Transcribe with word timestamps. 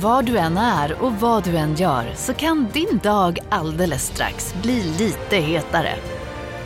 Var 0.00 0.22
du 0.22 0.38
än 0.38 0.56
är 0.56 1.02
och 1.02 1.12
vad 1.12 1.44
du 1.44 1.56
än 1.56 1.74
gör 1.74 2.12
så 2.14 2.34
kan 2.34 2.68
din 2.72 2.98
dag 3.02 3.38
alldeles 3.48 4.06
strax 4.06 4.54
bli 4.62 4.82
lite 4.98 5.36
hetare. 5.36 5.94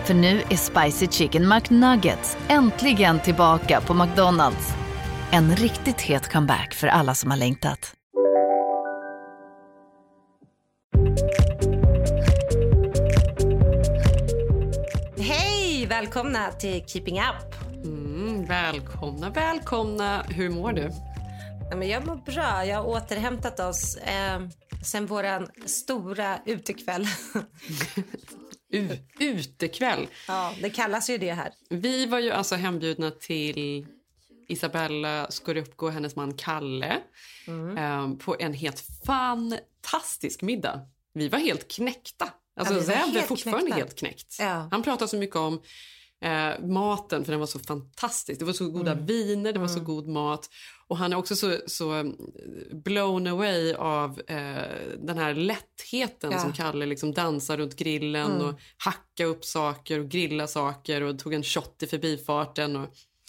För 0.05 0.15
nu 0.15 0.43
är 0.51 0.57
Spicy 0.57 1.07
Chicken 1.07 1.49
McNuggets 1.49 2.37
äntligen 2.49 3.21
tillbaka 3.21 3.81
på 3.81 3.95
McDonalds. 3.95 4.75
En 5.31 5.57
riktigt 5.57 6.01
het 6.01 6.33
comeback 6.33 6.75
för 6.75 6.87
alla 6.89 7.15
som 7.15 7.31
har 7.31 7.39
längtat. 7.39 7.95
Hej! 15.19 15.87
Välkomna 15.87 16.53
till 16.53 16.85
Keeping 16.87 17.21
Up. 17.21 17.55
Mm, 17.85 18.45
välkomna, 18.45 19.31
välkomna. 19.31 20.23
Hur 20.29 20.51
mår 20.51 20.73
du? 20.73 20.91
Men 21.77 21.89
jag 21.89 22.07
mår 22.07 22.17
bra. 22.17 22.67
Jag 22.67 22.77
har 22.77 22.85
återhämtat 22.87 23.61
oss 23.61 23.97
eh, 23.97 24.41
sen 24.85 25.07
vår 25.07 25.49
stora 25.69 26.39
utekväll. 26.47 27.07
U 28.71 28.99
utekväll. 29.19 30.07
ja, 30.29 30.55
det 30.63 30.71
kallas 30.71 31.11
ju 31.11 31.19
det 31.19 31.33
här. 31.33 31.53
Vi 31.71 32.07
var 32.07 32.19
ju 32.19 32.31
alltså 32.31 32.55
hembjudna 32.55 33.11
till 33.11 33.87
Isabella 34.49 35.27
Scorupco 35.31 35.87
och 35.87 35.93
hennes 35.93 36.17
man 36.17 36.35
Kalle 36.35 36.97
eh, 37.79 38.11
på 38.15 38.37
en 38.39 38.53
helt 38.55 38.85
fantastisk 39.07 40.43
middag. 40.43 40.81
Vi 41.15 41.29
var 41.29 41.39
helt 41.39 41.69
knäckta. 41.69 42.29
Alltså, 42.61 42.75
Ja, 42.75 42.83
Zeb 42.83 43.17
är 43.17 43.23
fortfarande 43.23 43.61
knäckta. 43.61 43.77
helt 43.77 43.99
knäckt. 43.99 44.37
Ja. 44.41 44.69
Han 44.71 44.83
pratar 44.83 45.07
så 45.07 45.17
mycket 45.17 45.37
om 45.37 45.63
eh, 46.21 46.61
maten, 46.67 47.25
för 47.25 47.33
den 47.33 47.41
var 47.41 47.47
så 47.47 47.59
fantastisk. 47.59 48.39
Det 48.39 48.45
var 48.45 48.53
så 48.53 48.69
goda 48.71 48.95
viner, 48.95 49.53
det 49.53 49.59
var 49.59 49.69
så 49.69 49.81
god 49.81 50.09
mat. 50.09 50.51
Och 50.89 50.97
Han 50.97 51.13
är 51.13 51.17
också 51.17 51.37
så, 51.37 51.57
så 51.67 51.99
eh, 51.99 52.05
blown 52.73 53.27
away 53.27 53.75
av 53.75 54.21
eh, 54.27 54.97
den 54.99 55.19
här 55.19 55.35
lättheten 55.35 56.33
Ja. 56.33 56.39
som 56.39 56.53
Kalle 56.53 56.87
liksom 56.87 57.13
dansar 57.15 57.57
runt 57.57 57.77
grillen 57.77 58.41
och 58.41 58.61
hacka 58.77 59.25
upp 59.25 59.45
saker 59.45 60.01
och 60.01 60.09
grilla 60.09 60.47
saker 60.47 61.03
och 61.03 61.19
tog 61.19 61.35
en 61.35 61.43
shot 61.43 61.83
i 61.83 61.87
förbifarten. 61.87 62.77
Och 62.77 62.89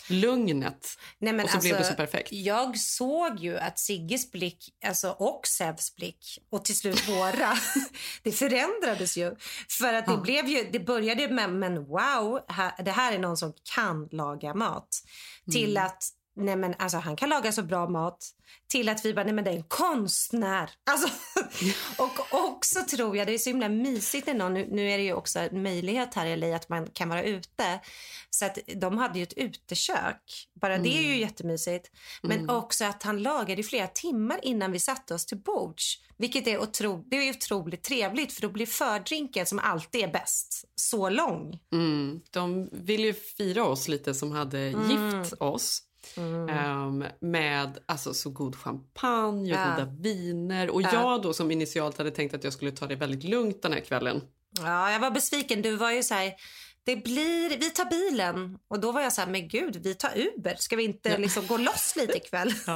lugnet. 0.09 0.87
Nej, 1.19 1.33
men 1.33 1.45
och 1.45 1.51
så 1.51 1.59
blev 1.59 1.71
det 1.71 1.77
alltså, 1.77 1.93
så 1.93 1.97
perfekt. 1.97 2.31
Jag 2.31 2.77
såg 2.77 3.39
ju 3.39 3.57
att 3.57 3.79
Sigges 3.79 4.31
blick 4.31 4.69
alltså, 4.85 5.09
och 5.09 5.41
Sevs 5.47 5.95
blick 5.95 6.39
och 6.49 6.65
till 6.65 6.77
slut 6.77 7.09
våra, 7.09 7.53
det 8.23 8.31
förändrades 8.31 9.17
ju. 9.17 9.35
För 9.79 9.93
att 9.93 10.05
det, 10.05 10.17
blev 10.17 10.47
ju, 10.47 10.69
det 10.71 10.79
började 10.79 11.29
med 11.29 11.53
men 11.53 11.85
wow, 11.85 12.39
här, 12.47 12.83
det 12.83 12.91
här 12.91 13.13
är 13.13 13.19
någon 13.19 13.37
som 13.37 13.53
kan 13.75 14.09
laga 14.11 14.53
mat. 14.53 14.87
Till 15.51 15.77
Mm. 15.77 15.85
att 15.85 16.03
nej 16.39 16.55
men 16.55 16.75
alltså, 16.79 16.97
han 16.97 17.15
kan 17.15 17.29
laga 17.29 17.51
så 17.51 17.63
bra 17.63 17.89
mat. 17.89 18.29
Till 18.67 18.89
att 18.89 19.05
vi 19.05 19.13
bara, 19.13 19.23
nej 19.25 19.33
men 19.33 19.43
det 19.43 19.49
är 19.49 19.55
en 19.55 19.63
konstnär. 19.63 20.69
Alltså, 20.91 21.09
och 22.03 22.43
också 22.49 22.79
tror 22.83 23.17
jag, 23.17 23.27
det 23.27 23.33
är 23.33 23.37
så 23.37 23.49
himla 23.49 23.69
mysigt 23.69 24.27
när 24.27 24.33
någon, 24.33 24.53
nu, 24.53 24.67
nu 24.71 24.91
är 24.91 24.97
det 24.97 25.03
ju 25.03 25.13
också 25.13 25.39
en 25.39 25.63
möjlighet 25.63 26.13
här 26.13 26.25
i 26.25 26.37
LA 26.37 26.55
att 26.55 26.69
man 26.69 26.87
kan 26.87 27.09
vara 27.09 27.23
ute. 27.23 27.79
Så 28.29 28.45
att 28.45 28.57
de 28.75 28.97
hade 28.97 29.19
ju 29.19 29.23
ett 29.23 29.33
utekök. 29.37 30.47
Bara 30.61 30.77
det 30.77 30.97
är 30.97 31.01
ju 31.01 31.19
jättemysigt. 31.19 31.91
Men 32.21 32.49
också 32.49 32.85
att 32.85 33.03
han 33.03 33.23
lagade 33.23 33.61
i 33.61 33.63
flera 33.63 33.87
timmar 33.87 34.39
innan 34.43 34.71
vi 34.71 34.79
satte 34.79 35.13
oss 35.13 35.25
till 35.25 35.37
bords. 35.37 35.97
Vilket 36.17 36.47
är, 36.47 36.61
otro, 36.61 37.03
det 37.07 37.15
är 37.15 37.29
otroligt 37.29 37.83
trevligt 37.83 38.33
för 38.33 38.41
då 38.41 38.49
blir 38.49 38.65
fördrinken 38.65 39.45
som 39.45 39.59
alltid 39.59 40.03
är 40.03 40.07
bäst 40.07 40.65
så 40.75 41.09
lång. 41.09 41.59
Mm. 41.73 42.21
De 42.31 42.69
ville 42.71 43.03
ju 43.07 43.13
fira 43.13 43.65
oss 43.65 43.87
lite 43.87 44.13
som 44.13 44.31
hade 44.31 44.59
Mm. 44.59 44.89
gift 45.21 45.33
oss. 45.39 45.83
Ehm, 46.49 47.03
med 47.21 47.77
alltså, 47.85 48.13
så 48.13 48.29
god 48.29 48.55
champagne 48.55 49.53
och 49.53 49.59
Ja. 49.59 49.71
goda 49.75 49.91
viner. 49.99 50.69
Och 50.69 50.81
jag 50.81 51.21
då 51.21 51.33
som 51.33 51.51
initialt 51.51 51.97
hade 51.97 52.11
tänkt 52.11 52.33
att 52.33 52.43
jag 52.43 52.53
skulle 52.53 52.71
ta 52.71 52.87
det 52.87 52.95
väldigt 52.95 53.23
lugnt 53.23 53.61
den 53.61 53.73
här 53.73 53.79
kvällen. 53.79 54.21
Ja, 54.59 54.91
jag 54.91 54.99
var 54.99 55.11
besviken. 55.11 55.61
Du 55.61 55.75
var 55.75 55.91
ju 55.91 56.03
så 56.03 56.13
här, 56.13 56.33
det 56.83 56.95
blir, 56.95 57.49
vi 57.59 57.69
tar 57.69 57.85
bilen. 57.85 58.57
Och 58.67 58.79
då 58.79 58.91
var 58.91 59.01
jag 59.01 59.13
så 59.13 59.21
här, 59.21 59.27
men 59.29 59.47
gud, 59.47 59.79
vi 59.83 59.95
tar 59.95 60.11
Uber. 60.17 60.55
Ska 60.59 60.75
vi 60.75 60.83
inte 60.83 61.17
liksom 61.17 61.47
gå 61.47 61.57
loss 61.57 61.93
lite 61.95 62.17
ikväll? 62.17 62.53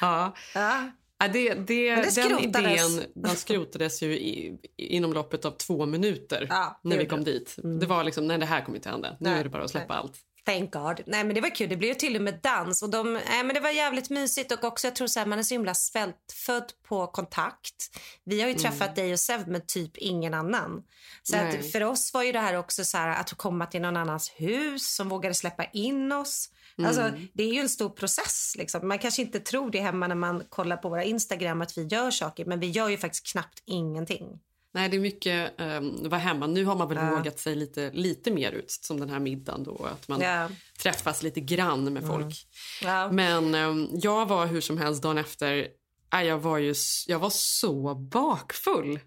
Ja. 0.00 0.34
Ja. 0.54 0.90
Ja, 1.18 1.28
det, 1.28 1.54
det, 1.54 1.96
Men 1.96 2.04
det 2.14 2.22
den 2.28 2.38
idén 2.38 3.02
den 3.14 3.36
skrotades 3.36 4.02
ju 4.02 4.12
i, 4.14 4.58
inom 4.76 5.12
loppet 5.12 5.44
av 5.44 5.50
två 5.50 5.86
minuter 5.86 6.46
Ja, 6.50 6.80
det 6.82 6.88
när 6.88 6.98
vi 6.98 7.06
kom 7.06 7.24
det. 7.24 7.32
dit. 7.32 7.56
Det 7.80 7.86
var 7.86 8.04
liksom, 8.04 8.26
nej 8.26 8.38
det 8.38 8.46
här 8.46 8.64
kommer 8.64 8.76
inte 8.78 8.88
hända. 8.88 9.10
Nu 9.20 9.30
Nej, 9.30 9.40
är 9.40 9.44
det 9.44 9.50
bara 9.50 9.64
att 9.64 9.70
släppa 9.70 9.94
nej. 9.94 10.02
allt. 10.02 10.14
Thank 10.46 10.72
God. 10.72 11.02
Nej, 11.06 11.24
men 11.24 11.34
det 11.34 11.40
var 11.40 11.54
kul. 11.54 11.68
Det 11.68 11.76
blev 11.76 11.94
till 11.94 12.16
och 12.16 12.22
med 12.22 12.40
dans. 12.42 12.82
Och 12.82 12.90
de, 12.90 13.12
nej, 13.12 13.44
men 13.44 13.54
det 13.54 13.60
var 13.60 13.70
jävligt 13.70 14.10
mysigt. 14.10 14.52
Och 14.52 14.64
också, 14.64 14.86
jag 14.86 14.96
tror 14.96 15.06
så 15.06 15.20
här, 15.20 15.26
man 15.26 15.38
är 15.38 15.42
så 15.42 15.54
himla 15.54 15.74
svältfödd 15.74 16.72
på 16.88 17.06
kontakt. 17.06 17.96
Vi 18.24 18.40
har 18.40 18.48
ju 18.48 18.54
träffat 18.54 18.96
dig 18.96 19.12
och 19.12 19.20
Sev 19.20 19.48
men 19.48 19.66
typ 19.66 19.96
ingen 19.96 20.34
annan. 20.34 20.82
Så 21.22 21.36
Nej. 21.36 21.58
att 21.58 21.72
för 21.72 21.84
oss 21.84 22.14
var 22.14 22.22
ju 22.22 22.32
det 22.32 22.40
här 22.40 22.56
också 22.56 22.84
så 22.84 22.98
här, 22.98 23.20
att 23.20 23.32
komma 23.32 23.66
till 23.66 23.80
någon 23.82 23.96
annans 23.96 24.32
hus 24.36 24.94
som 24.94 25.08
vågade 25.08 25.34
släppa 25.34 25.64
in 25.64 26.12
oss. 26.12 26.50
Alltså, 26.84 27.12
det 27.32 27.42
är 27.42 27.54
ju 27.54 27.60
en 27.60 27.68
stor 27.68 27.90
process. 27.90 28.54
Liksom. 28.58 28.88
Man 28.88 28.98
kanske 28.98 29.22
inte 29.22 29.40
tror 29.40 29.70
det 29.70 29.80
hemma 29.80 30.06
när 30.06 30.14
man 30.14 30.44
kollar 30.48 30.76
på 30.76 30.88
våra 30.88 31.04
Instagram 31.04 31.62
att 31.62 31.78
vi 31.78 31.82
gör 31.82 32.10
saker. 32.10 32.44
Men 32.44 32.60
vi 32.60 32.70
gör 32.70 32.88
ju 32.88 32.96
faktiskt 32.96 33.26
knappt 33.32 33.62
ingenting. 33.64 34.40
Nej, 34.76 34.88
det 34.88 34.96
är 34.96 35.00
mycket 35.00 35.60
um, 35.60 36.08
vara 36.08 36.20
hemma. 36.20 36.46
Nu 36.46 36.64
har 36.64 36.76
man 36.76 36.88
väl 36.88 37.16
vågat 37.16 37.38
sig 37.38 37.54
lite, 37.54 37.90
lite 37.90 38.30
mer 38.30 38.52
ut, 38.52 38.70
som 38.70 39.00
den 39.00 39.10
här 39.10 39.18
middagen 39.18 39.64
då. 39.64 39.84
Att 39.92 40.08
man 40.08 40.20
Ja. 40.20 40.48
träffas 40.78 41.22
lite 41.22 41.40
grann 41.40 41.92
med 41.92 42.06
folk. 42.06 42.34
Ja. 42.82 43.12
Men 43.12 43.54
ehm, 43.54 43.88
jag 43.92 44.26
var 44.26 44.46
hur 44.46 44.60
som 44.60 44.78
helst 44.78 45.02
dagen 45.02 45.18
efter, 45.18 45.68
äh, 46.14 46.22
jag 46.22 46.38
var 46.38 46.58
ju 46.58 46.74
jag 47.06 47.18
var 47.18 47.30
så 47.30 47.94
bakfull. 47.94 49.00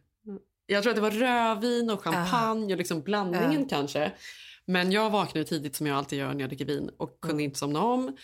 Jag 0.66 0.84
tror 0.84 0.91
att 0.91 0.96
det 0.96 1.02
var 1.02 1.12
rödvin 1.12 1.90
och 1.90 2.03
champagne 2.03 2.74
och 2.74 2.78
liksom 2.78 3.02
blandningen 3.02 3.66
kanske. 3.69 4.12
Men 4.66 4.91
jag 4.91 5.09
vaknade 5.09 5.46
tidigt 5.47 5.75
som 5.75 5.88
jag 5.88 5.97
alltid 5.97 6.19
gör 6.19 6.34
när 6.34 6.40
jag 6.41 6.50
dricker 6.50 6.66
vin 6.66 6.90
och 6.97 7.18
kunde 7.22 7.44
inte 7.44 7.59
somna 7.59 7.81
om. 7.84 8.18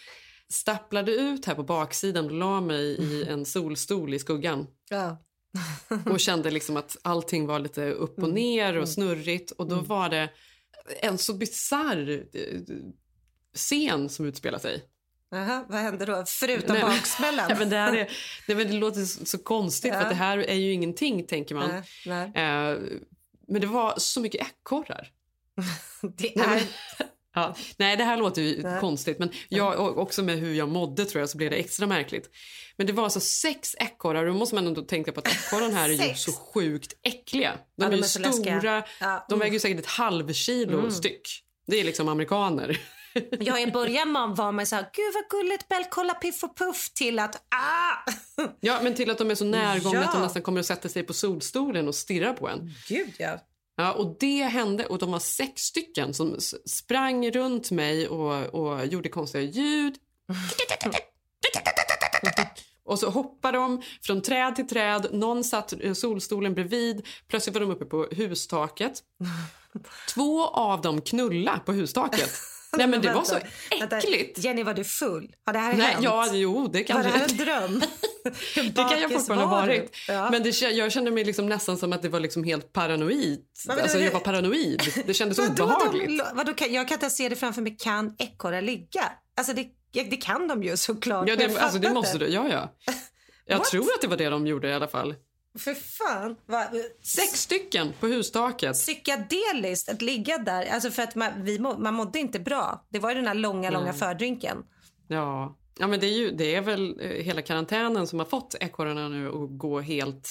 Stapplade 0.49 1.11
ut 1.11 1.45
här 1.45 1.55
på 1.55 1.63
baksidan 1.63 2.25
och 2.25 2.31
la 2.31 2.61
mig 2.61 2.85
i 2.85 3.23
en 3.29 3.45
solstol 3.45 4.13
i 4.13 4.19
skuggan 4.19 4.67
Ja. 4.89 5.17
och 6.05 6.19
kände 6.19 6.51
liksom 6.51 6.77
att 6.77 6.97
allting 7.01 7.45
var 7.45 7.59
lite 7.59 7.91
upp 7.91 8.19
och 8.19 8.29
ner 8.29 8.77
och 8.77 8.89
snurrigt. 8.89 9.51
Och 9.51 9.67
då 9.67 9.75
var 9.75 10.09
det 10.09 10.29
en 11.01 11.17
så 11.17 11.33
bisarr 11.33 12.25
eh, 12.33 12.59
scen 13.53 14.09
som 14.09 14.25
utspelar 14.25 14.59
sig. 14.59 14.83
Aha, 15.35 15.65
vad 15.69 15.79
hände 15.79 16.05
då? 16.05 16.23
Förutom 16.27 16.73
Nej, 16.73 16.83
baksmällan? 16.83 17.45
Ja, 17.49 17.55
men 17.59 17.69
det, 17.69 17.75
här 17.75 17.93
är, 17.93 18.11
nej, 18.47 18.57
men 18.57 18.67
det 18.67 18.73
låter 18.73 19.25
så, 19.25 19.37
konstigt 19.37 19.93
för 19.93 20.01
att 20.01 20.09
det 20.09 20.15
här 20.15 20.37
är 20.37 20.55
ju 20.55 20.71
ingenting 20.71 21.23
tänker 21.27 21.55
man. 21.55 21.69
Nej, 21.69 21.83
nej. 22.05 22.43
Eh, 22.43 22.77
men 23.47 23.61
det 23.61 23.67
var 23.67 23.93
så 23.97 24.21
mycket 24.21 24.47
ekorrar. 24.47 25.11
Det 26.01 26.31
Nej, 26.35 26.69
är... 26.97 27.05
ja, 27.35 27.55
nej, 27.77 27.97
det 27.97 28.03
här 28.03 28.17
låter 28.17 28.41
ju 28.41 28.79
konstigt. 28.79 29.19
Men 29.19 29.29
jag, 29.49 29.97
också 29.97 30.23
med 30.23 30.37
hur 30.39 30.53
jag 30.53 30.69
mådde 30.69 31.05
tror 31.05 31.19
jag 31.19 31.29
så 31.29 31.37
blev 31.37 31.51
det 31.51 31.57
extra 31.57 31.87
märkligt. 31.87 32.29
Men 32.77 32.87
det 32.87 32.93
var 32.93 33.03
alltså 33.03 33.19
sex 33.19 33.75
ekorrar 33.79 34.25
då 34.25 34.33
måste 34.33 34.55
man 34.55 34.67
ändå 34.67 34.81
tänka 34.81 35.11
på 35.11 35.19
att 35.19 35.27
ekorren 35.27 35.73
här 35.73 35.89
är 35.89 36.07
ju 36.09 36.15
så 36.15 36.31
sjukt 36.31 36.93
äckliga. 37.03 37.51
De 37.77 37.83
Ja, 37.83 37.87
är 37.87 37.91
de 37.91 37.97
ju 37.97 38.03
är 38.03 38.07
stora, 38.31 38.83
Ja, 38.99 39.25
de 39.29 39.39
väger 39.39 39.53
ju 39.53 39.59
säkert 39.59 39.79
ett 39.79 39.85
halvkilo 39.85 40.91
styck. 40.91 41.43
Det 41.67 41.79
är 41.79 41.83
liksom 41.83 42.07
amerikaner. 42.07 42.79
Ja, 43.39 43.59
I 43.59 43.71
början 43.71 44.11
man 44.11 44.35
var 44.35 44.51
man 44.51 44.65
så 44.65 44.75
här, 44.75 44.89
gud 44.93 45.13
vad 45.13 45.41
gulligt 45.41 45.67
Bell, 45.67 45.85
kolla 45.89 46.13
Piff 46.13 46.43
och 46.43 46.57
Puff 46.57 46.93
till 46.93 47.19
att 47.19 47.35
ah! 47.35 48.11
Ja, 48.59 48.79
men 48.83 48.95
till 48.95 49.09
att 49.11 49.17
de 49.17 49.31
är 49.31 49.35
så 49.35 49.45
närgångna 49.45 49.99
Ja. 49.99 50.05
att 50.05 50.13
de 50.13 50.21
nästan 50.21 50.41
kommer 50.41 50.59
att 50.59 50.65
sätta 50.65 50.89
sig 50.89 51.03
på 51.03 51.13
solstolen 51.13 51.87
och 51.87 51.95
stirra 51.95 52.33
på 52.33 52.49
en. 52.49 52.71
Gud 52.87 53.13
ja. 53.17 53.39
Ja, 53.77 53.93
och 53.93 54.15
det 54.19 54.43
hände 54.43 54.85
och 54.85 54.97
de 54.97 55.11
var 55.11 55.19
sex 55.19 55.61
stycken 55.61 56.13
som 56.13 56.37
sprang 56.65 57.31
runt 57.31 57.71
mig 57.71 58.07
och, 58.07 58.45
och 58.45 58.85
gjorde 58.85 59.09
konstiga 59.09 59.43
ljud. 59.43 59.95
Och 62.83 62.99
så 62.99 63.09
hoppade 63.09 63.57
de 63.57 63.81
från 64.01 64.21
träd 64.21 64.55
till 64.55 64.67
träd. 64.67 65.07
Någon 65.11 65.43
satt 65.43 65.73
solstolen 65.93 66.53
bredvid. 66.53 67.07
Plötsligt 67.27 67.53
var 67.53 67.61
de 67.61 67.71
uppe 67.71 67.85
på 67.85 68.07
hustaket. 68.11 69.03
Två 70.13 70.47
av 70.47 70.81
dem 70.81 71.01
knulla 71.01 71.59
på 71.65 71.73
hustaket. 71.73 72.31
Nej, 72.77 72.87
men 72.87 73.01
det 73.01 73.13
var 73.13 73.23
så 73.23 73.39
äckligt. 73.69 74.37
Jenny, 74.43 74.63
var 74.63 74.73
du 74.73 74.83
full? 74.83 75.35
Har 75.45 75.53
det 75.53 75.59
här 75.59 75.73
Nej, 75.73 75.87
hänt? 75.87 76.03
ja, 76.03 76.27
jo, 76.33 76.67
det 76.67 76.79
Var 76.79 76.83
kanske... 76.83 77.11
det 77.11 77.17
här 77.17 77.29
en 77.29 77.37
dröm? 77.37 77.81
Det 78.55 78.71
kan 78.75 79.01
jag 79.01 79.11
fortfarande 79.11 79.45
ha 79.45 79.55
var 79.55 79.61
varit. 79.61 79.95
Ja. 80.07 80.29
Men 80.31 80.43
det, 80.43 80.61
jag 80.61 80.91
kände 80.91 81.11
mig 81.11 81.23
liksom 81.23 81.45
nästan 81.49 81.77
som 81.77 81.93
att 81.93 82.01
det 82.01 82.09
var 82.09 82.19
liksom 82.19 82.43
helt 82.43 82.73
paranoid. 82.73 83.39
men 83.67 83.79
Alltså, 83.79 83.99
jag 83.99 84.11
var 84.11 84.19
paranoid. 84.19 84.81
Det 85.05 85.13
kändes 85.13 85.37
Vadå, 85.39 85.63
obehagligt. 85.63 86.21
vadå, 86.33 86.53
kan, 86.53 86.73
jag 86.73 86.87
kan 86.87 86.95
inte 86.95 87.09
se 87.09 87.29
det 87.29 87.35
framför 87.35 87.61
mig. 87.61 87.75
Kan 87.79 88.15
ekorrar 88.17 88.61
ligga? 88.61 89.11
Alltså 89.37 89.53
det, 89.53 89.67
det 89.91 90.17
kan 90.17 90.47
de 90.47 90.63
ju 90.63 90.77
såklart. 90.77 91.29
Ja, 91.29 91.35
det, 91.35 91.57
alltså, 91.57 91.79
det 91.79 91.93
måste 91.93 92.17
du. 92.17 92.27
Ja, 92.27 92.47
ja. 92.49 92.73
Jag 93.45 93.63
tror 93.63 93.83
att 93.83 94.01
det 94.01 94.07
var 94.07 94.17
det 94.17 94.29
de 94.29 94.47
gjorde 94.47 94.69
i 94.69 94.73
alla 94.73 94.87
fall. 94.87 95.15
För 95.59 95.73
fan. 95.73 96.35
Va, 96.45 96.67
Sex 97.03 97.41
stycken 97.41 97.93
på 97.99 98.07
hustaket. 98.07 98.73
psykedeliskt 98.73 99.89
att 99.89 100.01
ligga 100.01 100.37
där. 100.37 100.65
Alltså 100.65 100.91
för 100.91 101.03
att 101.03 101.15
man, 101.15 101.31
vi 101.43 101.59
må, 101.59 101.77
man 101.77 101.93
mådde 101.93 102.19
inte 102.19 102.39
bra. 102.39 102.85
Det 102.89 102.99
var 102.99 103.09
ju 103.09 103.15
den 103.15 103.27
här 103.27 103.33
långa, 103.33 103.69
långa 103.69 103.93
fördrinken. 103.93 104.57
Ja. 105.07 105.57
ja, 105.79 105.87
men 105.87 105.99
det 105.99 106.07
är, 106.07 106.17
ju, 106.17 106.31
det 106.31 106.55
är 106.55 106.61
väl 106.61 106.99
eh, 107.01 107.07
hela 107.09 107.41
karantänen 107.41 108.07
som 108.07 108.19
har 108.19 108.25
fått 108.25 108.55
ekorrarna 108.59 109.07
nu 109.09 109.27
att 109.29 109.57
gå 109.59 109.79
helt 109.79 110.29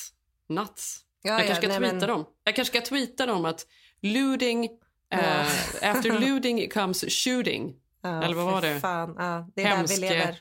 nuts. 0.49 1.00
Ja, 1.23 1.31
jag 1.32 1.41
ja, 1.41 1.47
kanske 1.47 1.56
ska 1.62 1.69
nej, 1.69 1.79
tweeta 1.79 2.06
men- 2.06 2.09
dem. 2.09 2.25
Jag 2.44 2.56
kanske 2.56 2.79
ska 2.81 2.87
tweeta 2.88 3.27
dem 3.27 3.44
att 3.44 3.67
looting, 4.03 4.65
eh, 5.12 5.41
after 5.82 6.20
looting 6.29 6.70
comes 6.70 7.05
shooting. 7.25 7.75
Ja, 8.03 8.23
Eller 8.23 8.35
vad 8.35 8.44
var 8.44 8.62
det? 8.62 8.81
Fan. 8.81 9.15
Ja, 9.19 9.49
det 9.55 9.62
är 9.62 9.69
där 9.69 9.77
Hemske 9.77 9.94
vi 9.94 10.00
lever. 10.00 10.41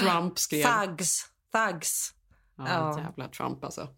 Trump 0.00 0.38
skrev. 0.38 0.64
Thugs. 0.64 1.26
Thugs. 1.52 2.12
Ja, 2.66 2.94
Ja. 2.96 3.00
Jävla 3.00 3.28
Trump 3.28 3.64
alltså. 3.64 3.88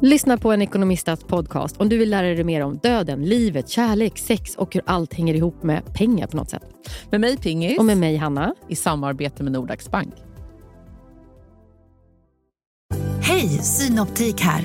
Lyssna 0.00 0.38
på 0.38 0.52
en 0.52 0.62
ekonomistats 0.62 1.24
podcast 1.24 1.76
om 1.76 1.88
du 1.88 1.98
vill 1.98 2.10
lära 2.10 2.26
dig 2.26 2.44
mer 2.44 2.60
om 2.62 2.76
döden, 2.82 3.24
livet, 3.24 3.68
kärlek, 3.68 4.18
sex 4.18 4.54
och 4.54 4.74
hur 4.74 4.82
allt 4.86 5.14
hänger 5.14 5.34
ihop 5.34 5.62
med 5.62 5.94
pengar 5.94 6.26
på 6.26 6.36
något 6.36 6.50
sätt. 6.50 6.62
Med 7.10 7.20
mig 7.20 7.36
Pingis. 7.36 7.78
Och 7.78 7.84
med 7.84 7.98
mig 7.98 8.16
Hanna. 8.16 8.54
I 8.68 8.76
samarbete 8.76 9.42
med 9.42 9.52
Nordax 9.52 9.90
Bank. 9.90 10.14
Hej, 13.22 13.48
Synoptik 13.48 14.40
här. 14.40 14.64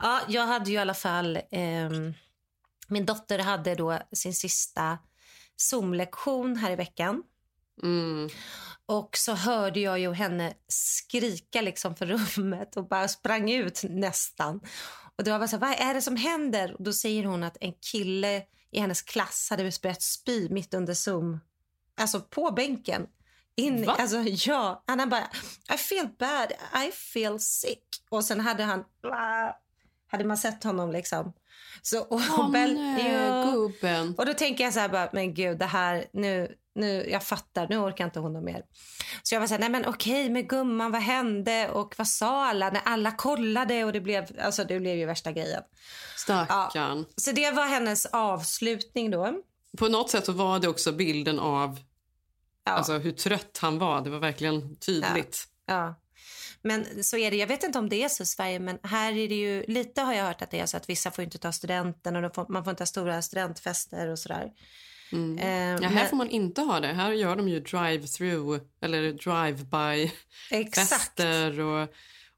Ja, 0.00 0.20
jag 0.28 0.46
hade 0.46 0.70
ju 0.70 0.76
i 0.76 0.78
alla 0.78 0.94
fall... 0.94 1.38
ehm, 1.50 2.14
min 2.88 3.06
dotter 3.06 3.38
hade 3.38 3.74
då 3.74 3.98
sin 4.12 4.34
sista 4.34 4.98
Zoom-lektion 5.56 6.56
här 6.56 6.70
i 6.70 6.76
veckan. 6.76 7.22
Mm. 7.82 8.28
Och 8.86 9.16
så 9.16 9.34
hörde 9.34 9.80
jag 9.80 9.98
ju 9.98 10.12
henne 10.12 10.54
skrika 10.68 11.60
liksom 11.60 11.96
för 11.96 12.06
rummet 12.06 12.76
och 12.76 12.88
bara 12.88 13.08
sprang 13.08 13.50
ut 13.50 13.82
nästan. 13.82 14.60
Och 15.18 15.24
då 15.24 15.30
var 15.30 15.40
jag 15.40 15.50
så 15.50 15.56
här, 15.56 15.68
vad 15.68 15.88
är 15.88 15.94
det 15.94 16.02
som 16.02 16.16
händer? 16.16 16.74
Och 16.74 16.82
då 16.82 16.92
säger 16.92 17.24
hon 17.24 17.42
att 17.44 17.56
en 17.60 17.72
kille 17.92 18.42
i 18.70 18.80
hennes 18.80 19.02
klass 19.02 19.46
hade 19.50 19.72
börjat 19.82 20.02
spy 20.02 20.48
mitt 20.48 20.74
under 20.74 20.94
Zoom. 20.94 21.40
Alltså 22.00 22.20
på 22.20 22.50
bänken. 22.50 23.06
In, 23.56 23.86
Va? 23.86 23.96
alltså, 23.98 24.22
ja, 24.22 24.84
han 24.86 25.08
bara 25.08 25.30
I 25.74 25.76
feel 25.76 26.08
bad, 26.18 26.52
I 26.86 26.92
feel 26.92 27.40
sick. 27.40 27.84
Och 28.08 28.24
sen 28.24 28.40
hade 28.40 28.62
han 28.62 28.84
hade 30.06 30.24
man 30.24 30.36
sett 30.36 30.64
honom 30.64 30.92
liksom. 30.92 31.32
Så, 31.82 32.00
och, 32.00 32.06
Åh, 32.12 32.50
Bell- 32.54 32.98
ja. 33.12 33.50
gubben. 33.52 34.14
Och 34.18 34.26
då 34.26 34.34
tänker 34.34 34.64
jag 34.64 34.72
så 34.72 34.80
här 34.80 34.88
bara, 34.88 35.08
men 35.12 35.34
gud 35.34 35.58
det 35.58 35.64
här, 35.64 36.04
nu, 36.12 36.54
nu, 36.74 37.10
jag 37.10 37.22
fattar, 37.22 37.66
nu 37.68 37.78
orkar 37.78 38.04
inte 38.04 38.20
hon 38.20 38.44
mer. 38.44 38.62
Så 39.22 39.34
jag 39.34 39.40
var 39.40 39.46
så 39.46 39.54
här, 39.54 39.58
nej 39.60 39.68
men 39.68 39.86
okej, 39.86 40.30
men 40.30 40.46
gumman, 40.46 40.92
vad 40.92 41.02
hände 41.02 41.68
och 41.70 41.94
vad 41.98 42.08
sa 42.08 42.46
alla 42.46 42.70
när 42.70 42.82
alla 42.84 43.10
kollade 43.12 43.84
och 43.84 43.92
det 43.92 44.00
blev, 44.00 44.26
alltså 44.40 44.64
det 44.64 44.80
blev 44.80 44.96
ju 44.96 45.06
värsta 45.06 45.32
grejen. 45.32 45.62
Stackarn. 46.16 47.04
Så 47.16 47.32
det 47.32 47.50
var 47.50 47.66
hennes 47.66 48.06
avslutning 48.06 49.10
då. 49.10 49.34
På 49.78 49.88
något 49.88 50.10
sätt 50.10 50.26
så 50.26 50.32
var 50.32 50.58
det 50.58 50.68
också 50.68 50.92
bilden 50.92 51.38
av 51.38 51.78
Ja. 52.64 52.72
alltså, 52.72 52.92
hur 52.98 53.12
trött 53.12 53.58
han 53.62 53.78
var. 53.78 54.00
Det 54.00 54.10
var 54.10 54.18
verkligen 54.18 54.76
tydligt. 54.76 55.44
Ja. 55.66 55.94
Men 56.66 57.04
så 57.04 57.16
är 57.16 57.30
det. 57.30 57.36
Jag 57.36 57.46
vet 57.46 57.62
inte 57.64 57.78
om 57.78 57.88
det 57.88 58.02
är 58.02 58.08
så 58.08 58.22
i 58.22 58.26
Sverige, 58.26 58.58
men 58.58 58.78
här 58.82 59.12
är 59.12 59.28
det 59.28 59.34
ju 59.34 59.64
lite 59.68 60.00
har 60.02 60.14
jag 60.14 60.24
hört 60.24 60.42
att 60.42 60.50
det 60.50 60.60
är 60.60 60.66
så 60.66 60.76
att 60.76 60.88
vissa 60.88 61.10
får 61.10 61.24
inte 61.24 61.38
ta 61.38 61.52
studenten 61.52 62.16
och 62.24 62.34
får, 62.34 62.46
man 62.48 62.64
får 62.64 62.70
inte 62.70 62.80
ha 62.80 62.86
stora 62.86 63.22
studentfester 63.22 64.08
och 64.08 64.18
sådär. 64.18 64.50
Mm. 65.12 65.38
Eh, 65.38 65.82
Ja, 65.82 65.88
här 65.88 65.94
men- 65.94 66.08
får 66.08 66.16
man 66.16 66.30
inte 66.30 66.60
ha 66.60 66.80
det. 66.80 66.86
Här 66.92 67.12
gör 67.12 67.36
de 67.36 67.48
ju 67.48 67.60
drive-through 67.60 68.60
eller 68.80 69.12
drive-by 69.12 70.10
Exakt. 70.50 70.88
fester 70.88 71.60
och, 71.60 71.82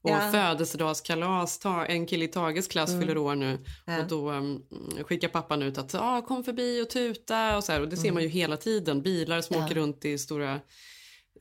och 0.01 0.09
Ja. 0.09 0.31
födelsedagskalas. 0.31 1.59
Ta, 1.59 1.85
en 1.85 2.05
kille 2.05 2.25
i 2.25 2.27
Tages 2.27 2.67
klass 2.67 2.89
fyller 2.99 3.17
år 3.17 3.35
nu 3.35 3.45
Mm. 3.49 3.63
Ja. 3.85 3.99
och 3.99 4.07
då 4.07 4.31
um, 4.31 4.63
skickar 5.03 5.27
pappan 5.27 5.61
ut 5.61 5.77
att 5.77 5.95
ah, 5.95 6.21
kom 6.21 6.43
förbi 6.43 6.81
och 6.81 6.89
tuta 6.89 7.57
och 7.57 7.63
så 7.63 7.71
här. 7.71 7.81
Och 7.81 7.87
det 7.87 7.95
Mm. 7.95 8.03
ser 8.03 8.11
man 8.11 8.23
ju 8.23 8.29
hela 8.29 8.57
tiden. 8.57 9.01
Bilar 9.01 9.41
som 9.41 9.63
åker 9.63 9.75
runt 9.75 10.05
i 10.05 10.17
stora 10.17 10.59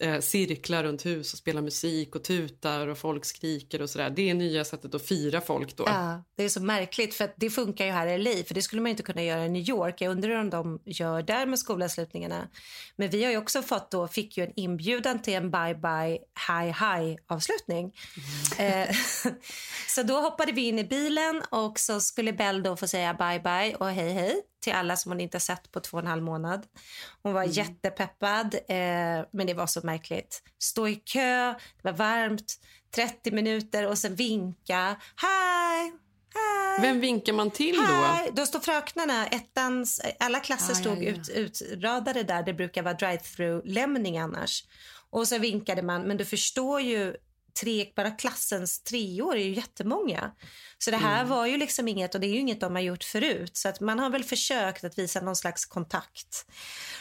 eh, 0.01 0.21
cirklar 0.21 0.85
runt 0.85 1.07
hus 1.07 1.33
och 1.33 1.39
spelar 1.39 1.63
musik 1.63 2.17
och 2.17 2.25
tutar 2.25 2.89
och 2.89 2.99
folk 2.99 3.25
skriker 3.25 3.83
och 3.83 3.91
sådär. 3.91 4.11
Det 4.11 4.31
är 4.31 4.35
nya 4.35 4.65
sättet 4.65 4.95
att 4.95 5.07
fira 5.07 5.41
folk 5.41 5.77
då. 5.77 5.85
Ja, 5.87 6.25
det 6.37 6.45
är 6.45 6.49
så 6.49 6.63
märkligt 6.63 7.15
för 7.15 7.33
det 7.37 7.51
funkar 7.51 7.85
ju 7.85 7.91
här 7.91 8.07
i 8.07 8.19
LA 8.19 8.45
för 8.47 8.55
det 8.55 8.63
skulle 8.63 8.83
man 8.83 8.91
inte 8.91 9.03
kunna 9.03 9.23
göra 9.23 9.47
i 9.47 9.49
New 9.49 9.69
York. 9.69 10.01
Jag 10.01 10.11
undrar 10.11 10.41
om 10.41 10.51
de 10.51 10.81
gör 10.85 11.23
där 11.23 11.47
med 11.47 11.59
skolavslutningarna. 11.59 12.49
Men 12.97 13.11
vi 13.11 13.25
har 13.25 13.31
ju 13.31 13.37
också 13.37 13.63
fått 13.63 13.91
då, 13.91 14.09
fick 14.09 14.37
ju 14.37 14.45
en 14.45 14.53
inbjudan 14.57 15.23
till 15.23 15.35
en 15.35 15.51
bye 15.51 15.75
bye 15.75 16.19
hi 16.49 16.67
hi 16.71 17.19
avslutning. 17.27 17.95
Eh, 18.59 18.89
så 19.89 20.03
då 20.03 20.21
hoppade 20.21 20.53
vi 20.53 20.69
in 20.69 20.79
i 20.79 20.85
bilen 20.85 21.43
och 21.51 21.79
så 21.79 22.01
skulle 22.01 22.33
Bell 22.33 22.63
då 22.63 22.77
få 22.77 22.87
säga 22.87 23.15
bye 23.15 23.41
bye 23.41 23.75
och 23.75 23.91
hej 23.91 24.13
hej 24.13 24.43
till 24.61 24.73
alla 24.73 24.97
som 24.97 25.13
hon 25.13 25.21
inte 25.21 25.41
sett 25.41 25.73
på 25.73 25.81
två 25.81 25.97
och 25.97 26.03
en 26.03 26.09
halv 26.09 26.23
månad. 26.23 26.67
Hon 27.23 27.33
var 27.33 27.45
jättepeppad, 27.45 28.55
eh, 28.55 29.27
men 29.33 29.47
det 29.47 29.55
var 29.55 29.67
så 29.67 29.81
märkligt. 29.87 30.43
Stå 30.59 30.89
i 30.89 30.95
kö, 30.95 31.53
det 31.53 31.83
var 31.83 31.93
varmt, 31.93 32.55
30 32.95 33.31
minuter 33.31 33.87
och 33.87 33.99
sen 33.99 34.15
vinka. 34.15 34.97
Hej! 35.17 35.93
Hej! 36.35 36.81
Vem 36.81 37.01
vinkar 37.01 37.33
man 37.33 37.51
till 37.51 37.77
då? 37.77 38.31
Då 38.33 38.47
står 38.47 38.61
fröknarna, 38.61 39.27
ettans, 39.27 40.01
alla 40.19 40.41
klasser 40.41 40.73
Ah, 40.73 40.77
ja, 40.77 40.81
stod 40.81 41.03
ja. 41.03 41.11
Ut, 41.11 41.29
utradade 41.29 42.23
där. 42.23 42.43
Det 42.43 42.55
brukar 42.55 42.83
vara 42.83 42.95
drive-through-lämning 42.95 44.19
annars. 44.19 44.65
Och 45.11 45.29
så 45.29 45.39
vinkade 45.39 45.83
man, 45.83 46.03
men 46.03 46.17
du 46.17 46.25
förstår 46.25 46.81
ju 46.81 47.17
tre, 47.61 47.93
bara 47.97 48.11
klassens 48.11 48.83
treor 48.83 49.37
är 49.37 49.45
ju 49.45 49.55
jättemånga. 49.55 50.31
Så 50.79 50.91
det 50.91 50.97
här 50.97 51.17
Mm. 51.21 51.29
var 51.29 51.47
ju 51.47 51.57
liksom 51.57 51.89
inget, 51.89 52.15
och 52.15 52.21
det 52.21 52.27
är 52.27 52.33
ju 52.33 52.39
inget 52.39 52.61
de 52.61 52.75
har 52.75 52.83
gjort 52.83 53.05
förut. 53.05 53.57
Så 53.57 53.69
att 53.69 53.81
man 53.81 53.99
har 53.99 54.11
väl 54.11 54.25
försökt 54.25 54.85
att 54.85 54.99
visa 54.99 55.21
någon 55.21 55.37
slags 55.37 55.67
kontakt. 55.67 56.47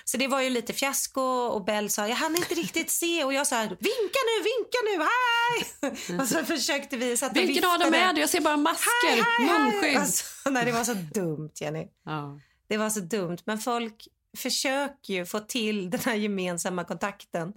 Så 0.06 0.18
det 0.18 0.28
var 0.28 0.42
ju 0.42 0.50
lite 0.50 0.74
fiasko 0.74 1.22
och 1.22 1.66
Bell 1.66 1.90
sa, 1.90 2.08
jag 2.08 2.16
hann 2.16 2.36
inte 2.36 2.54
riktigt 2.56 2.90
se. 2.90 3.24
Och 3.24 3.34
jag 3.34 3.48
sa, 3.48 3.62
vinka 3.62 4.20
nu, 4.30 4.44
vinka 4.44 4.78
nu, 4.84 5.04
hej! 5.08 6.20
och 6.20 6.28
så 6.28 6.46
försökte 6.46 6.98
vi, 6.98 7.18
satt 7.18 7.32
och 7.32 7.38
Vilken 7.38 7.70
av 7.70 7.80
dem 7.80 7.94
är 7.94 8.14
det? 8.14 8.20
Jag 8.20 8.30
ser 8.30 8.42
bara 8.42 8.58
masker, 8.58 9.42
munskydd. 9.46 9.98
Alltså, 9.98 10.50
nej, 10.50 10.66
det 10.66 10.72
var 10.72 10.84
så 10.84 10.94
dumt, 10.94 11.52
Jenny. 11.56 11.88
Ja. 12.06 12.40
Det 12.70 12.78
var 12.78 12.90
så 12.90 13.00
dumt. 13.00 13.38
Men 13.46 13.60
folk 13.60 14.08
försöker 14.38 15.14
ju 15.14 15.26
få 15.26 15.40
till 15.40 15.90
den 15.90 16.00
här 16.00 16.16
gemensamma 16.16 16.84
kontakten. 16.84 17.54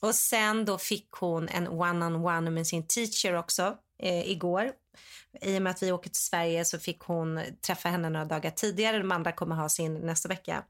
Och 0.00 0.14
sen 0.14 0.64
då 0.64 0.78
fick 0.78 1.08
hon 1.10 1.48
en 1.48 1.68
one-on-one 1.68 2.50
med 2.50 2.66
sin 2.66 2.86
teacher 2.86 3.34
också 3.34 3.76
eh, 4.02 4.30
igår. 4.30 4.72
I 5.40 5.58
och 5.58 5.62
med 5.62 5.70
att 5.70 5.82
vi 5.82 5.92
åker 5.92 6.10
till 6.10 6.22
Sverige 6.22 6.64
så 6.64 6.78
fick 6.78 7.00
hon 7.00 7.40
träffa 7.66 7.88
henne 7.88 8.08
några 8.08 8.24
dagar 8.24 8.50
tidigare. 8.50 8.98
De 8.98 9.12
andra 9.12 9.32
kommer 9.32 9.56
ha 9.56 9.68
sin 9.68 9.94
nästa 9.94 10.28
vecka. 10.28 10.64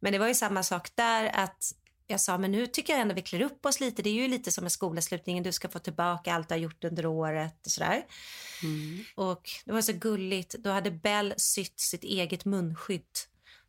Men 0.00 0.12
det 0.12 0.18
var 0.18 0.28
ju 0.28 0.34
samma 0.34 0.62
sak 0.62 0.88
där 0.94 1.30
att 1.34 1.72
jag 2.06 2.20
sa, 2.20 2.38
men 2.38 2.52
nu 2.52 2.66
tycker 2.66 2.92
jag 2.92 3.02
ändå 3.02 3.14
vi 3.14 3.22
klär 3.22 3.42
upp 3.42 3.66
oss 3.66 3.80
lite. 3.80 4.02
Det 4.02 4.10
är 4.10 4.14
ju 4.14 4.28
lite 4.28 4.50
som 4.50 4.64
med 4.64 4.72
skolavslutningen. 4.72 5.44
Du 5.44 5.52
ska 5.52 5.68
få 5.68 5.78
tillbaka 5.78 6.34
allt 6.34 6.48
du 6.48 6.54
har 6.54 6.60
gjort 6.60 6.84
under 6.84 7.06
året 7.06 7.66
och 7.66 7.72
sådär. 7.72 8.02
Och 9.14 9.50
det 9.64 9.72
var 9.72 9.82
så 9.82 9.92
gulligt. 9.92 10.54
Då 10.58 10.70
hade 10.70 10.90
Bell 10.90 11.34
sytt 11.36 11.80
sitt 11.80 12.04
eget 12.04 12.44
munskydd. 12.44 13.02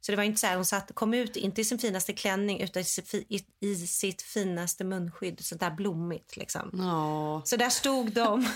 Så 0.05 0.11
det 0.11 0.15
var 0.15 0.23
inte 0.23 0.39
så 0.41 0.47
här, 0.47 0.55
hon 0.55 0.65
satt, 0.65 0.91
kom 0.95 1.13
ut, 1.13 1.35
inte 1.35 1.61
i 1.61 1.65
sin 1.65 1.79
finaste 1.79 2.13
klänning 2.13 2.61
utan 2.61 2.83
i, 3.29 3.45
i, 3.59 3.75
sitt 3.75 4.21
finaste 4.21 4.83
munskydd. 4.83 5.45
Sånt 5.45 5.61
där 5.61 5.71
blommigt 5.71 6.37
liksom. 6.37 6.69
Ja. 6.73 7.41
Så 7.45 7.55
där 7.55 7.69
stod 7.69 8.11
de 8.11 8.47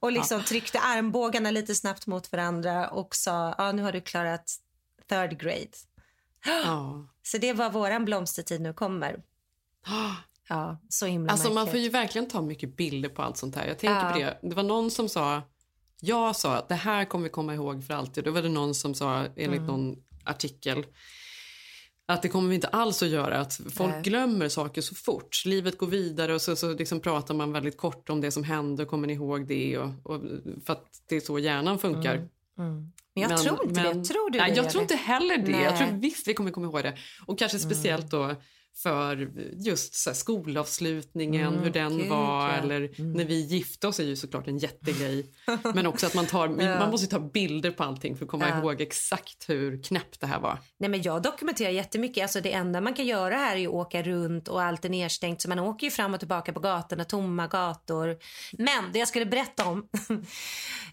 och 0.00 0.12
liksom 0.12 0.42
tryckte 0.42 0.78
armbågarna 0.80 1.50
lite 1.50 1.74
snabbt 1.74 2.06
mot 2.06 2.32
varandra 2.32 2.88
och 2.88 3.14
sa, 3.16 3.54
ja 3.58 3.72
nu 3.72 3.82
har 3.82 3.92
du 3.92 4.00
klarat 4.00 4.52
third 5.08 5.40
grade. 5.40 5.68
Ja. 6.44 7.06
Så 7.22 7.38
det 7.38 7.52
var 7.52 7.70
våran 7.70 8.04
blomstertid 8.04 8.60
nu 8.60 8.72
kommer. 8.72 9.22
Ja, 10.48 10.78
så 10.88 11.06
himla 11.06 11.32
Alltså 11.32 11.52
man 11.52 11.66
får 11.66 11.78
ju 11.78 11.88
verkligen 11.88 12.28
ta 12.28 12.42
mycket 12.42 12.76
bilder 12.76 13.08
på 13.08 13.22
allt 13.22 13.36
sånt 13.36 13.56
här. 13.56 13.66
Jag 13.66 13.78
tänker 13.78 14.06
Ja. 14.06 14.12
på 14.12 14.18
det. 14.18 14.38
Det 14.42 14.54
var 14.54 14.62
någon 14.62 14.90
som 14.90 15.08
sa, 15.08 15.42
jag 16.00 16.36
sa 16.36 16.56
att 16.56 16.68
det 16.68 16.74
här 16.74 17.04
kommer 17.04 17.24
vi 17.24 17.30
komma 17.30 17.54
ihåg 17.54 17.84
för 17.84 17.94
alltid. 17.94 18.24
Då 18.24 18.30
var 18.30 18.42
det 18.42 18.48
någon 18.48 18.74
som 18.74 18.94
sa 18.94 19.18
enligt 19.18 19.60
Mm. 19.60 19.66
någon 19.66 19.96
artikel 20.24 20.84
att 22.06 22.22
det 22.22 22.28
kommer 22.28 22.48
vi 22.48 22.54
inte 22.54 22.68
alls 22.68 23.02
att 23.02 23.08
göra. 23.08 23.38
Att 23.38 23.60
folk 23.74 23.92
Nej. 23.92 24.02
glömmer 24.02 24.48
saker 24.48 24.82
så 24.82 24.94
fort. 24.94 25.42
Livet 25.44 25.78
går 25.78 25.86
vidare 25.86 26.34
och 26.34 26.42
så, 26.42 26.56
så 26.56 26.72
liksom 26.72 27.00
pratar 27.00 27.34
man 27.34 27.52
väldigt 27.52 27.76
kort 27.76 28.10
om 28.10 28.20
det 28.20 28.30
som 28.30 28.44
hände. 28.44 28.84
Kommer 28.84 29.06
ni 29.06 29.12
ihåg 29.12 29.46
det? 29.46 29.78
Och, 29.78 29.90
och, 30.02 30.22
för 30.66 30.72
att 30.72 31.02
det 31.08 31.16
är 31.16 31.20
så 31.20 31.38
hjärnan 31.38 31.78
funkar. 31.78 32.28
Men 32.54 32.92
jag 33.14 33.42
tror 33.42 33.64
inte 33.64 33.82
det. 33.82 34.04
Tror 34.04 34.30
du 34.30 34.38
nej, 34.38 34.50
det? 34.50 34.56
Jag 34.56 34.70
tror 34.70 34.82
inte 34.82 34.96
heller 34.96 35.38
det. 35.38 35.52
Nej. 35.52 35.62
Jag 35.62 35.78
tror 35.78 35.88
visst 35.88 36.28
vi 36.28 36.34
kommer 36.34 36.50
komma 36.50 36.66
ihåg 36.66 36.82
det. 36.82 36.96
Och 37.26 37.38
kanske 37.38 37.58
speciellt 37.58 38.10
då 38.10 38.36
för 38.76 39.30
just 39.66 39.94
så 39.94 40.10
här, 40.10 40.14
skolavslutningen, 40.14 41.58
hur 41.58 41.70
den 41.70 41.98
gud, 41.98 42.08
var. 42.08 42.48
ja. 42.48 42.52
Eller 42.52 42.90
när 43.14 43.24
vi 43.24 43.40
gifte 43.40 43.86
oss 43.88 44.00
är 44.00 44.04
ju 44.04 44.16
såklart 44.16 44.48
en 44.48 44.58
jättegrej. 44.58 45.26
Men 45.74 45.86
också 45.86 46.06
att 46.06 46.14
man, 46.14 46.26
tar, 46.26 46.48
man 46.78 46.90
måste 46.90 47.06
ta 47.06 47.18
bilder 47.18 47.70
på 47.70 47.82
allting 47.84 48.16
för 48.16 48.24
att 48.24 48.30
komma 48.30 48.48
ihåg 48.48 48.80
exakt 48.80 49.48
hur 49.48 49.82
knäppt 49.82 50.20
det 50.20 50.26
här 50.26 50.40
var. 50.40 50.58
Nej, 50.78 50.90
men 50.90 51.02
jag 51.02 51.22
dokumenterar 51.22 51.70
jättemycket. 51.70 52.22
Alltså, 52.22 52.40
det 52.40 52.52
enda 52.52 52.80
man 52.80 52.94
kan 52.94 53.06
göra 53.06 53.34
här 53.34 53.56
är 53.56 53.68
att 53.68 53.74
åka 53.74 54.02
runt 54.02 54.48
och 54.48 54.62
allt 54.62 54.84
är 54.84 54.88
nedstängt. 54.88 55.42
Så 55.42 55.48
man 55.48 55.58
åker 55.58 55.86
ju 55.86 55.90
fram 55.90 56.14
och 56.14 56.20
tillbaka 56.20 56.52
på 56.52 56.60
gatorna, 56.60 57.04
tomma 57.04 57.46
gator. 57.46 58.16
Men 58.58 58.92
det 58.92 58.98
jag 58.98 59.08
skulle 59.08 59.26
berätta 59.26 59.64
om 59.64 59.78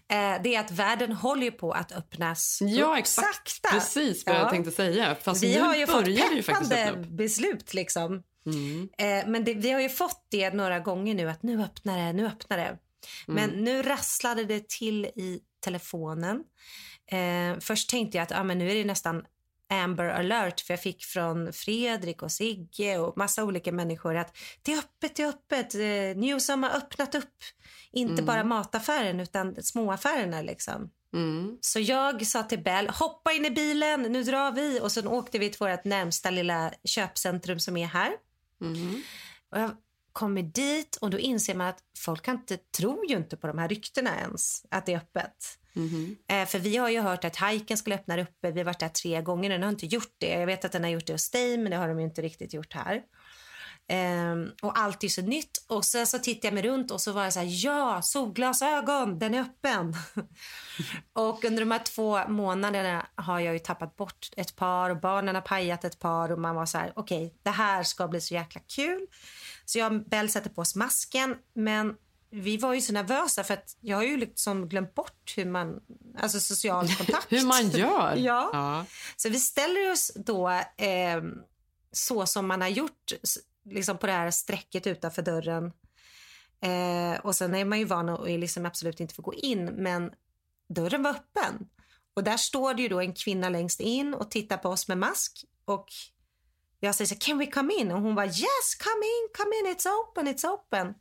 eh, 0.08 0.42
det 0.42 0.54
är 0.54 0.60
att 0.60 0.70
världen 0.70 1.12
håller 1.12 1.50
på 1.50 1.72
att 1.72 1.92
öppnas 1.92 2.58
Ja, 2.62 2.98
exakt. 2.98 3.48
sakta. 3.48 3.68
Precis 3.74 4.26
vad 4.26 4.34
Ja. 4.34 4.38
jag 4.40 4.50
tänkte 4.50 4.70
säga. 4.70 5.16
Fast 5.22 5.42
Vi 5.42 5.58
har 5.58 5.74
ju 5.74 5.86
fått 5.86 6.04
peppande 6.46 6.90
upp. 6.90 7.06
Liksom. 7.74 8.22
Mm. 8.46 8.88
Eh, 8.98 9.28
men 9.30 9.44
det, 9.44 9.54
vi 9.54 9.70
har 9.70 9.80
ju 9.80 9.88
fått 9.88 10.26
det 10.30 10.54
några 10.54 10.78
gånger 10.80 11.14
nu 11.14 11.30
att 11.30 11.42
nu 11.42 11.62
öppnar 11.62 11.98
det, 11.98 12.12
nu 12.12 12.26
öppnar 12.26 12.56
det. 12.56 12.78
Men 13.26 13.50
Mm. 13.50 13.64
nu 13.64 13.82
rasslade 13.82 14.44
det 14.44 14.68
till 14.68 15.04
i 15.04 15.40
telefonen. 15.64 16.44
Eh, 17.06 17.58
först 17.60 17.90
tänkte 17.90 18.18
jag 18.18 18.22
att 18.22 18.32
ah, 18.32 18.44
men 18.44 18.58
nu 18.58 18.70
är 18.70 18.74
det 18.74 18.84
nästan 18.84 19.24
Amber 19.72 20.04
alert 20.04 20.60
för 20.60 20.72
jag 20.74 20.82
fick 20.82 21.04
från 21.04 21.52
Fredrik 21.52 22.22
och 22.22 22.32
Sigge 22.32 22.98
och 22.98 23.16
massa 23.18 23.44
olika 23.44 23.72
människor 23.72 24.16
att 24.16 24.36
det 24.62 24.72
är 24.72 24.78
öppet, 24.78 25.16
det 25.16 25.22
är 25.22 25.28
öppet. 25.28 25.74
Eh, 25.74 26.20
Newsom 26.20 26.62
har 26.62 26.70
öppnat 26.70 27.14
upp. 27.14 27.34
Inte 27.92 28.22
bara 28.22 28.44
mataffären 28.44 29.20
utan 29.20 29.62
småaffärerna 29.62 30.42
liksom. 30.42 30.90
Mm. 31.12 31.58
Så 31.60 31.80
jag 31.80 32.26
sa 32.26 32.42
till 32.42 32.62
Bell, 32.62 32.88
hoppa 32.88 33.32
in 33.32 33.44
i 33.44 33.50
bilen, 33.50 34.02
nu 34.02 34.22
drar 34.22 34.52
vi. 34.52 34.80
Och 34.80 34.92
sen 34.92 35.06
åkte 35.08 35.38
vi 35.38 35.50
till 35.50 35.58
vårt 35.58 35.84
närmsta 35.84 36.30
lilla 36.30 36.72
köpcentrum 36.84 37.60
som 37.60 37.76
är 37.76 37.86
här. 37.86 38.12
Mm. 38.60 39.02
Och 39.50 39.60
jag 39.60 39.70
kommer 40.12 40.42
dit 40.42 40.96
och 40.96 41.10
då 41.10 41.18
inser 41.18 41.54
man 41.54 41.66
att 41.66 41.78
folk 41.98 42.22
kan 42.22 42.36
inte, 42.36 42.56
tror 42.56 43.10
ju 43.10 43.16
inte 43.16 43.36
på 43.36 43.46
de 43.46 43.58
här 43.58 43.68
ryktena 43.68 44.16
ens, 44.18 44.64
att 44.70 44.86
det 44.86 44.92
är 44.92 44.96
öppet. 44.96 45.58
Mhm. 45.72 46.16
Eh, 46.28 46.46
för 46.46 46.58
vi 46.58 46.76
har 46.76 46.88
ju 46.88 47.00
hört 47.00 47.24
att 47.24 47.36
Hajken 47.36 47.76
skulle 47.76 47.94
öppna 47.94 48.20
uppe. 48.20 48.50
Vi 48.50 48.60
har 48.60 48.64
varit 48.64 48.80
där 48.80 48.88
tre 48.88 49.22
gånger. 49.22 49.50
Den 49.50 49.62
har 49.62 49.70
inte 49.70 49.86
gjort 49.86 50.14
det. 50.18 50.30
Jag 50.30 50.46
vet 50.46 50.64
att 50.64 50.72
den 50.72 50.82
har 50.82 50.90
gjort 50.90 51.06
det 51.06 51.12
hos 51.12 51.30
dig, 51.30 51.58
men 51.58 51.70
det 51.70 51.76
har 51.76 51.88
de 51.88 51.98
inte 51.98 52.22
riktigt 52.22 52.54
gjort 52.54 52.72
här. 52.72 53.02
Ehm, 53.92 54.50
och 54.62 54.78
allt 54.78 55.04
är 55.04 55.08
så 55.08 55.22
nytt. 55.22 55.64
Och 55.66 55.84
sen 55.84 56.06
så 56.06 56.18
tittade 56.18 56.46
jag 56.46 56.54
mig 56.54 56.62
runt 56.62 56.90
och 56.90 57.00
så 57.00 57.12
var 57.12 57.24
jag 57.24 57.32
så 57.32 57.38
här, 57.38 57.64
ja, 57.64 58.02
solglasögon, 58.02 59.18
den 59.18 59.34
är 59.34 59.40
öppen. 59.40 59.96
och 61.12 61.44
under 61.44 61.60
de 61.60 61.70
här 61.70 61.78
två 61.78 62.28
månaderna 62.28 63.06
har 63.14 63.40
jag 63.40 63.52
ju 63.52 63.58
tappat 63.58 63.96
bort 63.96 64.30
ett 64.36 64.56
par 64.56 64.90
och 64.90 65.00
barnen 65.00 65.34
har 65.34 65.42
pajat 65.42 65.84
ett 65.84 65.98
par 65.98 66.32
och 66.32 66.38
man 66.38 66.54
var 66.56 66.66
så 66.66 66.78
här, 66.78 66.92
okej, 66.96 67.34
det 67.42 67.50
här 67.50 67.82
ska 67.82 68.08
bli 68.08 68.20
så 68.20 68.34
jäkla 68.34 68.60
kul. 68.60 69.06
Så 69.64 69.78
jag 69.78 70.08
Bell 70.08 70.30
sätter 70.30 70.50
på 70.50 70.60
oss 70.60 70.76
masken, 70.76 71.36
men 71.54 71.94
vi 72.30 72.56
var 72.56 72.74
ju 72.74 72.80
så 72.80 72.92
nervösa 72.92 73.44
för 73.44 73.54
att 73.54 73.76
jag 73.80 73.96
har 73.96 74.04
ju 74.04 74.16
liksom 74.16 74.68
glömt 74.68 74.94
bort 74.94 75.34
hur 75.36 75.44
man, 75.44 75.80
alltså 76.18 76.40
social 76.40 76.88
kontakt. 76.96 77.26
Hur 77.32 77.46
man 77.46 77.70
gör. 77.70 78.16
ja. 78.16 78.50
ja. 78.52 78.84
Så 79.16 79.28
vi 79.28 79.40
ställer 79.40 79.92
oss 79.92 80.12
då 80.14 80.48
eh, 80.76 81.22
så 81.92 82.26
som 82.26 82.46
man 82.46 82.60
har 82.60 82.68
gjort 82.68 83.12
liksom 83.64 83.98
på 83.98 84.06
det 84.06 84.12
här 84.12 84.30
strecket 84.30 84.86
utanför 84.86 85.22
dörren. 85.22 85.72
Eh, 86.62 87.20
och 87.20 87.36
sen 87.36 87.54
är 87.54 87.64
man 87.64 87.78
ju 87.78 87.84
van 87.84 88.08
att 88.08 88.20
och 88.20 88.28
liksom 88.28 88.66
absolut 88.66 89.00
inte 89.00 89.14
få 89.14 89.22
gå 89.22 89.34
in, 89.34 89.64
men 89.64 90.10
dörren 90.68 91.02
var 91.02 91.10
öppen. 91.10 91.68
Och 92.14 92.24
där 92.24 92.36
står 92.36 92.74
det 92.74 92.82
ju 92.82 92.88
då 92.88 93.00
en 93.00 93.14
kvinna 93.14 93.48
längst 93.48 93.80
in 93.80 94.14
och 94.14 94.30
tittar 94.30 94.56
på 94.56 94.68
oss 94.68 94.88
med 94.88 94.98
mask. 94.98 95.44
Och 95.64 95.88
jag 96.80 96.94
säger 96.94 97.08
så 97.08 97.14
här, 97.14 97.20
can 97.20 97.38
we 97.38 97.46
come 97.46 97.74
in? 97.74 97.90
Och 97.90 98.00
hon 98.00 98.14
var 98.14 98.24
yes, 98.24 98.74
come 98.78 99.06
in, 99.06 99.28
come 99.36 99.56
in, 99.56 99.76
it's 99.76 99.86
open, 99.88 100.28
it's 100.28 100.46
open. 100.46 100.94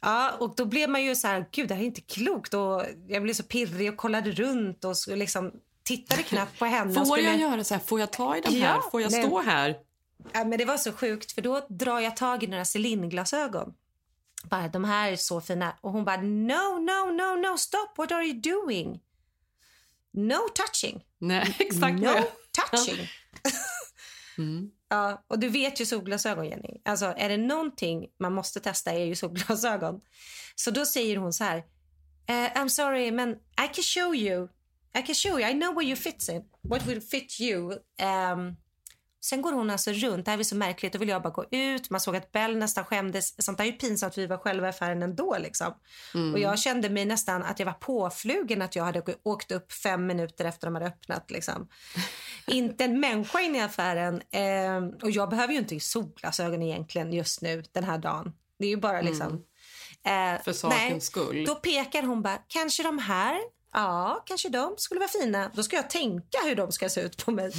Ja, 0.00 0.32
och 0.38 0.54
då 0.56 0.64
blev 0.64 0.90
man 0.90 1.04
ju 1.04 1.16
så 1.16 1.26
här, 1.26 1.46
gud 1.52 1.68
det 1.68 1.74
här 1.74 1.82
är 1.82 1.86
inte 1.86 2.00
klokt. 2.00 2.54
Och 2.54 2.82
jag 3.08 3.22
blev 3.22 3.34
så 3.34 3.42
pirrig 3.42 3.92
och 3.92 3.96
kollade 3.96 4.30
runt 4.30 4.84
och 4.84 4.96
så 4.96 5.14
liksom 5.14 5.52
tittade 5.86 6.22
knappt 6.22 6.58
på 6.58 6.64
henne. 6.64 6.94
Får 6.94 7.04
skulle... 7.04 7.22
jag 7.22 7.38
göra 7.38 7.64
så 7.64 7.74
här? 7.74 7.80
Får 7.80 8.00
jag 8.00 8.10
ta 8.12 8.36
i 8.36 8.40
den 8.40 8.52
här? 8.52 8.74
Ja, 8.74 8.88
Får 8.92 9.02
jag 9.02 9.12
nej. 9.12 9.22
stå 9.22 9.40
här? 9.40 9.76
Ja, 10.32 10.44
men 10.44 10.58
det 10.58 10.64
var 10.64 10.76
så 10.76 10.92
sjukt 10.92 11.32
för 11.32 11.42
då 11.42 11.66
drar 11.68 12.00
jag 12.00 12.16
tag 12.16 12.42
i 12.42 12.46
några 12.46 12.64
Celine-glasögon. 12.64 13.74
Bara, 14.44 14.68
de 14.68 14.84
här 14.84 15.12
är 15.12 15.16
så 15.16 15.40
fina. 15.40 15.76
Och 15.80 15.92
hon 15.92 16.04
bara, 16.04 16.16
no, 16.16 16.78
no, 16.78 17.12
no, 17.12 17.48
no, 17.48 17.58
stop, 17.58 17.88
what 17.96 18.12
are 18.12 18.24
you 18.24 18.40
doing? 18.40 19.00
No 20.12 20.38
touching. 20.54 21.04
Nej, 21.18 21.56
exakt. 21.58 21.98
No 22.00 22.14
touching. 22.70 23.08
Mm. 24.38 24.70
Ja, 24.88 25.24
och 25.28 25.38
du 25.38 25.48
vet 25.48 25.80
ju 25.80 25.86
solglasögon, 25.86 26.44
Jenny. 26.48 26.80
Alltså, 26.84 27.06
är 27.16 27.28
det 27.28 27.36
någonting 27.36 28.06
man 28.18 28.32
måste 28.32 28.60
testa 28.60 28.92
är 28.92 29.04
ju 29.04 29.14
solglasögon. 29.16 30.00
Så 30.54 30.70
då 30.70 30.86
säger 30.86 31.16
hon 31.16 31.32
så 31.32 31.44
här. 31.44 31.56
"Eh, 32.28 32.34
I'm 32.34 32.68
sorry, 32.68 33.10
men 33.10 33.30
I 33.34 33.68
can 33.72 33.84
show 33.84 34.14
you. 34.14 34.48
I 34.98 35.02
can 35.02 35.14
show 35.14 35.40
you. 35.40 35.50
I 35.50 35.52
know 35.52 35.74
where 35.74 35.86
you 35.86 35.96
fit 35.96 36.28
in. 36.28 36.42
What 36.62 36.86
will 36.86 37.00
fit 37.00 37.40
you. 37.40 37.72
Um, 37.72 38.56
sen 39.24 39.42
går 39.42 39.52
hon 39.52 39.70
alltså 39.70 39.92
runt. 39.92 40.24
Det 40.24 40.30
här 40.30 40.38
är 40.38 40.42
så 40.42 40.56
märkligt. 40.56 40.92
Då 40.92 40.98
vill 40.98 41.08
jag 41.08 41.22
bara 41.22 41.32
gå 41.32 41.44
ut. 41.50 41.90
Man 41.90 42.00
såg 42.00 42.16
att 42.16 42.32
Bell 42.32 42.56
nästan 42.56 42.84
skämdes. 42.84 43.44
Sånt 43.44 43.58
där 43.58 43.64
är 43.64 43.68
ju 43.68 43.76
pinsamt. 43.76 44.18
Vi 44.18 44.26
var 44.26 44.36
själva 44.36 44.66
i 44.66 44.70
affären 44.70 45.02
ändå. 45.02 45.36
Liksom. 45.38 45.74
Och 46.32 46.38
jag 46.38 46.58
kände 46.58 46.90
mig 46.90 47.04
nästan 47.04 47.42
att 47.42 47.58
jag 47.58 47.66
var 47.66 47.72
påflugen 47.72 48.62
att 48.62 48.76
jag 48.76 48.84
hade 48.84 49.02
åkt 49.22 49.52
upp 49.52 49.72
fem 49.72 50.06
minuter 50.06 50.44
efter 50.44 50.66
de 50.66 50.74
hade 50.74 50.86
öppnat. 50.86 51.30
Liksom. 51.30 51.68
inte 52.46 52.84
en 52.84 53.00
människa 53.00 53.40
inne 53.40 53.58
i 53.58 53.60
affären. 53.60 54.22
Eh, 54.30 55.02
och 55.02 55.10
jag 55.10 55.30
behöver 55.30 55.52
ju 55.52 55.58
inte 55.58 55.80
solglasögon 55.80 56.62
egentligen 56.62 57.12
just 57.12 57.42
nu 57.42 57.62
den 57.72 57.84
här 57.84 57.98
dagen. 57.98 58.32
Det 58.58 58.66
är 58.66 58.70
ju 58.70 58.76
bara 58.76 59.00
liksom... 59.00 59.44
Eh, 60.04 60.42
För 60.42 60.52
sakens 60.52 60.80
nej. 60.90 61.00
skull. 61.00 61.44
Då 61.44 61.54
pekar 61.54 62.02
hon 62.02 62.22
bara, 62.22 62.38
kanske 62.48 62.82
de 62.82 62.98
här? 62.98 63.55
Ja, 63.76 64.22
kanske 64.26 64.48
de 64.48 64.74
skulle 64.76 65.00
vara 65.00 65.08
fina. 65.08 65.50
Då 65.54 65.62
ska 65.62 65.76
jag 65.76 65.90
tänka 65.90 66.38
hur 66.44 66.54
de 66.54 66.72
ska 66.72 66.88
se 66.88 67.00
ut 67.00 67.24
på 67.24 67.30
mig. 67.30 67.52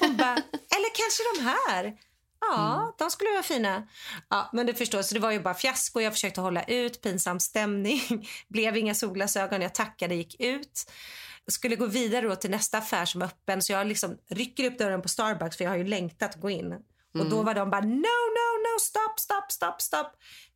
Hon 0.00 0.16
bara, 0.16 0.32
eller 0.74 0.94
kanske 0.94 1.22
de 1.34 1.42
här? 1.44 1.96
Ja, 2.40 2.94
de 2.98 3.10
skulle 3.10 3.30
vara 3.30 3.42
fina. 3.42 3.88
Ja, 4.28 4.50
men 4.52 4.66
du 4.66 4.74
förstår, 4.74 5.02
så 5.02 5.14
det 5.14 5.20
var 5.20 5.30
ju 5.30 5.40
bara 5.40 5.54
fiasko. 5.54 6.00
Jag 6.00 6.12
försökte 6.12 6.40
hålla 6.40 6.64
ut, 6.64 7.02
pinsam 7.02 7.40
stämning. 7.40 8.28
Blev 8.48 8.76
inga 8.76 8.94
solglasögon, 8.94 9.62
jag 9.62 9.74
tackade, 9.74 10.14
gick 10.14 10.40
ut. 10.40 10.90
Skulle 11.46 11.76
gå 11.76 11.86
vidare 11.86 12.36
till 12.36 12.50
nästa 12.50 12.78
affär 12.78 13.04
som 13.04 13.20
var 13.20 13.26
öppen 13.26 13.62
så 13.62 13.72
jag 13.72 13.86
liksom 13.86 14.18
rycker 14.28 14.64
upp 14.64 14.78
dörren 14.78 15.02
på 15.02 15.08
Starbucks 15.08 15.56
för 15.56 15.64
jag 15.64 15.70
har 15.70 15.78
ju 15.78 15.84
längtat 15.84 16.30
att 16.34 16.40
gå 16.40 16.50
in. 16.50 16.72
Och 17.18 17.26
då 17.30 17.42
var 17.42 17.54
de 17.54 17.70
bara 17.70 17.80
no, 17.80 17.86
no, 18.36 18.48
no, 18.64 18.78
stopp, 18.80 19.20
stopp, 19.20 19.52
stopp, 19.52 19.82
stopp. 19.82 20.12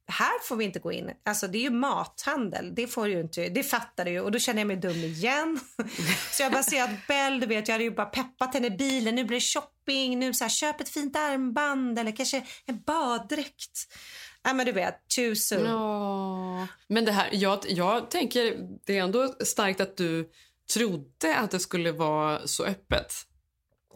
Här 0.08 0.42
får 0.42 0.56
vi 0.56 0.64
inte 0.64 0.78
gå 0.78 0.92
in. 0.92 1.10
Alltså 1.24 1.48
det 1.48 1.58
är 1.58 1.62
ju 1.62 1.70
mathandel. 1.70 2.74
Det 2.74 2.86
får 2.86 3.08
ju 3.08 3.20
inte. 3.20 3.48
Det 3.48 3.62
fattar 3.62 4.04
du 4.04 4.10
ju. 4.10 4.20
Och 4.20 4.32
då 4.32 4.38
känner 4.38 4.60
jag 4.60 4.66
mig 4.66 4.76
dum 4.76 4.96
igen. 4.96 5.60
så 6.32 6.42
jag 6.42 6.52
bara 6.52 6.62
ser 6.62 6.82
att 6.82 7.06
Bell, 7.08 7.40
du 7.40 7.46
vet, 7.46 7.68
jag 7.68 7.74
hade 7.74 7.84
ju 7.84 7.90
bara 7.90 8.06
peppat 8.06 8.54
henne 8.54 8.66
i 8.66 8.70
bilen. 8.70 9.14
Nu 9.14 9.24
blir 9.24 9.36
det 9.36 9.40
shopping. 9.40 10.18
Nu 10.18 10.34
så 10.34 10.44
här, 10.44 10.48
köp 10.48 10.80
ett 10.80 10.88
fint 10.88 11.16
armband 11.16 11.98
eller 11.98 12.16
kanske 12.16 12.46
en 12.66 12.82
baddräkt. 12.82 13.94
Ja 14.42 14.52
men 14.52 14.66
du 14.66 14.72
vet, 14.72 15.00
soon. 15.36 15.64
Ja. 15.64 16.66
Men 16.88 17.04
det 17.04 17.12
här, 17.12 17.28
jag, 17.32 17.58
jag 17.68 18.10
tänker, 18.10 18.56
det 18.86 18.98
är 18.98 19.02
ändå 19.02 19.34
starkt 19.44 19.80
att 19.80 19.96
du 19.96 20.30
trodde 20.74 21.36
att 21.36 21.50
det 21.50 21.60
skulle 21.60 21.92
vara 21.92 22.46
så 22.46 22.64
öppet. 22.64 23.14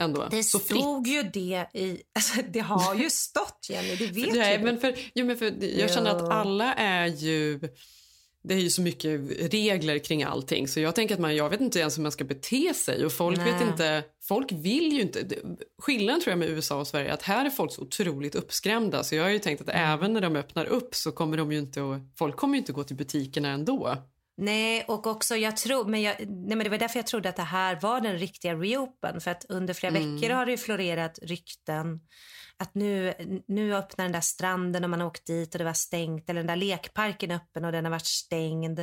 Ändå. 0.01 0.29
Det 0.31 0.43
så 0.43 0.59
fritt. 0.59 0.81
stod 0.81 1.07
ju 1.07 1.23
det 1.23 1.67
i... 1.75 2.03
Alltså, 2.15 2.43
det 2.49 2.61
har 2.61 2.95
ju 2.95 3.11
stått, 3.11 3.67
Jenny. 3.71 3.97
Det 3.97 4.07
vet 4.07 4.35
Nej, 4.35 4.59
ju 4.59 4.65
men 4.65 4.81
för, 4.81 4.95
jo, 5.15 5.27
men 5.27 5.37
för 5.37 5.79
jag 5.79 5.95
känner 5.95 6.11
att 6.11 6.31
alla 6.31 6.75
är 6.75 7.07
ju... 7.07 7.61
Det 8.43 8.55
är 8.55 8.59
ju 8.59 8.71
så 8.71 8.83
mycket 8.83 9.21
regler 9.53 9.99
kring 9.99 10.23
allting 10.23 10.69
så 10.69 10.81
jag 10.81 10.95
tänker 10.95 11.15
att 11.15 11.21
man, 11.21 11.37
jag 11.37 11.51
vet 11.51 11.61
inte 11.61 11.79
ens 11.79 11.99
hur 11.99 12.03
man 12.03 12.13
ska 12.13 12.25
bete 12.25 12.75
sig 12.75 13.05
och 13.05 13.13
folk 13.13 13.39
vet 13.39 13.61
Nej. 13.61 13.69
inte, 13.71 14.03
folk 14.23 14.53
vill 14.53 14.93
ju 14.93 15.01
inte. 15.01 15.25
Skillnaden 15.83 16.21
tror 16.21 16.33
jag 16.33 16.39
med 16.39 16.49
USA 16.49 16.81
och 16.81 16.87
Sverige 16.87 17.09
är 17.09 17.13
att 17.15 17.23
här 17.23 17.47
är 17.47 17.51
folk 17.51 17.73
så 17.73 17.83
otroligt 17.83 18.35
uppskrämda 18.35 19.05
så 19.05 19.15
jag 19.15 19.23
har 19.23 19.31
ju 19.31 19.39
tänkt 19.39 19.61
att 19.61 19.69
Mm. 19.69 19.91
även 19.91 20.13
när 20.13 20.21
de 20.21 20.37
öppnar 20.37 20.65
upp 20.65 20.95
så 20.95 21.13
kommer 21.13 21.37
de 21.37 21.53
ju 21.53 21.59
inte 21.59 21.81
folk 22.19 22.37
kommer 22.37 22.55
ju 22.55 22.59
inte 22.59 22.73
gå 22.73 22.85
till 22.85 22.97
butikerna 22.97 23.49
ändå. 23.49 23.97
Nej, 24.41 24.85
och 24.89 25.07
också 25.07 25.37
jag 25.37 25.57
tror, 25.57 25.85
men, 25.85 26.03
jag, 26.03 26.17
nej, 26.19 26.57
men 26.57 26.59
det 26.59 26.69
var 26.69 26.79
därför 26.79 26.99
jag 26.99 27.07
trodde 27.07 27.29
att 27.29 27.37
det 27.37 27.43
här 27.43 27.79
var 27.83 28.01
den 28.01 28.19
riktiga 28.19 28.55
reopen. 28.55 29.21
För 29.21 29.31
att 29.31 29.45
under 29.49 29.75
flera 29.75 29.97
Mm. 29.97 30.15
veckor 30.21 30.35
har 30.35 30.47
det 30.47 30.57
florerat 30.57 31.19
rykten 31.23 32.01
att 32.57 32.75
nu, 32.75 33.15
nu 33.49 33.77
öppnar 33.77 34.05
den 34.05 34.13
där 34.13 34.21
stranden 34.21 34.85
och 34.85 34.91
man 34.91 35.01
har 35.01 35.07
åkt 35.07 35.27
dit 35.27 35.55
och 35.55 35.59
det 35.59 35.65
var 35.65 35.73
stängt. 35.73 36.31
Eller 36.31 36.41
den 36.41 36.47
där 36.47 36.57
lekparken 36.57 37.31
är 37.31 37.35
öppen 37.37 37.65
och 37.65 37.73
den 37.73 37.85
har 37.85 37.91
varit 37.91 38.07
stängd. 38.07 38.81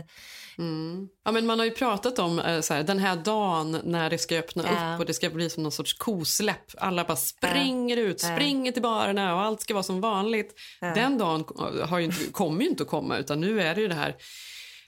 Mm. 0.57 1.07
Ja, 1.25 1.31
men 1.31 1.45
man 1.45 1.59
har 1.59 1.65
ju 1.65 1.71
pratat 1.71 2.19
om 2.19 2.39
eh, 2.39 2.45
här, 2.69 2.83
den 2.83 2.99
här 2.99 3.15
dagen 3.15 3.81
när 3.83 4.09
det 4.09 4.17
ska 4.17 4.37
öppna 4.37 4.63
Ja. 4.65 4.93
upp 4.93 4.99
och 4.99 5.05
det 5.05 5.13
ska 5.13 5.29
bli 5.29 5.49
som 5.49 5.63
någon 5.63 5.71
sorts 5.71 5.93
kosläpp. 5.93 6.65
Alla 6.77 7.03
bara 7.03 7.15
springer 7.17 7.97
ut, 7.97 8.23
Ja. 8.23 8.35
springer 8.35 8.71
till 8.71 8.81
barerna 8.81 9.35
och 9.35 9.41
allt 9.41 9.61
ska 9.61 9.73
vara 9.73 9.83
som 9.83 10.01
vanligt. 10.01 10.53
Ja. 10.81 10.93
Den 10.93 11.17
dagen 11.17 11.45
har 11.89 11.99
ju 11.99 12.11
kommer 12.31 12.61
ju 12.61 12.69
inte 12.69 12.83
att 12.83 12.89
komma 12.89 13.17
utan 13.17 13.41
nu 13.41 13.61
är 13.61 13.75
det 13.75 13.81
ju 13.81 13.87
det 13.87 13.95
här 13.95 14.15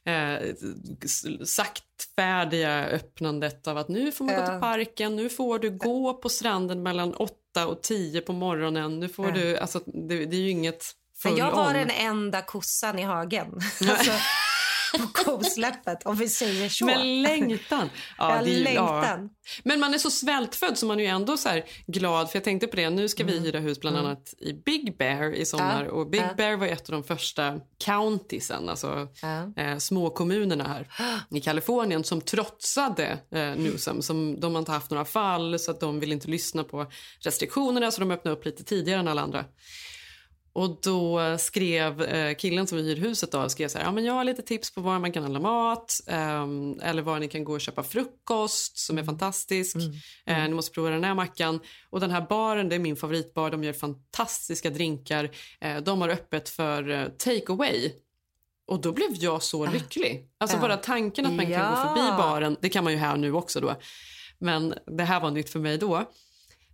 eh, 0.10 0.56
saktfärdiga 1.46 2.86
öppnandet 2.86 3.68
av 3.68 3.78
att 3.78 3.90
nu 3.90 4.12
får 4.12 4.26
man 4.26 4.36
gå 4.36 4.46
till 4.46 4.60
parken, 4.60 5.16
nu 5.16 5.30
får 5.30 5.60
du 5.60 5.70
gå 5.72 6.14
på 6.14 6.30
stranden 6.30 6.84
mellan 6.84 7.14
8 7.14 7.68
och 7.68 7.84
10 7.84 8.22
på 8.22 8.34
morgonen. 8.34 9.00
Nu 9.00 9.10
får 9.10 9.32
du, 9.32 9.58
alltså, 9.58 9.80
det, 9.86 10.26
det 10.26 10.38
är 10.38 10.42
ju 10.42 10.50
inget 10.50 10.86
Men 11.24 11.36
jag 11.36 11.52
var 11.52 11.74
den 11.74 11.90
enda 11.90 12.42
kossan 12.42 13.00
i 13.00 13.04
hagen. 13.04 13.48
Alltså, 13.90 14.12
på 14.98 15.08
kosläppet, 15.24 16.06
om 16.06 16.16
vi 16.16 16.30
säger 16.30 16.70
så. 16.70 16.86
Men 16.86 17.22
längtan. 17.22 17.90
Ja, 18.18 18.42
det 18.44 18.50
är 18.52 18.58
ju- 18.58 18.64
längtan. 18.64 19.30
Men 19.64 19.80
man 19.80 19.94
är 19.94 19.98
så 19.98 20.12
svältfödd 20.12 20.78
så 20.78 20.86
man 20.86 21.00
är 21.00 21.04
ju 21.04 21.10
ändå 21.10 21.38
så 21.38 21.50
här 21.50 21.64
glad. 21.88 22.30
För 22.32 22.38
jag 22.38 22.44
tänkte 22.44 22.68
på 22.68 22.76
det, 22.76 22.90
nu 22.90 23.08
ska 23.10 23.24
vi 23.24 23.40
hyra 23.40 23.60
hus 23.60 23.80
bland 23.80 23.98
annat 23.98 24.34
i 24.40 24.54
Big 24.54 24.98
Bear 24.98 25.34
i 25.34 25.46
sommar. 25.46 25.76
Mm. 25.76 25.86
Ja, 25.86 25.92
Och 25.92 26.10
Big 26.10 26.22
ja. 26.22 26.34
Bear 26.38 26.56
var 26.58 26.68
ett 26.68 26.90
av 26.90 26.94
de 26.94 27.04
första 27.04 27.60
countiesen, 27.86 28.70
alltså 28.70 29.08
Ja. 29.22 29.54
eh, 29.64 29.78
små 29.78 30.10
kommunerna 30.10 30.64
här 30.68 30.88
i 31.38 31.42
Kalifornien 31.42 32.04
som 32.04 32.22
trotsade 32.22 33.18
eh, 33.32 33.40
Newsom. 33.56 34.02
Som, 34.02 34.40
de 34.40 34.54
har 34.54 34.60
inte 34.60 34.72
haft 34.72 34.92
några 34.92 35.06
fall 35.06 35.60
så 35.60 35.72
att 35.72 35.80
de 35.80 36.00
vill 36.00 36.12
inte 36.12 36.28
lyssna 36.28 36.64
på 36.64 36.92
restriktionerna 37.20 37.92
så 37.92 38.00
de 38.00 38.12
öppnade 38.12 38.38
upp 38.38 38.46
lite 38.46 38.64
tidigare 38.64 39.00
än 39.00 39.08
alla 39.08 39.22
andra. 39.22 39.46
Och 40.54 40.80
då 40.84 41.38
skrev 41.40 42.02
eh, 42.02 42.36
killen 42.36 42.68
som 42.68 42.78
hyr 42.78 42.96
huset 42.96 43.32
då, 43.32 43.50
skrev 43.50 43.68
så 43.68 43.78
här, 43.78 43.86
ja 43.86 43.92
men 43.92 44.06
jag 44.06 44.14
har 44.14 44.24
lite 44.24 44.42
tips 44.42 44.72
på 44.72 44.82
var 44.82 45.00
man 45.00 45.12
kan 45.12 45.24
handla 45.24 45.40
mat 45.40 45.94
ehm, 46.08 46.80
eller 46.82 47.02
var 47.02 47.20
ni 47.20 47.28
kan 47.28 47.44
gå 47.44 47.54
och 47.54 47.62
köpa 47.62 47.84
frukost 47.84 48.78
som 48.78 48.98
är 48.98 49.04
fantastisk. 49.04 49.76
Eh, 50.26 50.38
ni 50.44 50.50
måste 50.50 50.72
prova 50.72 50.90
den 50.90 51.04
här 51.04 51.14
mackan. 51.14 51.60
Och 51.90 52.00
den 52.00 52.12
här 52.12 52.22
baren, 52.30 52.70
det 52.70 52.76
är 52.76 52.80
min 52.80 52.96
favoritbar, 52.96 53.52
de 53.52 53.64
gör 53.64 53.74
fantastiska 53.74 54.70
drinkar. 54.70 55.30
Eh, 55.62 55.78
de 55.78 56.02
har 56.02 56.10
öppet 56.10 56.50
för 56.50 56.90
eh, 56.90 57.06
take 57.06 57.52
away. 57.52 57.92
Och 58.68 58.82
då 58.82 58.92
blev 58.92 59.10
jag 59.14 59.44
så 59.44 59.66
lycklig. 59.66 60.28
Alltså 60.38 60.58
bara 60.58 60.78
tanken 60.78 61.26
att 61.26 61.34
man 61.34 61.46
kan 61.46 61.54
gå 61.54 61.78
Ja. 61.80 61.94
förbi 61.96 62.18
baren, 62.18 62.58
det 62.62 62.70
kan 62.70 62.84
man 62.84 62.94
ju 62.94 63.00
här 63.00 63.18
nu 63.18 63.34
också 63.34 63.60
då. 63.60 63.76
Men 64.40 64.74
det 64.98 65.04
här 65.04 65.20
var 65.20 65.32
nytt 65.32 65.50
för 65.50 65.60
mig 65.60 65.78
då. 65.78 66.06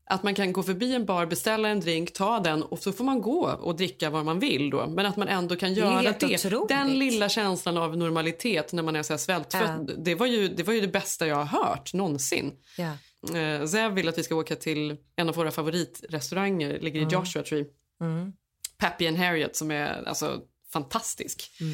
Att 0.08 0.24
man 0.24 0.36
kan 0.36 0.54
gå 0.54 0.64
förbi 0.64 0.94
en 0.94 1.06
bar, 1.06 1.26
beställa 1.26 1.70
en 1.70 1.80
drink, 1.80 2.14
ta 2.14 2.40
den 2.40 2.64
och 2.64 2.80
så 2.80 2.92
får 2.92 3.04
man 3.04 3.22
gå 3.22 3.42
och 3.42 3.76
dricka 3.76 4.10
vad 4.10 4.26
man 4.26 4.40
vill 4.40 4.70
då. 4.70 4.88
Men 4.88 5.06
att 5.06 5.18
man 5.18 5.28
ändå 5.28 5.56
kan 5.56 5.74
göra 5.74 6.02
det. 6.02 6.46
otroligt. 6.46 6.70
Den 6.70 7.00
lilla 7.00 7.30
känslan 7.30 7.78
av 7.78 7.98
normalitet 7.98 8.74
när 8.74 8.84
man 8.84 8.96
är 8.96 9.04
så 9.04 9.14
här 9.14 9.18
svältfödd. 9.18 9.92
Det, 9.98 10.16
var 10.16 10.26
ju, 10.26 10.48
det 10.48 10.64
var 10.64 10.74
ju 10.74 10.82
det 10.82 10.88
bästa 10.88 11.28
jag 11.28 11.36
har 11.36 11.46
hört 11.46 11.94
någonsin. 11.94 12.52
Ja. 12.78 12.92
Eh, 13.34 13.80
jag 13.82 13.90
vill 13.90 14.08
att 14.08 14.18
vi 14.18 14.24
ska 14.24 14.36
åka 14.36 14.56
till 14.56 14.98
en 15.16 15.30
av 15.30 15.36
våra 15.36 15.52
favoritrestauranger, 15.52 16.80
ligger 16.80 17.02
i 17.02 17.04
Joshua 17.04 17.44
Tree. 17.44 17.66
Mm. 18.02 18.34
Pappy 18.78 19.08
and 19.08 19.18
Harriet 19.18 19.56
som 19.56 19.72
är 19.72 20.08
alltså 20.08 20.42
fantastisk. 20.74 21.52
Mm. 21.62 21.74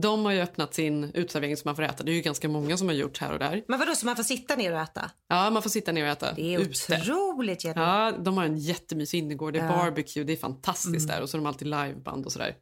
De 0.00 0.24
har 0.24 0.32
ju 0.32 0.40
öppnat 0.40 0.74
sin 0.74 1.10
utservering 1.14 1.56
som 1.56 1.68
man 1.68 1.76
får 1.76 1.82
äta. 1.82 2.04
Det 2.04 2.12
är 2.12 2.14
ju 2.14 2.20
ganska 2.20 2.48
många 2.48 2.76
som 2.76 2.88
har 2.88 2.94
gjort 2.94 3.18
här 3.18 3.32
och 3.32 3.38
där. 3.38 3.64
Men 3.68 3.78
vadå, 3.78 3.94
så 3.94 4.06
man 4.06 4.16
får 4.16 4.22
sitta 4.22 4.56
ner 4.56 4.72
och 4.72 4.80
äta? 4.80 5.10
Ja, 5.28 5.50
man 5.50 5.62
får 5.62 5.70
sitta 5.70 5.92
ner 5.92 6.02
och 6.04 6.08
äta 6.10 6.32
Det 6.32 6.54
är 6.54 6.58
ute. 6.60 7.00
otroligt 7.02 7.64
Jenny. 7.64 7.80
Ja, 7.80 8.12
de 8.18 8.36
har 8.36 8.44
en 8.44 8.58
jättemysig 8.58 9.18
innergård. 9.18 9.52
Det 9.52 9.58
är 9.58 9.64
Ja. 9.64 9.72
Mm. 9.72 9.78
barbecue, 9.84 10.24
det 10.24 10.32
är 10.32 10.36
fantastiskt 10.36 11.08
där. 11.08 11.22
Och 11.22 11.28
så 11.30 11.36
har 11.36 11.42
de 11.42 11.46
alltid 11.48 11.68
liveband 11.68 12.26
och 12.26 12.32
sådär. 12.32 12.54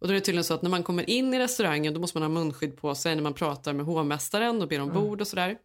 Och 0.00 0.06
då 0.06 0.12
är 0.12 0.14
det 0.14 0.20
tydligen 0.20 0.44
så 0.44 0.54
att 0.54 0.62
när 0.62 0.70
man 0.70 0.82
kommer 0.82 1.10
in 1.10 1.34
i 1.34 1.38
restaurangen 1.38 1.94
då 1.94 2.00
måste 2.00 2.18
man 2.18 2.22
ha 2.34 2.40
munskydd 2.40 2.76
på 2.76 2.94
sig 2.94 3.14
när 3.14 3.22
man 3.22 3.34
pratar 3.34 3.72
med 3.72 3.86
hovmästaren 3.86 4.62
och 4.62 4.68
ber 4.68 4.76
Mm. 4.76 4.88
om 4.88 4.94
bord 4.94 5.20
och 5.20 5.28
sådär. 5.28 5.56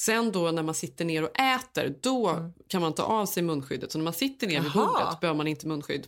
Sen 0.00 0.32
då 0.32 0.50
när 0.50 0.62
man 0.62 0.74
sitter 0.74 1.04
ner 1.04 1.22
och 1.24 1.40
äter, 1.40 1.94
då 2.02 2.28
Mm. 2.28 2.52
kan 2.68 2.80
man 2.82 2.92
ta 2.92 3.02
av 3.02 3.26
sig 3.26 3.42
munskyddet. 3.42 3.92
Så 3.92 3.98
när 3.98 4.04
man 4.04 4.12
sitter 4.12 4.46
ner 4.46 4.60
vid 4.60 4.70
Jaha. 4.74 4.86
bordet 4.86 5.20
behöver 5.20 5.36
man 5.36 5.46
inte 5.46 5.66
munskydd. 5.66 6.06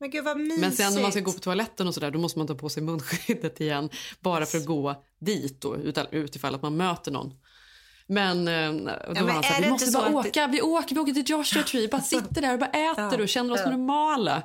Men 0.00 0.10
gud 0.10 0.24
vad 0.24 0.38
mysigt. 0.38 0.60
Men 0.60 0.72
sen 0.72 0.94
när 0.94 1.02
man 1.02 1.12
ska 1.12 1.20
gå 1.20 1.32
på 1.32 1.38
toaletten 1.38 1.88
och 1.88 1.94
sådär, 1.94 2.10
då 2.10 2.18
måste 2.18 2.38
man 2.38 2.46
ta 2.46 2.54
på 2.54 2.68
sig 2.68 2.82
munskyddet 2.82 3.60
igen. 3.60 3.90
Bara 4.20 4.46
för 4.46 4.58
att 4.58 4.66
gå 4.66 5.04
dit 5.20 5.60
då, 5.60 5.76
utan- 5.76 6.06
utifall 6.10 6.54
att 6.54 6.62
man 6.62 6.76
möter 6.76 7.10
någon. 7.10 7.32
Men, 8.06 8.48
eh, 8.48 8.72
då 8.72 8.84
var 9.14 9.14
men 9.14 9.28
han 9.28 9.42
så 9.42 9.48
är 9.48 9.52
här, 9.52 9.60
det 9.60 9.66
vi 9.66 9.70
måste 9.70 9.90
bara 9.90 10.14
åka, 10.14 10.46
vi 10.46 10.62
åker, 10.62 10.94
vi 10.94 11.00
åker 11.00 11.12
till 11.12 11.30
Joshua 11.30 11.62
Tree, 11.62 11.88
bara 11.88 12.02
sitter 12.14 12.40
där 12.40 12.52
och 12.52 12.58
bara 12.58 12.70
äter 12.70 13.20
och 13.20 13.28
känner 13.28 13.54
oss 13.54 13.60
ja. 13.64 13.70
normala. 13.70 14.42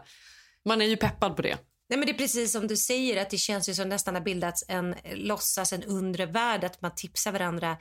Man 0.65 0.81
är 0.81 0.85
ju 0.85 0.97
peppad 0.97 1.35
på 1.35 1.41
det. 1.41 1.57
Nej, 1.89 1.99
men 1.99 2.05
det 2.05 2.11
är 2.11 2.17
precis 2.17 2.51
som 2.51 2.67
du 2.67 2.77
säger, 2.77 3.21
att 3.21 3.29
det 3.29 3.37
känns 3.37 3.69
ju 3.69 3.73
som 3.73 3.89
nästan 3.89 4.15
har 4.15 4.21
bildats 4.21 4.63
en 4.67 4.95
låtsas 5.13 5.73
en 5.73 5.83
undre 5.83 6.25
värld 6.25 6.63
att 6.63 6.81
man 6.81 6.95
tipsar 6.95 7.31
varandra. 7.31 7.77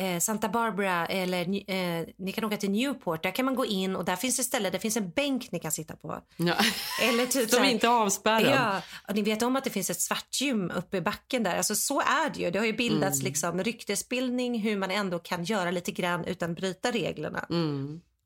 Eh, 0.00 0.18
Santa 0.18 0.48
Barbara 0.48 1.06
eller 1.06 1.40
eh, 1.70 2.06
ni 2.18 2.32
kan 2.34 2.44
åka 2.44 2.56
till 2.56 2.70
Newport. 2.70 3.22
Där 3.22 3.30
kan 3.30 3.44
man 3.44 3.54
gå 3.54 3.66
in 3.66 3.96
och 3.96 4.04
där 4.04 4.16
finns 4.16 4.36
det 4.36 4.42
ställen, 4.44 4.72
det 4.72 4.78
finns 4.78 4.96
en 4.96 5.10
bänk 5.10 5.52
ni 5.52 5.58
kan 5.60 5.72
sitta 5.72 5.96
på. 5.96 6.18
Ja. 6.36 6.54
Eller 7.02 7.26
typ 7.26 7.50
Som 7.50 7.64
inte 7.64 7.86
är 7.86 7.90
avspärrad. 7.90 8.54
Ja, 8.54 8.82
och 9.08 9.14
ni 9.14 9.22
vet 9.22 9.42
om 9.42 9.56
att 9.56 9.64
det 9.64 9.70
finns 9.70 9.90
ett 9.90 10.00
svartgym 10.00 10.70
uppe 10.70 10.96
i 10.96 11.00
backen 11.00 11.42
där. 11.42 11.56
Alltså 11.56 11.74
så 11.74 12.00
är 12.00 12.30
det 12.34 12.40
ju. 12.40 12.50
Det 12.50 12.58
har 12.58 12.66
ju 12.66 12.72
bildats 12.72 13.20
Mm. 13.20 13.24
liksom 13.24 13.64
ryktesbildning 13.64 14.60
hur 14.60 14.76
man 14.76 14.90
ändå 14.90 15.18
kan 15.18 15.44
göra 15.44 15.70
lite 15.70 15.92
grann 15.92 16.24
utan 16.24 16.54
bryta 16.54 16.90
reglerna. 16.90 17.46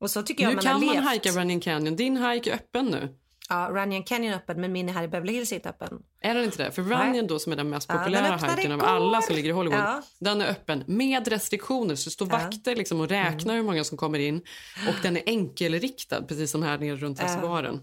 Och 0.01 0.11
så 0.11 0.23
tycker 0.23 0.43
jag 0.43 0.49
Nu 0.49 0.55
man 0.55 0.63
kan 0.63 0.73
har 0.73 0.79
man 0.85 0.95
levt. 0.95 1.05
hajka 1.05 1.29
Running 1.31 1.59
Canyon. 1.59 1.95
Din 1.95 2.17
hike 2.25 2.49
är 2.51 2.55
öppen 2.55 2.85
nu. 2.85 3.15
Ja, 3.49 3.69
Runyon 3.71 4.03
Canyon 4.03 4.33
är 4.33 4.37
öppen 4.37 4.61
men 4.61 4.71
min 4.71 4.89
här 4.89 5.03
i 5.03 5.07
Beverly 5.07 5.33
Hills 5.33 5.51
är 5.51 5.55
inte 5.55 5.69
öppen. 5.69 5.99
Är 6.21 6.33
den 6.35 6.43
inte 6.43 6.63
det? 6.63 6.71
För 6.71 6.81
Runyon 6.81 7.27
då 7.27 7.39
som 7.39 7.51
är 7.51 7.55
den 7.55 7.69
mest 7.69 7.89
Ja, 7.89 7.97
populära 7.97 8.35
öppnade 8.35 8.55
hiken 8.55 8.71
av 8.71 8.83
alla 8.85 9.21
som 9.21 9.35
ligger 9.35 9.49
i 9.49 9.53
Hollywood. 9.53 9.79
Ja. 9.79 10.01
Den 10.19 10.41
är 10.41 10.47
öppen 10.49 10.83
med 10.87 11.27
restriktioner 11.27 11.95
så 11.95 12.07
det 12.09 12.13
står 12.13 12.25
vakter 12.25 12.75
liksom 12.75 12.99
och 13.01 13.09
räknar 13.09 13.53
Mm. 13.53 13.55
hur 13.55 13.63
många 13.63 13.83
som 13.83 13.97
kommer 13.97 14.19
in. 14.19 14.41
Och 14.87 14.95
den 15.01 15.17
är 15.17 15.23
enkelriktad 15.25 16.21
precis 16.21 16.51
som 16.51 16.63
här 16.63 16.77
nere 16.77 16.95
runt 16.95 17.23
reservoaren. 17.23 17.79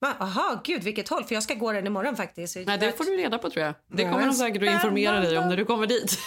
Men, 0.00 0.12
Aha, 0.20 0.60
gud 0.64 0.82
vilket 0.82 1.08
håll 1.08 1.24
för 1.24 1.34
jag 1.34 1.42
ska 1.42 1.54
gå 1.54 1.72
den 1.72 1.86
imorgon 1.86 2.16
faktiskt. 2.16 2.56
Nej, 2.66 2.78
det 2.78 2.92
får 2.96 3.04
du 3.04 3.16
reda 3.16 3.38
på 3.38 3.50
tror 3.50 3.64
jag. 3.64 3.74
Det 3.92 4.02
Ja, 4.02 4.10
kommer 4.12 4.26
de 4.26 4.32
säkert 4.32 4.62
att 4.62 4.68
informera 4.68 5.20
dig 5.20 5.38
om 5.38 5.48
när 5.48 5.56
du 5.56 5.64
kommer 5.64 5.86
dit. 5.86 6.18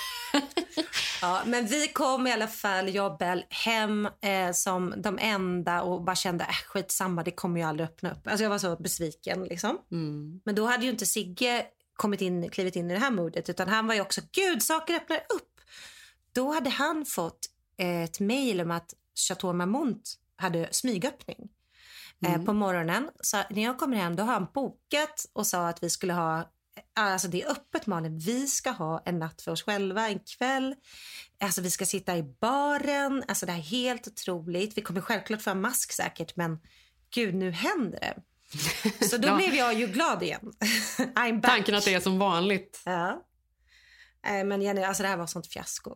Ja, 1.21 1.43
men 1.45 1.65
vi 1.65 1.87
kom 1.87 2.27
i 2.27 2.31
alla 2.31 2.47
fall, 2.47 2.89
jag 2.89 3.11
och 3.11 3.17
Bell, 3.17 3.45
hem 3.49 4.05
eh, 4.05 4.51
som 4.51 4.93
de 4.97 5.19
enda 5.21 5.81
och 5.81 6.03
bara 6.03 6.15
kände 6.15 6.43
äh, 6.43 6.55
skitsamma, 6.67 7.23
det 7.23 7.31
kommer 7.31 7.59
ju 7.59 7.65
aldrig 7.65 7.89
öppna 7.89 8.11
upp. 8.11 8.27
Alltså 8.27 8.43
jag 8.43 8.49
var 8.49 8.57
så 8.57 8.75
besviken 8.75 9.43
liksom. 9.43 9.77
Mm. 9.91 10.41
Men 10.45 10.55
då 10.55 10.65
hade 10.65 10.85
ju 10.85 10.91
inte 10.91 11.05
Sigge 11.05 11.65
kommit 11.95 12.21
in, 12.21 12.49
klivit 12.49 12.75
in 12.75 12.91
i 12.91 12.93
det 12.93 12.99
här 12.99 13.11
modet 13.11 13.49
utan 13.49 13.67
han 13.67 13.87
var 13.87 13.95
ju 13.95 14.01
också, 14.01 14.21
gud 14.31 14.63
saker 14.63 14.95
öppnar 14.95 15.17
upp. 15.17 15.61
Då 16.31 16.53
hade 16.53 16.69
han 16.69 17.05
fått 17.05 17.39
eh, 17.77 18.03
ett 18.03 18.19
mejl 18.19 18.61
om 18.61 18.71
att 18.71 18.93
Chateau 19.27 19.53
Marmont 19.53 20.13
hade 20.35 20.67
smygöppning. 20.71 21.49
Eh, 22.25 22.43
på 22.43 22.53
morgonen. 22.53 23.09
Så 23.21 23.37
när 23.49 23.63
jag 23.63 23.79
kommer 23.79 23.97
hem 23.97 24.15
då 24.15 24.23
har 24.23 24.33
han 24.33 24.47
bokat 24.53 25.25
och 25.33 25.47
sa 25.47 25.67
att 25.67 25.83
vi 25.83 25.89
skulle 25.89 26.13
ha 26.13 26.51
Alltså 26.93 27.27
det 27.27 27.41
är 27.41 27.51
öppet 27.51 27.85
Malin. 27.87 28.17
Vi 28.19 28.47
ska 28.47 28.69
ha 28.69 29.03
en 29.05 29.19
natt 29.19 29.41
för 29.41 29.51
oss 29.51 29.63
själva, 29.63 30.07
en 30.09 30.19
kväll. 30.19 30.75
Alltså 31.39 31.61
vi 31.61 31.71
ska 31.71 31.85
sitta 31.85 32.17
i 32.17 32.23
baren. 32.23 33.23
Alltså 33.27 33.45
det 33.45 33.51
är 33.51 33.55
helt 33.57 34.07
otroligt. 34.07 34.77
Vi 34.77 34.81
kommer 34.81 35.01
självklart 35.01 35.41
få 35.41 35.49
en 35.49 35.61
mask 35.61 35.91
säkert 35.91 36.35
men 36.35 36.59
gud 37.13 37.35
nu 37.35 37.51
händer 37.51 37.99
det. 37.99 38.21
Så 39.09 39.17
då 39.21 39.27
Ja. 39.27 39.37
blev 39.37 39.55
jag 39.55 39.73
ju 39.73 39.87
glad 39.87 40.23
igen. 40.23 40.51
I'm 40.97 41.41
back. 41.41 41.51
Tanken 41.51 41.75
att 41.75 41.85
det 41.85 41.93
är 41.93 41.99
som 41.99 42.19
vanligt. 42.19 42.81
Ja. 42.85 43.23
Eh, 44.27 44.43
Men 44.43 44.61
Jenny, 44.61 44.81
alltså 44.83 45.03
det 45.03 45.09
här 45.09 45.17
var 45.17 45.27
sånt 45.27 45.47
fiasko. 45.47 45.95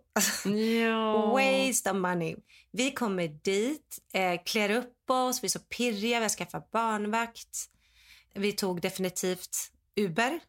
Ja. 0.86 1.32
Waste 1.68 1.92
of 1.92 1.98
money. 1.98 2.36
Vi 2.72 2.92
kommer 2.92 3.28
dit, 3.28 3.98
eh, 4.14 4.42
klär 4.46 4.70
upp 4.72 5.10
oss, 5.10 5.44
vi 5.44 5.46
är 5.46 5.50
så 5.50 5.60
pirriga, 5.60 6.20
vi 6.20 6.24
har 6.26 6.30
skaffat 6.30 6.72
barnvakt. 6.72 7.66
Vi 8.34 8.52
tog 8.52 8.82
definitivt 8.82 9.58
Uber. 9.96 10.40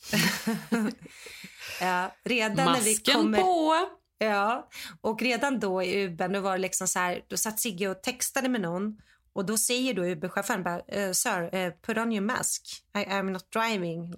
ja, 1.80 2.14
redan 2.24 2.56
när 2.56 2.80
vi 2.80 2.90
Masken 2.90 3.14
kommer... 3.14 3.40
på! 3.40 3.76
Ja, 4.18 4.68
och 5.00 5.22
redan 5.22 5.60
då 5.60 5.82
i 5.82 6.04
Ubern 6.04 6.32
då 6.32 6.40
var 6.40 6.52
det 6.52 6.58
liksom 6.58 6.88
så 6.88 6.98
här, 6.98 7.24
då 7.28 7.36
satt 7.36 7.60
Sigge 7.60 7.88
och 7.88 8.02
textade 8.02 8.48
med 8.48 8.60
någon 8.60 8.96
och 9.32 9.46
då 9.46 9.58
säger 9.58 9.94
då 9.94 10.04
Uberchauffören 10.04 10.62
bara, 10.62 10.80
eh, 10.80 11.12
sir, 11.12 11.54
eh, 11.54 11.72
put 11.82 11.98
on 11.98 12.12
your 12.12 12.26
mask, 12.26 12.84
I 12.94 13.04
am 13.04 13.32
not 13.32 13.52
driving. 13.52 14.14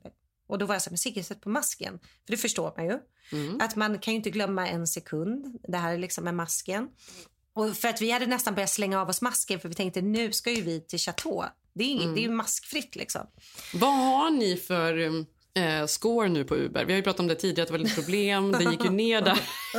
Och 0.47 0.59
då 0.59 0.67
var 0.67 0.75
jag 0.75 0.83
så 0.83 0.91
här, 0.91 0.93
men 0.93 0.99
Sigge 0.99 1.25
sätt 1.25 1.41
på 1.41 1.49
masken. 1.49 1.99
För 1.99 2.31
det 2.31 2.37
förstår 2.37 2.75
man 2.77 2.87
ju. 2.87 2.99
Att 3.61 3.77
man 3.77 3.99
kan 3.99 4.15
ju 4.15 4.17
inte 4.17 4.31
glömma 4.31 4.69
en 4.69 4.87
sekund. 4.87 5.59
Det 5.69 5.79
här 5.79 5.95
är 5.95 5.99
liksom 5.99 6.25
med 6.25 6.35
masken. 6.35 6.89
Och 7.55 7.77
för 7.77 7.89
att 7.89 8.01
vi 8.01 8.11
hade 8.11 8.27
nästan 8.27 8.55
börjat 8.55 8.71
slänga 8.71 9.01
av 9.01 9.09
oss 9.09 9.23
masken 9.23 9.61
för 9.61 9.69
vi 9.69 9.75
tänkte 9.75 10.03
nu 10.03 10.33
ska 10.33 10.51
ju 10.51 10.63
vi 10.63 10.81
till 10.81 10.99
Chateau. 10.99 11.45
Det 11.75 11.85
är, 11.85 11.89
inget, 11.89 12.15
det 12.15 12.21
är 12.21 12.23
ju 12.23 12.31
maskfritt 12.31 12.97
liksom. 12.97 13.27
Vad 13.75 13.95
har 13.95 14.31
ni 14.31 14.57
för 14.57 14.99
um, 14.99 15.27
eh, 15.59 15.87
score 15.87 16.29
nu 16.29 16.45
på 16.45 16.57
Uber. 16.57 16.85
Vi 16.85 16.93
har 16.93 16.97
ju 16.97 17.03
pratat 17.03 17.21
om 17.21 17.27
det 17.29 17.35
tidigare, 17.35 17.63
att 17.63 17.69
det 17.69 17.73
var 17.73 17.79
lite 17.79 17.95
problem. 17.95 18.53
Det 18.53 18.65
gick 18.65 18.85
ju 18.85 18.91
ner 18.91 19.21
där 19.21 19.39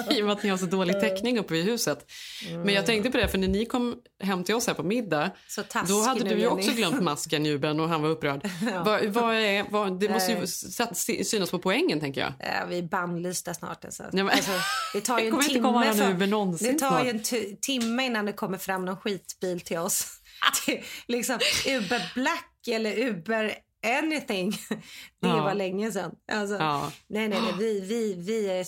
i 0.17 0.21
och 0.21 0.25
med 0.25 0.33
att 0.37 0.43
ni 0.43 0.49
har 0.49 0.57
så 0.57 0.65
dålig 0.65 0.99
täckning 0.99 1.39
uppe 1.39 1.55
i 1.55 1.61
huset. 1.61 2.11
Men 2.51 2.69
jag 2.73 2.85
tänkte 2.85 3.11
på 3.11 3.17
det, 3.17 3.27
för 3.27 3.37
när 3.37 3.47
ni 3.47 3.65
kom 3.65 3.95
hem 4.23 4.43
till 4.43 4.55
oss 4.55 4.67
här 4.67 4.73
på 4.73 4.83
middag, 4.83 5.31
då 5.87 6.01
hade 6.01 6.23
du 6.23 6.35
ju 6.35 6.47
också 6.47 6.71
glömt 6.71 7.03
masken 7.03 7.45
Juben 7.45 7.79
och 7.79 7.89
han 7.89 8.01
var 8.01 8.09
upprörd. 8.09 8.49
vad, 8.85 9.05
vad 9.05 9.35
är, 9.35 9.65
vad, 9.69 9.99
det 9.99 10.09
måste 10.09 10.31
ju 10.31 10.47
satt, 10.47 10.97
synas 10.97 11.51
på 11.51 11.59
poängen 11.59 11.99
tänker 11.99 12.21
jag. 12.21 12.33
Ja, 12.39 12.65
vi 12.69 12.77
är 12.77 12.83
bannlysta 12.83 13.53
snart. 13.53 13.85
Alltså. 13.85 14.03
Nej, 14.11 14.23
men- 14.23 14.29
alltså, 14.35 14.51
det 14.93 15.01
tar 15.01 15.19
ju 15.19 15.25
en 15.27 15.31
kommer 15.31 15.85
inte 15.87 16.03
timme, 16.03 16.25
någonsin 16.25 16.73
det 16.73 16.79
tar 16.79 17.03
ju 17.03 17.09
en 17.09 17.23
timme 17.61 18.05
innan 18.05 18.25
det 18.25 18.33
kommer 18.33 18.57
fram 18.57 18.85
någon 18.85 18.97
skitbil 18.97 19.59
till 19.61 19.77
oss. 19.77 20.07
Det- 20.65 20.81
liksom 21.07 21.39
Uber 21.67 22.11
Black 22.15 22.67
eller 22.67 22.99
Uber 22.99 23.53
anything. 23.83 24.51
Det 25.21 25.27
Ja. 25.27 25.43
var 25.43 25.53
länge 25.53 25.91
sedan. 25.91 26.15
Alltså, 26.31 26.55
Ja. 26.55 26.91
Nej, 27.07 27.27
nej, 27.27 27.41
nej. 27.41 27.53
Vi, 27.59 27.79
vi, 27.79 28.13
vi 28.13 28.49
är 28.49 28.65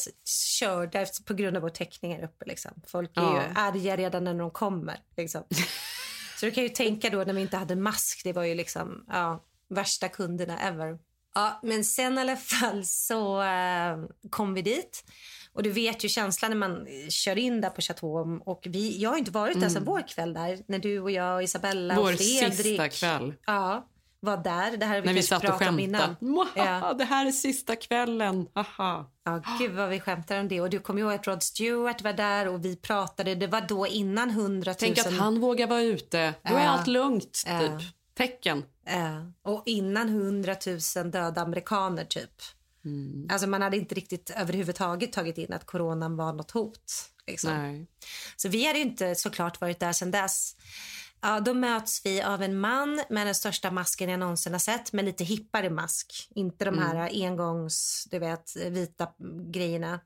körda 0.59 1.05
på 1.25 1.33
grund 1.33 1.55
av 1.57 1.61
vår 1.63 1.69
täckning 1.69 2.15
här 2.15 2.23
uppe. 2.23 2.45
Liksom. 2.45 2.71
Folk 2.87 3.17
är 3.17 3.21
Ja. 3.21 3.33
ju 3.43 3.53
arga 3.55 3.95
redan 3.97 4.23
när 4.23 4.33
de 4.33 4.51
kommer. 4.51 4.99
Liksom. 5.17 5.43
Så 6.39 6.45
du 6.45 6.51
kan 6.51 6.63
ju 6.63 6.69
tänka 6.69 7.09
då 7.09 7.17
när 7.23 7.33
vi 7.33 7.41
inte 7.41 7.57
hade 7.57 7.75
mask. 7.75 8.21
Det 8.23 8.33
var 8.33 8.43
ju 8.43 8.55
liksom 8.55 9.05
ja, 9.07 9.43
värsta 9.69 10.09
kunderna 10.09 10.59
ever. 10.59 10.99
Ja, 11.35 11.59
men 11.63 11.83
sen 11.83 12.17
i 12.17 12.21
alla 12.21 12.35
fall 12.35 12.85
så 12.85 13.41
eh, 13.41 13.97
kom 14.29 14.53
vi 14.53 14.61
dit. 14.61 15.03
Och 15.53 15.63
du 15.63 15.69
vet 15.71 16.03
ju 16.05 16.09
känslan 16.09 16.51
när 16.51 16.57
man 16.57 16.87
kör 17.09 17.37
in 17.37 17.61
där 17.61 17.69
på 17.69 17.81
Chateau. 17.81 18.39
Och 18.45 18.63
vi, 18.69 19.01
jag 19.01 19.09
har 19.09 19.17
inte 19.17 19.31
varit 19.31 19.59
där 19.61 19.69
sen 19.69 19.83
vår 19.85 20.07
kväll 20.07 20.33
där. 20.33 20.59
När 20.67 20.79
du 20.79 20.99
och 20.99 21.11
jag 21.11 21.35
och 21.35 21.43
Isabella 21.43 21.93
Mm. 21.93 22.03
Vår 22.05 22.13
och 22.13 22.17
Fredrik 22.19 22.53
sista 22.61 22.89
kväll. 22.89 23.33
Ja, 23.45 23.87
var 24.19 24.37
där. 24.37 24.77
Det 24.77 24.85
här 24.85 24.95
har 24.95 25.01
vi 25.01 25.07
När 25.07 25.13
vi 25.13 25.23
satt 25.23 25.43
och 25.43 25.53
skämtade. 25.53 26.15
Ja. 26.55 26.93
Det 26.97 27.03
här 27.03 27.25
är 27.25 27.31
sista 27.31 27.75
kvällen. 27.75 28.47
Haha. 28.53 29.05
Ja, 29.23 29.41
gud 29.59 29.71
vad 29.71 29.89
vi 29.89 29.99
skämtar 29.99 30.39
om 30.39 30.47
det. 30.47 30.61
Och 30.61 30.69
du 30.69 30.79
kommer 30.79 31.01
ihåg 31.01 31.13
att 31.13 31.27
Rod 31.27 31.43
Stewart 31.43 32.01
var 32.01 32.13
där 32.13 32.47
och 32.47 32.65
vi 32.65 32.75
pratade. 32.75 33.35
Det 33.35 33.47
var 33.47 33.61
då 33.61 33.87
innan 33.87 34.29
100 34.29 34.71
000. 34.71 34.75
Tänk 34.79 34.97
att 34.97 35.13
han 35.17 35.39
vågar 35.39 35.67
vara 35.67 35.81
ute. 35.81 36.33
Då 36.43 36.55
är 36.55 36.63
Ja. 36.63 36.69
allt 36.69 36.87
lugnt. 36.87 37.43
Ja. 37.45 37.59
Typ. 37.59 37.89
Tecken. 38.17 38.63
Ja, 38.85 39.31
och 39.51 39.63
innan 39.65 40.09
100 40.09 40.55
000 40.95 41.11
döda 41.11 41.41
amerikaner 41.41 42.05
typ. 42.05 42.41
Mm. 42.85 43.27
Alltså 43.31 43.47
man 43.47 43.61
hade 43.61 43.77
inte 43.77 43.95
riktigt 43.95 44.29
överhuvudtaget 44.29 45.13
tagit 45.13 45.37
in 45.37 45.53
att 45.53 45.65
coronan 45.65 46.17
var 46.17 46.33
något 46.33 46.51
hot. 46.51 47.11
Liksom. 47.27 47.53
Nej. 47.53 47.87
Så 48.35 48.49
vi 48.49 48.67
hade 48.67 48.79
ju 48.79 48.85
inte 48.85 49.15
såklart 49.15 49.61
varit 49.61 49.79
där 49.79 49.93
sen 49.93 50.11
dess. 50.11 50.55
Ja, 51.27 51.39
då 51.39 51.53
möts 51.53 52.01
vi 52.05 52.21
av 52.21 52.43
en 52.43 52.59
man 52.59 53.03
med 53.09 53.27
den 53.27 53.35
största 53.35 53.71
masken 53.71 54.09
jag 54.09 54.19
någonsin 54.19 54.53
har 54.53 54.59
sett, 54.59 54.93
med 54.93 55.05
lite 55.05 55.23
hippare 55.23 55.69
mask. 55.69 56.27
Inte 56.35 56.65
de 56.65 56.77
här 56.77 57.09
engångs, 57.13 58.07
du 58.11 58.19
vet, 58.19 58.55
vita 58.55 59.07
grejerna. 59.53 59.99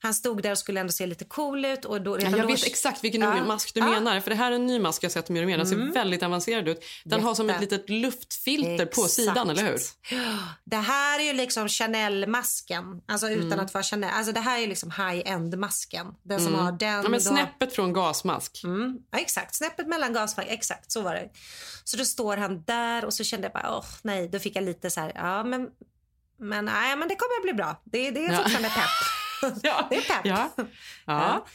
Han 0.00 0.14
stod 0.14 0.42
där 0.42 0.50
och 0.50 0.58
skulle 0.58 0.80
ändå 0.80 0.92
se 0.92 1.06
lite 1.06 1.24
cool 1.24 1.64
ut. 1.64 1.84
Och 1.84 2.02
då, 2.02 2.20
Ja, 2.20 2.28
jag 2.30 2.40
då- 2.40 2.46
vet 2.46 2.66
exakt 2.66 3.04
vilken 3.04 3.20
Ja. 3.20 3.44
mask 3.44 3.74
du 3.74 3.80
Ja. 3.80 3.86
menar. 3.86 4.20
För 4.20 4.30
Det 4.30 4.36
här 4.36 4.50
är 4.52 4.56
en 4.56 4.66
ny 4.66 4.78
mask 4.78 5.04
jag 5.04 5.12
sett 5.12 5.28
mer 5.28 5.42
och 5.42 5.46
mer. 5.46 5.58
Den 5.58 5.66
ser 5.66 5.92
väldigt 5.92 6.22
avancerad 6.22 6.68
ut. 6.68 6.84
Den 7.04 7.20
har 7.22 7.34
som 7.34 7.50
ett 7.50 7.60
Jätte. 7.62 7.74
litet 7.76 7.90
luftfilter 7.90 8.86
på 8.86 9.00
Exakt. 9.00 9.10
sidan, 9.12 9.50
eller 9.50 9.62
hur? 9.62 9.78
Det 10.64 10.76
här 10.76 11.20
är 11.20 11.24
ju 11.24 11.32
liksom 11.32 11.68
Chanel-masken. 11.68 12.84
Alltså 13.08 13.28
utan 13.30 13.52
Mm. 13.52 13.64
att 13.64 13.74
vara 13.74 13.84
Chanel. 13.84 14.10
Alltså 14.12 14.32
det 14.32 14.40
här 14.40 14.60
är 14.60 14.66
liksom 14.66 14.90
high-end-masken. 14.90 16.06
Den 16.22 16.40
som 16.40 16.54
har 16.54 16.72
den. 16.72 16.88
Mm. 16.88 17.02
Ja, 17.04 17.08
men 17.08 17.20
du 17.20 17.28
har- 17.28 17.36
snäppet 17.36 17.72
från 17.74 17.92
gasmask. 17.92 18.60
Mm, 18.64 18.98
ja, 19.10 19.18
exakt, 19.18 19.54
snäppet 19.54 19.86
mellan 19.86 20.12
gasfack. 20.12 20.45
Exakt, 20.48 20.92
så 20.92 21.00
var 21.00 21.14
det. 21.14 21.30
Så 21.84 21.96
då 21.96 22.04
står 22.04 22.36
han 22.36 22.62
där 22.62 23.04
och 23.04 23.14
så 23.14 23.24
kände 23.24 23.44
jag 23.46 23.52
bara, 23.62 23.76
åh 23.78 23.84
nej, 24.02 24.28
då 24.28 24.38
fick 24.38 24.56
jag 24.56 24.64
lite 24.64 24.90
så 24.90 25.00
här, 25.00 25.12
ja 25.14 25.44
men, 25.44 25.68
men, 26.38 26.64
nej, 26.64 26.96
men 26.96 27.08
det 27.08 27.16
kommer 27.16 27.36
att 27.36 27.42
bli 27.42 27.52
bra. 27.52 27.82
Det, 27.84 28.10
det 28.10 28.24
är 28.26 28.32
Ja. 28.32 28.38
fortfarande 28.42 28.68
pepp. 28.68 28.88
Ja. 29.62 29.86
Det 29.90 29.96
är 29.96 30.00
pepp. 30.02 30.20
Ja. 30.24 30.50
Ja. 31.06 31.46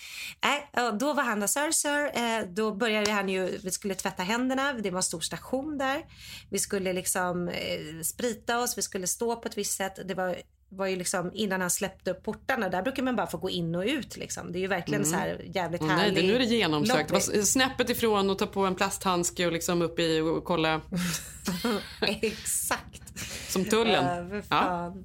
Ja, 0.73 0.91
då 0.91 1.13
var 1.13 1.23
han 1.23 1.39
där, 1.39 1.47
sir, 1.47 1.71
sir. 1.71 2.11
Eh, 2.23 2.45
då 2.53 2.71
började 2.75 3.11
han 3.11 3.29
ju, 3.29 3.57
vi 3.63 3.71
skulle 3.71 3.95
tvätta 3.95 4.23
händerna, 4.23 4.73
det 4.73 4.91
var 4.91 4.97
en 4.99 5.03
stor 5.03 5.19
station 5.21 5.77
där. 5.77 6.01
Vi 6.51 6.59
skulle 6.59 6.93
liksom 6.93 7.47
eh, 7.49 8.01
sprita 8.03 8.59
oss, 8.59 8.77
vi 8.77 8.81
skulle 8.81 9.07
stå 9.07 9.35
på 9.35 9.47
ett 9.47 9.57
visst 9.57 9.77
sätt. 9.77 9.99
Det 10.07 10.13
var, 10.13 10.37
var 10.71 10.87
ju 10.87 10.95
liksom 10.95 11.31
innan 11.33 11.61
han 11.61 11.69
släppte 11.69 12.11
upp 12.11 12.23
portarna, 12.23 12.69
där 12.69 12.81
brukar 12.81 13.03
man 13.03 13.15
bara 13.15 13.27
få 13.27 13.37
gå 13.37 13.49
in 13.49 13.75
och 13.75 13.83
ut 13.83 14.17
liksom. 14.17 14.51
Det 14.51 14.59
är 14.59 14.61
ju 14.61 14.67
verkligen 14.67 15.05
så 15.05 15.15
här 15.15 15.41
jävligt 15.53 15.81
Åh, 15.81 15.87
nej, 15.87 15.97
härlig 15.97 16.15
det, 16.15 16.27
nu 16.27 16.35
är 16.35 16.39
det 16.39 16.45
genomsökt. 16.45 17.11
Lobby. 17.11 17.43
snäppet 17.43 17.89
ifrån 17.89 18.29
och 18.29 18.39
ta 18.39 18.47
på 18.47 18.65
en 18.65 18.75
plasthandske 18.75 19.45
och 19.45 19.51
liksom 19.51 19.81
upp 19.81 19.99
i 19.99 20.19
och 20.19 20.43
kolla 20.43 20.81
Exakt. 22.01 23.01
som 23.49 23.65
tullen. 23.65 24.31
Uh, 24.31 24.43
Ja. 24.49 24.95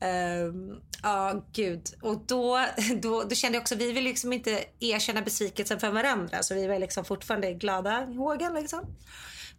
Ehm, 0.00 0.76
Ja, 1.02 1.44
gud. 1.52 1.82
Och 2.02 2.18
då, 2.26 2.66
då, 3.02 3.22
då 3.22 3.34
kände 3.34 3.56
jag 3.56 3.62
också, 3.62 3.74
vi 3.74 3.92
vill 3.92 4.04
liksom 4.04 4.32
inte 4.32 4.64
erkänna 4.80 5.22
besvikelsen 5.22 5.80
för 5.80 5.90
varandra. 5.90 6.42
Så 6.42 6.54
vi 6.54 6.66
var 6.66 6.78
liksom 6.78 7.04
fortfarande 7.04 7.52
glada 7.52 8.06
i 8.10 8.14
hågen 8.14 8.54
liksom. 8.54 8.80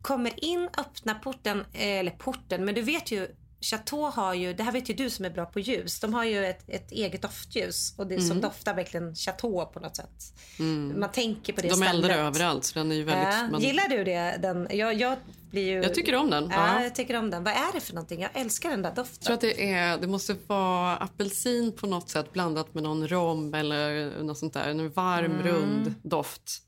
Kommer 0.02 0.44
in, 0.44 0.70
öppnar 0.78 1.16
porten, 1.16 1.60
eh, 1.74 2.00
eller 2.00 2.12
porten, 2.12 2.66
men 2.66 2.76
du 2.76 2.82
vet 2.82 3.12
ju 3.12 3.28
Chateau 3.62 4.02
har 4.12 4.34
ju, 4.34 4.54
det 4.54 4.64
här 4.64 4.72
vet 4.72 4.90
ju 4.90 4.94
du 4.94 5.10
som 5.10 5.26
är 5.26 5.30
bra 5.30 5.46
på 5.46 5.60
ljus, 5.60 6.00
de 6.00 6.14
har 6.14 6.24
ju 6.24 6.46
ett, 6.46 6.64
ett 6.68 6.92
eget 6.92 7.22
doftljus 7.22 7.94
och 7.98 8.08
det 8.08 8.16
Mm. 8.16 8.28
som 8.28 8.42
doftar 8.42 8.74
verkligen 8.76 9.16
Chateau 9.16 9.66
på 9.66 9.80
något 9.80 9.96
sätt. 9.96 10.34
Man 10.96 11.12
tänker 11.12 11.54
på 11.54 11.62
det 11.62 11.68
De 11.70 11.82
eldar 11.84 12.10
stället. 12.10 12.18
överallt. 12.18 12.64
Så 12.66 12.80
den 12.80 12.92
är 12.92 12.96
ju 12.96 13.04
väldigt, 13.04 13.34
Ja, 13.34 13.48
man, 13.52 13.62
Gillar 13.62 13.90
du 13.90 14.04
det? 14.04 14.38
Den, 14.42 14.68
jag, 14.72 14.94
jag, 14.94 15.18
blir 15.52 15.68
ju, 15.68 15.74
Jag 15.84 15.94
tycker 15.96 16.16
om 16.16 16.30
den. 16.30 16.50
Ja, 16.52 16.76
Ja. 16.78 16.84
jag 16.84 16.96
tycker 16.96 17.16
om 17.16 17.30
den. 17.30 17.44
Vad 17.44 17.54
är 17.54 17.74
det 17.74 17.80
för 17.80 17.94
någonting? 17.94 18.22
Jag 18.22 18.30
älskar 18.34 18.70
den 18.70 18.82
där 18.82 18.96
doften. 18.96 19.18
Jag 19.20 19.26
tror 19.26 19.34
att 19.52 19.58
det, 19.58 19.72
är, 19.74 19.98
det 19.98 20.08
måste 20.08 20.36
vara 20.48 20.96
apelsin 20.98 21.72
på 21.72 21.88
något 21.88 22.10
sätt 22.10 22.34
blandat 22.34 22.74
med 22.74 22.84
någon 22.84 23.08
rom 23.08 23.54
eller 23.54 24.12
något 24.24 24.38
sånt 24.38 24.54
där. 24.54 24.70
En 24.70 24.90
varm, 24.90 25.32
Mm. 25.32 25.48
rund 25.48 25.94
doft. 26.04 26.62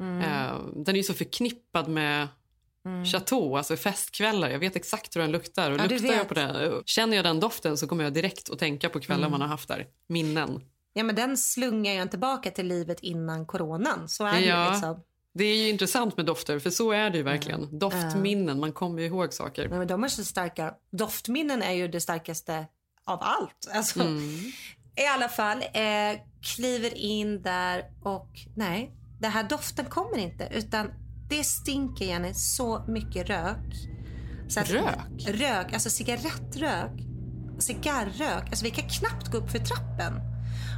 Eh, 0.00 0.56
den 0.76 0.94
är 0.94 0.96
ju 0.96 1.02
så 1.02 1.14
förknippad 1.14 1.88
med 1.88 2.28
Chateau, 3.12 3.56
alltså 3.56 3.76
festkvällar. 3.76 4.50
Jag 4.50 4.58
vet 4.58 4.76
exakt 4.76 5.16
hur 5.16 5.20
den 5.20 5.32
luktar. 5.32 5.70
Och 5.70 5.78
Mm. 5.78 5.86
Ja, 5.90 5.96
luktar 5.98 6.14
jag 6.16 6.28
på 6.28 6.34
den, 6.34 6.82
känner 6.86 7.16
jag 7.16 7.24
den 7.24 7.40
doften 7.40 7.76
så 7.76 7.86
kommer 7.88 8.04
jag 8.04 8.12
direkt 8.12 8.50
att 8.50 8.58
tänka 8.58 8.88
på 8.88 9.00
kvällar 9.00 9.20
Mm. 9.26 9.30
man 9.30 9.40
har 9.40 9.48
haft 9.48 9.68
där. 9.68 9.86
Minnen. 10.08 10.60
Ja, 10.92 11.02
men 11.04 11.14
den 11.14 11.36
slungar 11.36 11.92
jag 11.92 12.10
tillbaka 12.10 12.50
till 12.50 12.66
livet 12.66 13.00
innan 13.00 13.46
coronan. 13.46 14.08
Så 14.08 14.24
är 14.26 14.32
det 14.32 14.40
Ja. 14.40 14.64
ju 14.66 14.70
liksom. 14.72 15.02
Det 15.34 15.44
är 15.44 15.56
ju 15.56 15.68
intressant 15.68 16.16
med 16.16 16.26
dofter, 16.26 16.58
för 16.58 16.70
så 16.70 16.92
är 16.92 17.10
det 17.10 17.16
ju 17.16 17.22
verkligen. 17.22 17.78
Doftminnen, 17.78 18.60
man 18.60 18.72
kommer 18.72 19.00
ju 19.00 19.06
ihåg 19.06 19.32
saker. 19.32 19.68
Nej, 19.68 19.78
men 19.78 19.88
de 19.88 20.04
är 20.04 20.08
så 20.08 20.24
starka. 20.24 20.74
Doftminnen 20.92 21.62
är 21.62 21.72
ju 21.72 21.88
det 21.88 22.00
starkaste 22.00 22.66
av 23.04 23.18
allt. 23.22 23.68
Alltså, 23.74 24.00
I 24.96 25.06
alla 25.14 25.28
fall, 25.28 25.58
eh, 25.58 26.20
kliver 26.42 26.96
in 26.98 27.42
där 27.42 27.84
och 28.02 28.28
nej, 28.56 28.92
det 29.20 29.28
här 29.28 29.42
doften 29.44 29.84
kommer 29.84 30.18
inte. 30.18 30.48
Utan 30.54 30.90
det 31.36 31.44
stinker, 31.44 32.04
Jenny, 32.04 32.34
så 32.34 32.84
mycket 32.88 33.28
rök. 33.28 33.74
Så 34.48 34.60
att- 34.60 34.70
Rök? 34.70 34.96
Rök, 35.26 35.72
alltså 35.72 35.90
cigarettrök. 35.90 36.90
Cigarrök. 37.58 38.46
Alltså 38.48 38.64
vi 38.64 38.70
kan 38.70 38.88
knappt 38.88 39.28
gå 39.32 39.38
upp 39.38 39.50
för 39.50 39.58
trappen. 39.58 40.20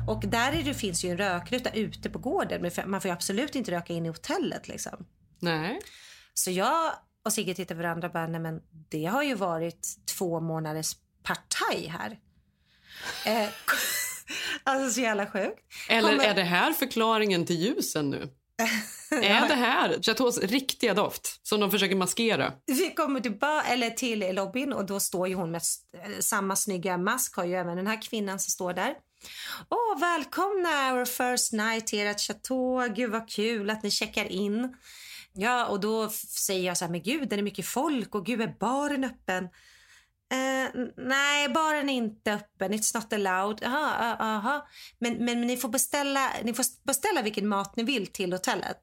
Och 0.09 0.23
där 0.27 0.53
är 0.53 0.63
det, 0.63 0.75
finns 0.75 1.05
ju 1.05 1.11
en 1.11 1.17
rökruta 1.19 1.71
ute 1.71 2.11
på 2.11 2.19
gården. 2.19 2.63
Men 2.63 2.91
man 2.91 3.01
får 3.01 3.09
ju 3.09 3.13
absolut 3.13 3.55
inte 3.55 3.71
röka 3.71 3.93
in 3.93 4.07
i 4.07 4.09
hotellet. 4.09 4.69
Liksom. 4.69 5.07
Nej. 5.41 5.81
Så 6.35 6.51
jag 6.51 6.93
och 7.25 7.33
Sigge 7.33 7.55
tittar 7.55 7.75
på 7.75 7.83
varandra 7.83 8.07
och 8.09 8.13
bara, 8.13 8.27
nej 8.27 8.41
men 8.41 8.61
det 8.91 9.05
har 9.05 9.23
ju 9.23 9.35
varit 9.35 9.89
två 10.19 10.41
månaders 10.41 10.97
partaj 11.23 11.87
här. 11.87 12.19
Eh, 13.27 13.49
alltså 14.65 14.95
så 14.95 15.01
jävla 15.01 15.27
sjukt. 15.27 15.61
Eller 15.89 16.09
Kommer- 16.11 16.25
är 16.25 16.35
det 16.35 16.43
här 16.43 16.73
förklaringen 16.73 17.47
till 17.47 17.57
ljusen 17.61 18.11
nu? 18.11 18.29
Är 19.11 19.49
det 19.49 19.55
här 19.55 20.03
Chateaus 20.03 20.39
riktiga 20.39 20.95
doft 20.95 21.47
som 21.47 21.61
de 21.61 21.71
försöker 21.71 21.97
maskera? 21.97 22.53
Vi 22.67 22.95
kommer 22.95 23.21
tillbaka, 23.21 23.69
eller 23.69 23.91
till 23.91 24.35
lobbyn 24.35 24.73
och 24.73 24.87
då 24.87 25.01
står 25.01 25.29
ju 25.29 25.35
hon 25.35 25.51
med 25.51 25.63
eh, 26.05 26.19
samma 26.21 26.57
snygga 26.57 26.99
mask 26.99 27.37
har 27.37 27.45
ju 27.45 27.55
även 27.55 27.77
den 27.77 27.87
här 27.87 28.03
kvinnan 28.03 28.39
som 28.39 28.51
står 28.51 28.73
där. 28.73 28.95
Åh, 29.69 30.01
välkomna 30.01 30.93
our 30.93 31.05
first 31.05 31.53
night 31.53 31.91
here 31.91 32.11
at 32.11 32.21
Chateau. 32.21 32.89
Gud 32.89 33.11
vad 33.11 33.29
kul 33.29 33.71
att 33.71 33.83
ni 33.83 33.91
checkar 33.91 34.33
in. 34.33 34.77
Ja, 35.33 35.67
och 35.67 35.81
då 35.81 36.09
säger 36.29 36.67
jag 36.67 36.77
så 36.77 36.85
här, 36.85 36.93
men 36.93 37.03
gud, 37.03 37.29
det 37.29 37.37
är 37.37 37.43
mycket 37.43 37.67
folk 37.67 38.15
och 38.15 38.27
gud, 38.27 38.41
är 38.41 38.55
baren 38.61 39.05
öppen? 39.05 39.49
Uh, 40.35 40.89
nej, 40.97 41.49
baren 41.49 41.89
är 41.89 41.95
inte 41.95 42.33
öppen. 42.33 42.73
It's 42.73 42.97
not 42.97 43.13
allowed. 43.13 43.65
Aha, 43.65 44.17
aha. 44.21 44.67
Men, 44.99 45.13
men, 45.13 45.25
men 45.25 45.47
ni 45.47 45.57
får 45.57 45.69
beställa, 45.69 46.31
ni 46.43 46.55
får 46.55 46.65
beställa 46.87 47.23
vilken 47.23 47.49
mat 47.49 47.77
ni 47.77 47.83
vill 47.83 48.07
till 48.07 48.33
hotellet. 48.33 48.83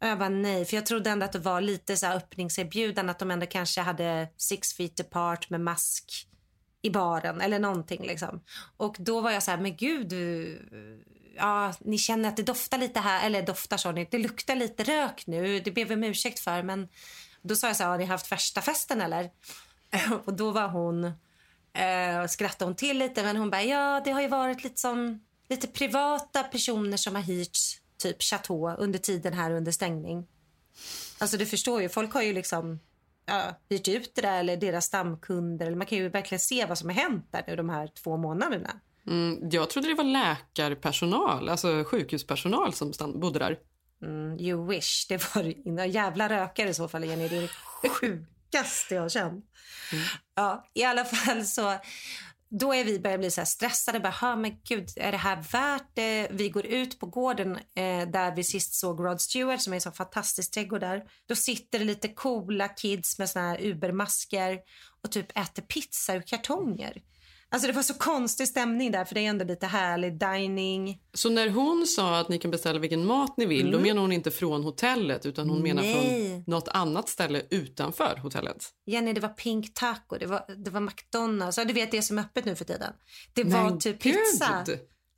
Och 0.00 0.06
jag 0.06 0.18
bara 0.18 0.28
nej, 0.28 0.64
för 0.64 0.76
jag 0.76 0.86
trodde 0.86 1.10
ändå 1.10 1.24
att 1.24 1.32
det 1.32 1.38
var 1.38 1.60
lite 1.60 1.96
så 1.96 2.06
här 2.06 2.16
öppningserbjudande 2.16 3.10
att 3.10 3.18
de 3.18 3.30
ändå 3.30 3.46
kanske 3.46 3.80
hade 3.80 4.28
six 4.36 4.72
feet 4.72 5.00
apart 5.00 5.50
med 5.50 5.60
mask 5.60 6.26
i 6.82 6.90
baren 6.90 7.40
eller 7.40 7.58
någonting 7.58 8.02
liksom. 8.02 8.44
Och 8.76 8.96
då 8.98 9.20
var 9.20 9.30
jag 9.30 9.42
så 9.42 9.50
här, 9.50 9.58
men 9.58 9.76
gud, 9.76 10.08
du, 10.08 10.58
ja, 11.36 11.74
ni 11.80 11.98
känner 11.98 12.28
att 12.28 12.36
det 12.36 12.42
doftar 12.42 12.78
lite 12.78 13.00
här, 13.00 13.26
eller 13.26 13.42
doftar 13.42 13.76
så, 13.76 13.92
ni, 13.92 14.08
det 14.10 14.18
luktar 14.18 14.54
lite 14.54 14.82
rök 14.84 15.24
nu, 15.26 15.60
det 15.60 15.70
ber 15.70 15.84
vi 15.84 15.94
om 15.94 16.04
ursäkt 16.04 16.40
för, 16.40 16.62
men 16.62 16.88
då 17.42 17.56
sa 17.56 17.66
jag 17.66 17.76
så 17.76 17.82
här, 17.82 17.90
har 17.90 17.98
ni 17.98 18.04
haft 18.04 18.32
värsta 18.32 18.62
festen 18.62 19.00
eller? 19.00 19.30
Och 20.24 20.34
då 20.34 20.50
var 20.50 20.68
hon 20.68 21.12
Eh, 21.72 22.26
skrattade 22.26 22.68
hon 22.68 22.74
till 22.74 22.98
lite 22.98 23.22
men 23.22 23.36
hon 23.36 23.50
bara 23.50 23.62
ja 23.62 24.02
det 24.04 24.10
har 24.10 24.20
ju 24.20 24.28
varit 24.28 24.64
lite 24.64 24.80
som 24.80 25.20
lite 25.48 25.66
privata 25.66 26.42
personer 26.42 26.96
som 26.96 27.14
har 27.14 27.22
hyrt 27.22 27.58
typ 27.98 28.22
chateau 28.22 28.76
under 28.78 28.98
tiden 28.98 29.32
här 29.32 29.50
under 29.50 29.72
stängning. 29.72 30.26
Alltså 31.18 31.36
du 31.36 31.46
förstår 31.46 31.82
ju, 31.82 31.88
folk 31.88 32.14
har 32.14 32.22
ju 32.22 32.32
liksom 32.32 32.80
ja, 33.26 33.54
hyrt 33.68 33.88
ut 33.88 34.14
det 34.14 34.22
där 34.22 34.40
eller 34.40 34.56
deras 34.56 34.84
stamkunder. 34.84 35.66
Eller 35.66 35.76
man 35.76 35.86
kan 35.86 35.98
ju 35.98 36.08
verkligen 36.08 36.40
se 36.40 36.66
vad 36.66 36.78
som 36.78 36.88
har 36.88 36.96
hänt 36.96 37.26
där 37.30 37.44
nu 37.46 37.56
de 37.56 37.68
här 37.68 37.86
två 37.86 38.16
månaderna. 38.16 38.70
Mm, 39.06 39.50
jag 39.50 39.70
trodde 39.70 39.88
det 39.88 39.94
var 39.94 40.04
läkarpersonal, 40.04 41.48
alltså 41.48 41.84
sjukhuspersonal 41.84 42.72
som 42.72 42.92
bodde 43.20 43.38
där. 43.38 43.58
Mm, 44.02 44.38
you 44.38 44.66
wish. 44.66 45.06
Det 45.08 45.34
var 45.34 45.68
några 45.68 45.86
jävla 45.86 46.28
rökare 46.28 46.68
i 46.68 46.74
så 46.74 46.88
fall, 46.88 47.04
Jenny. 47.04 47.28
Det 47.28 47.36
är 47.36 47.40
det 47.40 48.26
sjukaste 48.50 48.94
jag 48.94 49.02
har 49.02 49.08
känt. 49.08 49.44
Mm. 49.92 50.04
Ja, 50.34 50.66
I 50.74 50.84
alla 50.84 51.04
fall 51.14 51.46
så... 51.46 51.78
Då 52.52 52.74
är 52.74 52.84
vi 52.84 53.00
börjar 53.00 53.18
bli 53.18 53.30
så 53.30 53.44
stressade. 53.44 54.00
Bara, 54.00 54.36
men 54.36 54.60
gud, 54.68 54.88
är 54.96 55.12
det 55.12 55.18
här 55.18 55.44
värt 55.52 55.90
det? 55.94 56.28
Vi 56.30 56.48
går 56.48 56.66
ut 56.66 56.98
på 56.98 57.06
gården 57.06 57.56
eh, 57.56 58.08
där 58.08 58.36
vi 58.36 58.44
sist 58.44 58.74
såg 58.74 59.04
Rod 59.04 59.20
Stewart 59.20 59.60
som 59.60 59.72
är 59.72 59.74
en 59.74 59.80
så 59.80 59.90
fantastisk 59.90 60.50
trädgård 60.54 60.80
där. 60.80 61.02
Då 61.26 61.34
sitter 61.34 61.78
det 61.78 61.84
lite 61.84 62.08
coola 62.08 62.68
kids 62.68 63.18
med 63.18 63.30
såna 63.30 63.48
här 63.48 63.66
Ubermasker 63.66 64.58
och 65.02 65.12
typ 65.12 65.38
äter 65.38 65.62
pizza 65.62 66.14
ur 66.14 66.22
kartonger. 66.22 67.02
Alltså 67.52 67.66
det 67.66 67.72
var 67.72 67.82
så 67.82 67.94
konstig 67.94 68.48
stämning 68.48 68.92
där 68.92 69.04
för 69.04 69.14
det 69.14 69.20
är 69.20 69.28
ändå 69.28 69.44
lite 69.44 69.66
härlig 69.66 70.18
dining. 70.18 70.98
Så 71.14 71.30
när 71.30 71.48
hon 71.48 71.86
sa 71.86 72.18
att 72.18 72.28
ni 72.28 72.38
kan 72.38 72.50
beställa 72.50 72.78
vilken 72.78 73.06
mat 73.06 73.36
ni 73.36 73.46
vill, 73.46 73.60
mm. 73.60 73.72
då 73.72 73.80
menar 73.80 74.00
hon 74.00 74.12
inte 74.12 74.30
från 74.30 74.62
hotellet 74.62 75.26
utan 75.26 75.50
hon 75.50 75.62
menar 75.62 75.82
från 75.82 76.44
något 76.46 76.68
annat 76.68 77.08
ställe 77.08 77.42
utanför 77.50 78.16
hotellet? 78.22 78.68
Jenny, 78.86 79.12
det 79.12 79.20
var 79.20 79.28
Pink 79.28 79.74
Taco, 79.74 80.18
det 80.18 80.26
var, 80.26 80.44
det 80.64 80.70
var 80.70 80.80
McDonalds, 80.80 81.58
ja, 81.58 81.64
du 81.64 81.72
vet 81.72 81.90
det 81.90 82.02
som 82.02 82.18
är 82.18 82.22
öppet 82.22 82.44
nu 82.44 82.56
för 82.56 82.64
tiden. 82.64 82.92
Det 83.34 83.44
Men 83.44 83.64
var 83.64 83.80
typ 83.80 84.02
Gud. 84.02 84.14
pizza. 84.14 84.66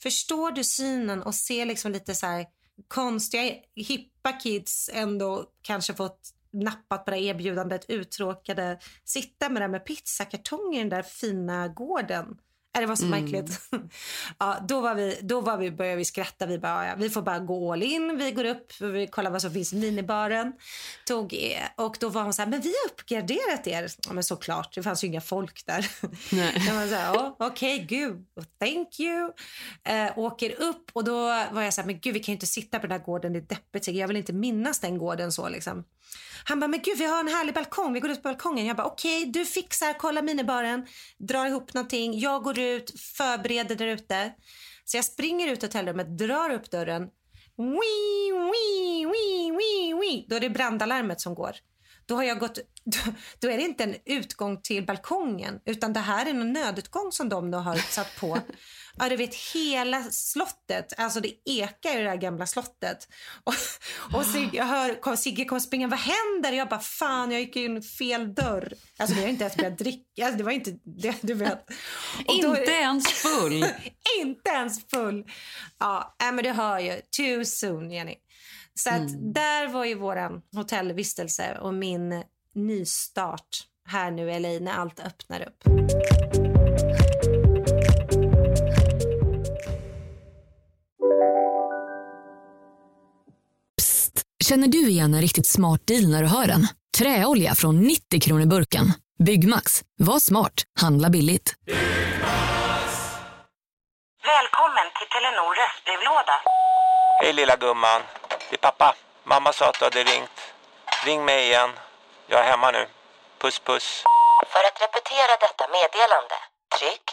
Förstår 0.03 0.51
du 0.51 0.64
synen 0.64 1.23
och 1.23 1.35
se 1.35 1.64
liksom 1.64 1.92
lite 1.92 2.14
så 2.14 2.27
här 2.27 2.47
konstiga, 2.88 3.55
hippa 3.75 4.33
kids 4.33 4.90
ändå 4.92 5.45
kanske 5.62 5.95
fått 5.95 6.21
nappat 6.52 7.04
på 7.04 7.10
det 7.10 7.18
erbjudandet, 7.18 7.84
uttråkade, 7.90 8.78
sitta 9.04 9.48
med 9.48 9.62
det 9.62 9.68
med 9.68 9.86
pizzakartonger 9.86 10.78
i 10.78 10.82
den 10.82 10.88
där 10.88 11.02
fina 11.02 11.68
gården. 11.68 12.36
Äh, 12.74 12.80
det 12.80 12.86
var 12.86 12.96
så 12.96 13.06
mm. 13.06 13.20
märkligt. 13.20 13.60
ja, 14.38 14.58
då, 14.68 14.80
var 14.80 14.94
vi, 14.94 15.18
då 15.22 15.40
var 15.40 15.56
vi, 15.56 15.70
började 15.70 15.96
vi 15.96 16.04
skratta. 16.04 16.46
Vi 16.46 16.58
bara, 16.58 16.86
ja, 16.86 16.94
vi 16.98 17.10
får 17.10 17.22
bara 17.22 17.38
gå 17.38 17.72
all 17.72 17.82
in. 17.82 18.18
Vi 18.18 18.32
går 18.32 18.44
upp, 18.44 18.80
vi 18.80 19.06
kollar 19.06 19.30
vad 19.30 19.42
som 19.42 19.52
finns 19.52 19.72
i 19.72 19.76
minibaren. 19.76 20.52
Tog, 21.06 21.34
och 21.76 21.96
då 22.00 22.08
var 22.08 22.22
hon 22.22 22.34
så 22.34 22.42
här, 22.42 22.48
men 22.48 22.60
vi 22.60 22.68
har 22.68 22.92
uppgraderat 22.92 23.66
er. 23.66 23.90
Ja, 24.06 24.12
men 24.12 24.24
såklart, 24.24 24.74
det 24.74 24.82
fanns 24.82 25.04
ju 25.04 25.08
inga 25.08 25.20
folk 25.20 25.66
där. 25.66 25.90
Nej. 26.32 26.62
Jag 26.66 26.74
var 26.74 26.86
så 26.86 26.94
här, 26.94 27.12
oh, 27.12 27.34
okej, 27.38 27.74
okay, 27.74 27.86
gud, 27.86 28.26
thank 28.58 29.00
you. 29.00 29.32
Äh, 29.84 30.18
åker 30.18 30.62
upp 30.62 30.90
och 30.92 31.04
då 31.04 31.18
var 31.52 31.62
jag 31.62 31.74
så 31.74 31.80
här, 31.80 31.86
men 31.86 32.00
gud, 32.00 32.14
vi 32.14 32.20
kan 32.20 32.32
ju 32.32 32.36
inte 32.36 32.46
sitta 32.46 32.78
på 32.78 32.86
den 32.86 32.98
här 32.98 33.06
gården, 33.06 33.32
det 33.32 33.38
är 33.38 33.40
deppigt. 33.40 33.88
Jag 33.88 34.08
vill 34.08 34.16
inte 34.16 34.32
minnas 34.32 34.80
den 34.80 34.98
gården 34.98 35.32
så 35.32 35.48
liksom. 35.48 35.84
Han 36.44 36.60
bara, 36.60 36.68
men 36.68 36.80
gud 36.82 36.98
vi 36.98 37.04
har 37.04 37.20
en 37.20 37.28
härlig 37.28 37.54
balkong, 37.54 37.92
vi 37.92 38.00
går 38.00 38.10
ut 38.10 38.22
på 38.22 38.28
balkongen. 38.28 38.66
Jag 38.66 38.76
bara, 38.76 38.86
okej 38.86 39.20
okay, 39.20 39.32
du 39.32 39.44
fixar, 39.44 39.98
kolla 39.98 40.22
minibaren, 40.22 40.86
drar 41.18 41.46
ihop 41.46 41.74
någonting. 41.74 42.18
Jag 42.18 42.42
går 42.42 42.58
ut, 42.58 43.00
förbereder 43.00 43.76
där 43.76 43.86
ute. 43.86 44.32
Så 44.84 44.96
jag 44.96 45.04
springer 45.04 45.52
ut 45.52 45.62
hotellrummet, 45.62 46.18
drar 46.18 46.50
upp 46.50 46.70
dörren. 46.70 47.02
Wii, 47.56 48.32
wii, 48.32 49.06
wii, 49.06 49.50
wii, 49.50 49.94
wii. 49.94 50.26
Då 50.28 50.36
är 50.36 50.40
det 50.40 50.50
brandalarmet 50.50 51.20
som 51.20 51.34
går. 51.34 51.56
Då, 52.06 52.14
har 52.14 52.22
jag 52.22 52.38
gått, 52.38 52.58
då, 52.84 52.98
då, 53.40 53.48
är 53.48 53.56
det 53.56 53.62
inte 53.62 53.84
en 53.84 53.96
utgång 54.04 54.62
till 54.62 54.86
balkongen 54.86 55.60
utan 55.64 55.92
det 55.92 56.00
här 56.00 56.26
är 56.26 56.30
en 56.30 56.52
nödutgång 56.52 57.12
som 57.12 57.28
de 57.28 57.50
då 57.50 57.58
har 57.58 57.76
satt 57.76 58.20
på. 58.20 58.38
Ja, 58.98 59.09
du 59.09 59.16
vet 59.16 59.35
hela 59.35 60.02
slottet, 60.02 60.92
alltså 60.96 61.20
det 61.20 61.35
ekar 61.44 61.98
i 61.98 62.02
det 62.02 62.09
här 62.09 62.16
gamla 62.16 62.46
slottet. 62.46 63.09
Och, 63.44 63.55
och 64.18 64.26
Sigge, 64.26 64.57
jag 64.57 64.64
hör 64.64 65.00
kom, 65.00 65.16
Sigge 65.16 65.44
kommer 65.44 65.61
springa, 65.61 65.88
vad 65.88 65.98
händer? 65.98 66.52
Jag 66.52 66.68
bara, 66.68 66.81
fan 66.81 67.31
jag 67.31 67.40
gick 67.40 67.57
in 67.57 67.83
fel 67.83 68.35
dörr. 68.35 68.72
Alltså 68.98 69.16
det 69.16 69.22
har 69.22 69.28
inte 69.28 69.44
ens 69.44 69.57
börjat 69.57 69.78
dricka, 69.78 70.24
alltså, 70.24 70.38
det 70.38 70.44
var 70.44 70.52
inte, 70.52 70.78
det, 70.85 71.16
du 71.22 71.35
vet. 71.35 71.70
inte 72.28 72.72
ens 72.72 73.09
full? 73.09 73.64
inte 74.20 74.50
ens 74.50 74.88
full. 74.88 75.24
Ja, 75.78 76.16
men 76.18 76.37
du 76.37 76.50
hör 76.50 76.78
ju, 76.78 77.00
too 77.16 77.44
soon 77.44 77.90
Jenny. 77.90 78.14
Så 78.74 78.90
att 78.90 78.96
mm. 78.98 79.33
där 79.33 79.68
var 79.68 79.85
ju 79.85 79.94
våran 79.94 80.42
hotellvistelse 80.55 81.59
och 81.61 81.74
min 81.74 82.24
nystart 82.55 83.66
här 83.88 84.11
nu 84.11 84.31
i 84.31 84.40
LA 84.40 84.48
när 84.48 84.72
allt 84.72 85.00
öppnar 85.00 85.48
upp. 85.48 85.64
Känner 94.52 94.68
du 94.68 94.88
igen 94.88 95.14
en 95.14 95.20
riktigt 95.20 95.46
smart 95.46 95.86
deal 95.86 96.08
när 96.08 96.22
du 96.22 96.28
hör 96.28 96.46
den? 96.46 96.68
Träolja 96.98 97.54
från 97.54 97.80
90 97.80 98.20
kronor 98.20 98.46
burken. 98.46 98.86
Byggmax. 99.18 99.82
Var 99.98 100.18
smart. 100.18 100.52
Handla 100.80 101.10
billigt. 101.10 101.54
Välkommen 104.32 104.86
till 104.96 105.08
Telenor 105.14 105.52
röstbrevlåda. 105.60 106.36
Hej 107.20 107.32
lilla 107.32 107.56
gumman. 107.56 108.00
Det 108.50 108.56
är 108.56 108.64
pappa. 108.68 108.94
Mamma 109.24 109.52
sa 109.52 109.68
att 109.68 109.78
du 109.78 109.84
hade 109.84 110.04
ringt. 110.12 110.38
Ring 111.06 111.24
mig 111.24 111.46
igen. 111.48 111.70
Jag 112.30 112.40
är 112.40 112.50
hemma 112.50 112.70
nu. 112.70 112.86
Puss 113.42 113.58
puss. 113.58 114.04
För 114.52 114.62
att 114.68 114.78
repetera 114.84 115.32
detta 115.46 115.64
meddelande, 115.76 116.36
tryck. 116.78 117.06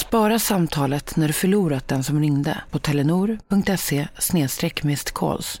Spara 0.00 0.38
samtalet 0.38 1.16
när 1.16 1.26
du 1.26 1.32
förlorat 1.32 1.88
den 1.88 2.04
som 2.04 2.20
ringde 2.20 2.60
på 2.70 2.78
telenor.se 2.78 4.08
calls. 5.14 5.60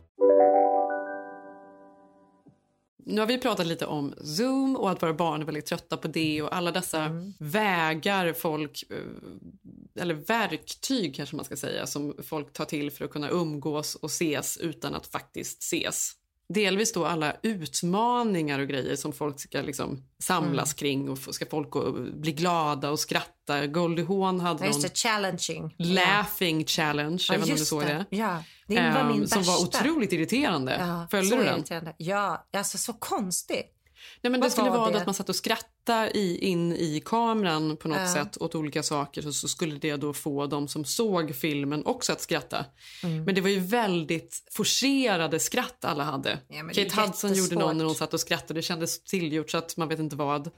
Nu 3.05 3.21
har 3.21 3.27
vi 3.27 3.37
pratat 3.37 3.67
lite 3.67 3.85
om 3.85 4.13
Zoom 4.23 4.75
och 4.75 4.91
att 4.91 5.03
våra 5.03 5.13
barn 5.13 5.41
är 5.41 5.45
väldigt 5.45 5.65
trötta 5.65 5.97
på 5.97 6.07
det 6.07 6.41
och 6.41 6.55
alla 6.55 6.71
dessa 6.71 7.01
mm. 7.03 7.33
vägar 7.39 8.33
folk, 8.33 8.83
eh, 8.89 10.01
eller 10.01 10.13
verktyg 10.13 11.15
kanske 11.15 11.35
man 11.35 11.45
ska 11.45 11.55
säga, 11.55 11.87
som 11.87 12.15
folk 12.23 12.53
tar 12.53 12.65
till 12.65 12.91
för 12.91 13.05
att 13.05 13.11
kunna 13.11 13.29
umgås 13.29 13.95
och 13.95 14.09
ses 14.09 14.57
utan 14.57 14.95
att 14.95 15.07
faktiskt 15.07 15.63
ses. 15.63 16.13
Delvis 16.53 16.93
då 16.93 17.05
alla 17.05 17.35
utmaningar 17.43 18.59
och 18.59 18.67
grejer 18.67 18.95
som 18.95 19.13
folk 19.13 19.39
ska 19.39 19.61
liksom 19.61 20.03
samlas 20.23 20.73
mm. 20.73 20.77
kring 20.77 21.09
och 21.09 21.17
ska 21.17 21.45
folk 21.45 21.69
bli 22.13 22.31
glada 22.31 22.89
och 22.89 22.99
skratta. 22.99 23.67
Goldie 23.67 24.05
Hawn 24.05 24.39
hade 24.39 24.69
någon 24.69 24.81
det, 24.81 24.97
challenging. 24.97 25.75
laughing 25.77 26.55
yeah. 26.55 26.65
challenge, 26.65 27.25
ja, 27.29 27.33
jag 27.33 27.39
vet 27.39 27.49
inte 27.49 27.53
om 27.53 27.59
du 27.59 27.65
såg 27.65 27.81
det. 27.81 28.05
Ja. 28.09 28.43
Det 28.67 28.91
var 28.91 29.03
min 29.03 29.21
um, 29.21 29.27
som 29.27 29.43
var 29.43 29.61
otroligt 29.61 30.13
irriterande. 30.13 30.77
Ja, 30.79 31.07
Följde 31.11 31.37
du 31.37 31.43
den? 31.43 31.93
Ja, 31.97 32.47
alltså 32.53 32.77
så 32.77 32.93
konstigt. 32.93 33.80
Nej, 34.23 34.31
men 34.31 34.41
det 34.41 34.49
skulle 34.49 34.69
vara 34.69 34.91
det? 34.91 34.97
att 34.97 35.05
man 35.05 35.15
satt 35.15 35.29
och 35.29 35.35
skrattade 35.35 36.17
i, 36.17 36.37
in 36.37 36.73
i 36.73 37.01
kameran 37.05 37.77
på 37.77 37.87
något 37.87 37.97
uh. 37.97 38.13
sätt 38.13 38.37
åt 38.37 38.55
olika 38.55 38.83
saker 38.83 39.21
så, 39.21 39.33
så, 39.33 39.47
skulle 39.47 39.75
det 39.75 39.95
då 39.95 40.13
få 40.13 40.47
de 40.47 40.67
som 40.67 40.85
såg 40.85 41.35
filmen 41.35 41.85
också 41.85 42.13
att 42.13 42.21
skratta. 42.21 42.65
Mm. 43.03 43.23
Men 43.23 43.35
det 43.35 43.41
var 43.41 43.49
ju 43.49 43.59
väldigt 43.59 44.47
forcerade 44.51 45.39
skratt 45.39 45.85
alla 45.85 46.03
hade. 46.03 46.39
Ja, 46.47 46.63
Kate 46.73 47.01
Hudson 47.01 47.33
gjorde 47.33 47.55
någon 47.55 47.77
när 47.77 47.85
hon 47.85 47.95
satt 47.95 48.13
och 48.13 48.19
skrattade. 48.19 48.53
Det 48.53 48.61
kändes 48.61 49.03
tillgjort 49.03 49.49
så 49.49 49.57
att 49.57 49.77
man 49.77 49.87
vet 49.87 49.99
inte 49.99 50.15
vad. 50.15 50.51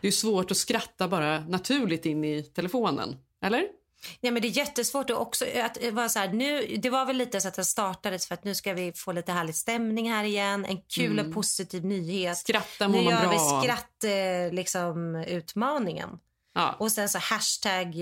Det 0.00 0.08
är 0.08 0.12
svårt 0.12 0.50
att 0.50 0.56
skratta 0.56 1.08
bara 1.08 1.40
naturligt 1.40 2.06
in 2.06 2.24
i 2.24 2.42
telefonen, 2.42 3.16
eller? 3.44 3.64
Nej, 4.20 4.32
men 4.32 4.42
det 4.42 4.48
är 4.48 4.56
jättesvårt 4.56 5.10
också 5.10 5.44
att 5.62 5.78
vara 5.92 6.08
så 6.08 6.18
här, 6.18 6.28
nu, 6.28 6.76
det 6.76 6.90
var 6.90 7.06
väl 7.06 7.16
lite 7.16 7.40
så 7.40 7.48
att 7.48 7.54
det 7.54 7.64
startades 7.64 8.26
för 8.26 8.34
att 8.34 8.44
nu 8.44 8.54
ska 8.54 8.72
vi 8.72 8.92
få 8.92 9.12
lite 9.12 9.32
härlig 9.32 9.54
stämning 9.54 10.12
här 10.12 10.24
igen. 10.24 10.64
En 10.64 10.82
kul 10.82 11.12
mm. 11.12 11.26
och 11.26 11.34
positiv 11.34 11.84
nyhet. 11.84 12.38
Skratta 12.38 12.88
mår 12.88 12.98
Nu 12.98 13.04
gör 13.04 13.20
bra. 13.20 13.30
vi 13.30 13.38
skratt, 13.38 14.04
eh, 14.04 14.52
liksom, 14.54 15.14
utmaningen. 15.14 16.08
Ja. 16.54 16.76
Och 16.78 16.92
sen 16.92 17.08
så 17.08 17.18
hashtag 17.18 17.94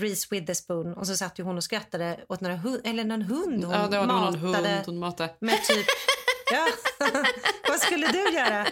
Reese 0.00 0.32
Witherspoon 0.32 0.94
och 0.94 1.06
så 1.06 1.16
satt 1.16 1.38
ju 1.38 1.42
hon 1.42 1.56
och 1.56 1.64
skrattade 1.64 2.24
åt 2.28 2.40
några 2.40 2.56
hund, 2.56 2.80
eller 2.84 3.04
någon 3.04 3.22
hund 3.22 3.64
hon 3.64 3.74
ja, 3.74 3.88
det 3.88 3.98
var 3.98 4.06
matade. 4.06 4.38
Någon 4.38 4.52
hund 4.52 4.86
hon 4.86 4.98
matade. 4.98 5.34
Med 5.40 5.64
typ, 5.64 5.86
ja. 6.52 6.66
Vad 7.68 7.80
skulle 7.80 8.06
du 8.06 8.32
göra? 8.32 8.66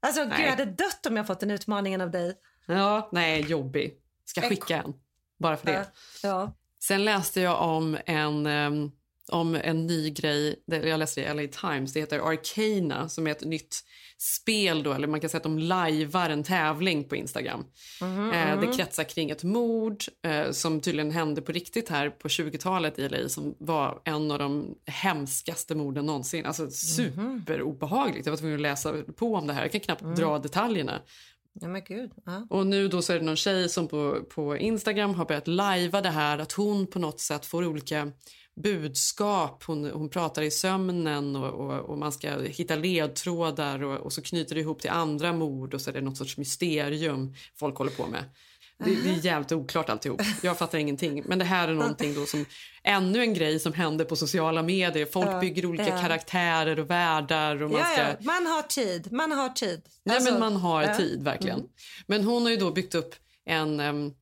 Alltså, 0.00 0.24
gud, 0.24 0.40
jag 0.40 0.50
hade 0.50 0.64
dött 0.64 1.06
om 1.06 1.16
jag 1.16 1.26
fått 1.26 1.40
den 1.40 1.50
utmaningen 1.50 2.00
av 2.00 2.10
dig. 2.10 2.34
Ja, 2.66 3.08
nej, 3.12 3.40
jobbig. 3.40 3.94
Ska 4.24 4.40
skicka 4.40 4.82
en. 4.82 4.94
Bara 5.38 5.56
för 5.56 5.66
det. 5.66 5.86
Ja. 6.22 6.52
Sen 6.82 7.04
läste 7.04 7.40
jag 7.40 7.62
om 7.62 7.98
en, 8.06 8.46
um, 8.46 8.92
om 9.28 9.54
en 9.54 9.86
ny 9.86 10.10
grej. 10.10 10.62
Jag 10.66 10.98
läste 10.98 11.20
det 11.20 11.42
i 11.42 11.46
LA 11.46 11.52
Times. 11.60 11.92
Det 11.92 12.00
heter 12.00 12.18
Arcana, 12.18 13.08
som 13.08 13.26
är 13.26 13.30
ett 13.30 13.44
nytt 13.44 13.84
spel. 14.18 14.82
Då, 14.82 14.92
eller 14.92 15.06
man 15.06 15.20
kan 15.20 15.30
säga 15.30 15.36
att 15.36 15.42
de 15.42 15.58
lajvar 15.58 16.30
en 16.30 16.42
tävling 16.44 17.08
på 17.08 17.16
Instagram. 17.16 17.64
Mhm, 18.00 18.32
eh, 18.32 18.60
det 18.60 18.66
mhm. 18.66 18.76
kretsar 18.76 19.04
kring 19.04 19.30
ett 19.30 19.44
mord 19.44 20.04
eh, 20.22 20.50
som 20.50 20.80
tydligen 20.80 21.10
hände 21.10 21.42
på 21.42 21.52
riktigt 21.52 21.88
här 21.88 22.10
på 22.10 22.28
20-talet 22.28 22.98
i 22.98 23.08
LA 23.08 23.28
som 23.28 23.54
var 23.58 24.00
en 24.04 24.30
av 24.30 24.38
de 24.38 24.74
hemskaste 24.86 25.74
morden 25.74 26.06
någonsin. 26.06 26.46
Alltså 26.46 26.70
superobehagligt. 26.70 28.26
Jag 28.26 28.32
var 28.32 28.38
tvungen 28.38 28.56
att 28.56 28.62
läsa 28.62 28.92
på 29.16 29.34
om 29.34 29.46
det 29.46 29.52
här. 29.52 29.62
Jag 29.62 29.72
kan 29.72 29.80
knappt 29.80 30.02
Mm. 30.02 30.14
dra 30.14 30.38
detaljerna. 30.38 31.00
Ja, 31.60 31.68
men 31.68 31.82
gud. 31.84 32.10
Ja. 32.24 32.46
Och 32.50 32.66
nu 32.66 32.88
då 32.88 33.02
så 33.02 33.12
är 33.12 33.18
det 33.18 33.24
någon 33.24 33.36
tjej 33.36 33.68
som 33.68 33.88
på, 33.88 34.24
på 34.34 34.56
Instagram 34.56 35.14
har 35.14 35.24
börjat 35.24 35.48
lajva 35.48 36.00
det 36.00 36.10
här 36.10 36.38
att 36.38 36.52
hon 36.52 36.86
på 36.86 36.98
något 36.98 37.20
sätt 37.20 37.46
får 37.46 37.64
olika 37.64 38.12
budskap. 38.56 39.64
Hon, 39.64 39.90
hon 39.90 40.08
pratar 40.08 40.42
i 40.42 40.50
sömnen 40.50 41.36
och, 41.36 41.50
och, 41.50 41.80
och 41.80 41.98
man 41.98 42.12
ska 42.12 42.40
hitta 42.40 42.76
ledtrådar 42.76 43.82
och, 43.82 43.96
och 43.96 44.12
så 44.12 44.22
knyter 44.22 44.54
det 44.54 44.60
ihop 44.60 44.80
till 44.80 44.90
andra 44.90 45.32
mord 45.32 45.74
och 45.74 45.80
så 45.80 45.90
är 45.90 45.94
det 45.94 46.00
något 46.00 46.16
sorts 46.16 46.36
mysterium 46.36 47.34
folk 47.54 47.76
håller 47.76 47.92
på 47.92 48.06
med. 48.06 48.24
Det, 48.78 48.94
det 48.94 49.10
är 49.10 49.24
jävligt 49.24 49.52
oklart 49.52 49.88
alltihop. 49.90 50.22
Jag 50.42 50.58
fattar 50.58 50.78
ingenting. 50.78 51.22
Men 51.26 51.38
det 51.38 51.44
här 51.44 51.68
är 51.68 51.72
någonting 51.74 52.14
då 52.14 52.26
som 52.26 52.46
ännu 52.82 53.20
en 53.20 53.34
grej 53.34 53.60
som 53.60 53.72
händer 53.72 54.04
på 54.04 54.16
sociala 54.16 54.62
medier. 54.62 55.06
Folk 55.06 55.28
Ja, 55.28 55.40
bygger 55.40 55.66
olika 55.66 55.88
ja. 55.88 56.00
karaktärer 56.00 56.78
och 56.78 56.90
världar 56.90 57.62
och 57.62 57.70
man 57.70 57.80
ska 57.92 58.00
ja, 58.00 58.16
man 58.20 58.46
har 58.46 58.62
tid. 58.62 59.12
Man 59.12 59.32
har 59.32 59.48
tid. 59.48 59.82
Nej, 60.04 60.16
Alltså, 60.16 60.30
men 60.30 60.40
man 60.40 60.56
har 60.56 60.94
tid, 60.94 61.22
verkligen. 61.22 61.58
Mm. 61.58 61.70
Men 62.06 62.24
hon 62.24 62.42
har 62.42 62.50
ju 62.50 62.56
då 62.56 62.70
byggt 62.70 62.94
upp 62.94 63.14
en... 63.44 63.80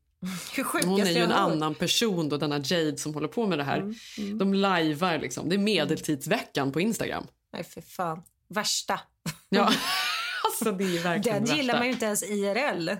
sjukt 0.65 0.85
hon 0.85 1.01
är 1.01 1.11
ju 1.11 1.19
en 1.19 1.33
annan 1.33 1.75
person, 1.75 2.29
då, 2.29 2.37
denna 2.37 2.59
Jade 2.65 2.97
som 2.99 3.15
håller 3.15 3.29
på 3.29 3.47
med 3.47 3.59
det 3.59 3.65
här. 3.65 3.79
Mm, 3.79 3.95
mm. 4.19 4.39
De 4.39 4.55
lajvar 4.55 5.19
liksom. 5.19 5.49
Det 5.49 5.57
är 5.57 5.59
medeltidsveckan 5.59 6.73
på 6.73 6.81
Instagram. 6.81 7.27
Nej, 7.53 7.65
för 7.65 7.81
fan. 7.81 8.23
Värsta. 8.49 9.01
Ja, 9.49 9.73
alltså 10.45 10.73
det 10.73 10.85
är 10.85 11.03
verkligen 11.03 11.45
Den 11.45 11.51
det 11.51 11.57
gillar 11.57 11.75
värsta. 11.75 11.79
man 11.79 11.87
ju 11.87 11.93
inte 11.93 12.07
ens 12.07 12.23
IRL. 12.23 12.91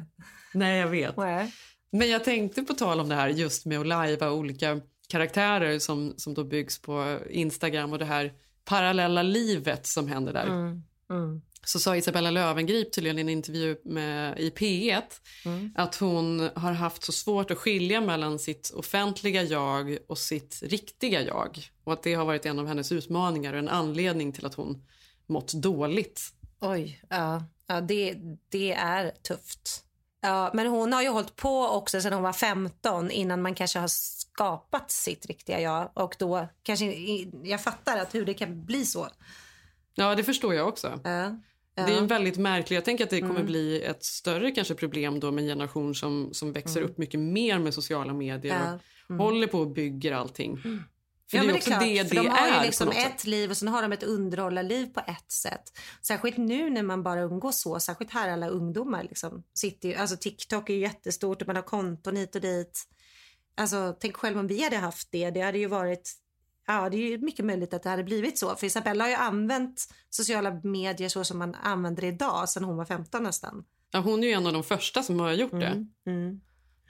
Nej, 0.55 0.79
jag 0.79 0.89
vet. 0.89 1.17
Nej. 1.17 1.53
Men 1.91 2.09
jag 2.11 2.25
tänkte 2.25 2.63
på 2.63 2.75
tal 2.75 3.01
om 3.01 3.09
det 3.09 3.15
här 3.15 3.29
just 3.29 3.67
med 3.67 3.81
att 3.81 3.87
lajva 3.87 4.31
olika 4.31 4.81
karaktärer 5.09 5.79
som, 5.79 6.15
som 6.17 6.35
då 6.35 6.45
byggs 6.45 6.83
på 6.83 7.19
Instagram 7.31 7.93
och 7.93 7.99
det 7.99 8.05
här 8.05 8.33
parallella 8.65 9.23
livet 9.23 9.87
som 9.87 10.09
händer 10.09 10.33
där. 10.33 10.47
Mm. 10.47 10.83
Mm. 11.11 11.43
så 11.65 11.79
sa 11.79 11.97
Isabella 11.97 12.31
Löwengrip 12.31 12.93
tydligen 12.93 13.19
i 13.19 13.21
en 13.21 13.29
intervju 13.29 13.77
med, 13.85 14.39
i 14.39 14.51
P1 14.51 15.03
Mm. 15.45 15.73
att 15.77 15.95
hon 15.95 16.51
har 16.55 16.73
haft 16.73 17.05
så 17.05 17.13
svårt 17.13 17.51
att 17.51 17.59
skilja 17.59 18.01
mellan 18.01 18.39
sitt 18.39 18.71
offentliga 18.71 19.43
jag 19.43 19.99
och 20.07 20.19
sitt 20.19 20.63
riktiga 20.63 21.23
jag. 21.23 21.59
Och 21.85 21.93
att 21.93 22.03
det 22.03 22.15
har 22.15 22.25
varit 22.25 22.47
en 22.47 22.59
av 22.59 22.67
hennes 22.67 22.93
utmaningar 22.93 23.53
och 23.53 23.59
en 23.59 23.69
anledning 23.69 24.33
till 24.33 24.47
att 24.47 24.55
hon 24.55 24.85
mått 25.27 25.53
dåligt. 25.53 26.23
Oj, 26.61 27.03
ja. 27.09 27.45
ja 27.67 27.81
det, 27.81 28.17
det 28.49 28.73
är 28.73 29.11
tufft. 29.11 29.85
Ja, 30.25 30.51
men 30.55 30.67
hon 30.67 30.93
har 30.93 31.03
ju 31.03 31.09
hållit 31.09 31.37
på 31.37 31.67
också 31.67 32.01
sedan 32.01 32.13
hon 32.13 32.23
var 32.23 32.33
15 32.33 33.11
innan 33.11 33.43
man 33.43 33.55
kanske 33.55 33.79
har 33.79 33.89
skapat 33.89 34.91
sitt 34.91 35.27
riktiga 35.27 35.61
jag. 35.61 35.91
Och 35.95 36.15
då 36.19 36.49
kanske, 36.63 36.85
jag 37.45 37.63
fattar 37.63 37.99
att 37.99 38.15
hur 38.15 38.25
det 38.25 38.35
kan 38.35 38.65
bli 38.65 38.87
så. 38.87 39.09
Ja, 39.95 40.15
det 40.15 40.25
förstår 40.25 40.55
jag 40.55 40.69
också. 40.69 41.01
Ja. 41.05 41.37
Ja. 41.75 41.87
Det 41.87 41.93
är 41.93 41.99
en 41.99 42.07
väldigt 42.07 42.39
märklig, 42.39 42.77
jag 42.77 42.85
tänker 42.85 43.05
att 43.05 43.11
det 43.11 43.21
kommer 43.21 43.35
Mm. 43.35 43.47
bli 43.47 43.83
ett 43.83 44.05
större 44.05 44.51
kanske 44.51 44.75
problem 44.75 45.21
då 45.21 45.31
med 45.31 45.43
en 45.45 45.49
generation 45.49 45.95
som, 45.95 46.29
som 46.33 46.53
växer 46.53 46.81
Mm. 46.81 46.91
upp 46.91 46.99
mycket 46.99 47.21
mer 47.21 47.59
med 47.59 47.75
sociala 47.75 48.13
medier 48.13 48.55
Ja. 48.67 48.75
och 49.05 49.11
Mm. 49.11 49.21
håller 49.21 49.47
på 49.47 49.59
och 49.59 49.71
bygger 49.71 50.13
allting. 50.13 50.59
För 51.33 51.39
ja, 51.39 51.45
det 51.45 51.51
är 51.51 51.55
också 51.55 51.71
det 51.71 52.09
för 52.09 52.15
det 52.15 52.23
de 52.23 52.29
har 52.29 52.49
är 52.49 52.61
ju 52.61 52.67
liksom 52.67 52.91
ett 52.91 53.25
liv 53.25 53.51
och 53.51 53.57
sen 53.57 53.69
har 53.69 53.83
de 53.83 53.93
ett 53.93 54.03
underhållarliv 54.03 54.87
på 54.87 55.01
ett 55.01 55.33
sätt. 55.33 55.73
Särskilt 56.03 56.37
nu 56.37 56.71
när 56.71 56.83
man 56.83 57.03
bara 57.03 57.21
umgås 57.21 57.61
så, 57.61 57.81
särskilt 57.81 58.13
här 58.13 58.29
alla 58.29 58.49
ungdomar 58.49 59.03
liksom 59.03 59.43
sitter 59.55 59.89
ju, 59.89 59.95
alltså 59.95 60.17
TikTok 60.17 60.71
är 60.71 60.75
jättestort 60.75 61.43
och 61.43 61.47
man 61.47 61.57
har 61.57 61.63
konton 61.63 62.17
hit 62.17 62.35
och 62.35 62.41
dit. 62.41 62.85
Alltså 63.55 63.97
tänk 64.01 64.17
själv 64.17 64.39
om 64.39 64.47
vi 64.47 64.65
hade 64.65 64.77
haft 64.77 65.09
det, 65.11 65.31
det 65.31 65.41
hade 65.41 65.59
ju 65.59 65.67
varit 65.67 66.19
Ja, 66.67 66.89
det 66.91 66.97
är 66.97 67.19
mycket 67.19 67.45
möjligt 67.45 67.75
att 67.75 67.83
det 67.83 67.91
hade 67.91 68.05
blivit 68.05 68.39
så. 68.39 68.57
För 68.57 68.67
Isabella 68.67 69.05
har 69.05 69.09
ju 69.09 69.17
använt 69.17 69.89
sociala 70.11 70.61
medier 70.63 71.09
så 71.09 71.25
som 71.25 71.39
man 71.39 71.55
använder 71.55 72.05
idag 72.05 72.49
sedan 72.49 72.65
hon 72.65 72.77
var 72.77 72.85
15 72.85 73.23
nästan. 73.23 73.65
Ja, 73.91 74.01
hon 74.01 74.25
är 74.25 74.29
ju 74.29 74.33
en 74.33 74.47
av 74.47 74.53
de 74.53 74.65
första 74.65 75.03
som 75.03 75.21
har 75.21 75.33
gjort 75.33 75.51
det. 75.51 75.87
Mm. 76.07 76.41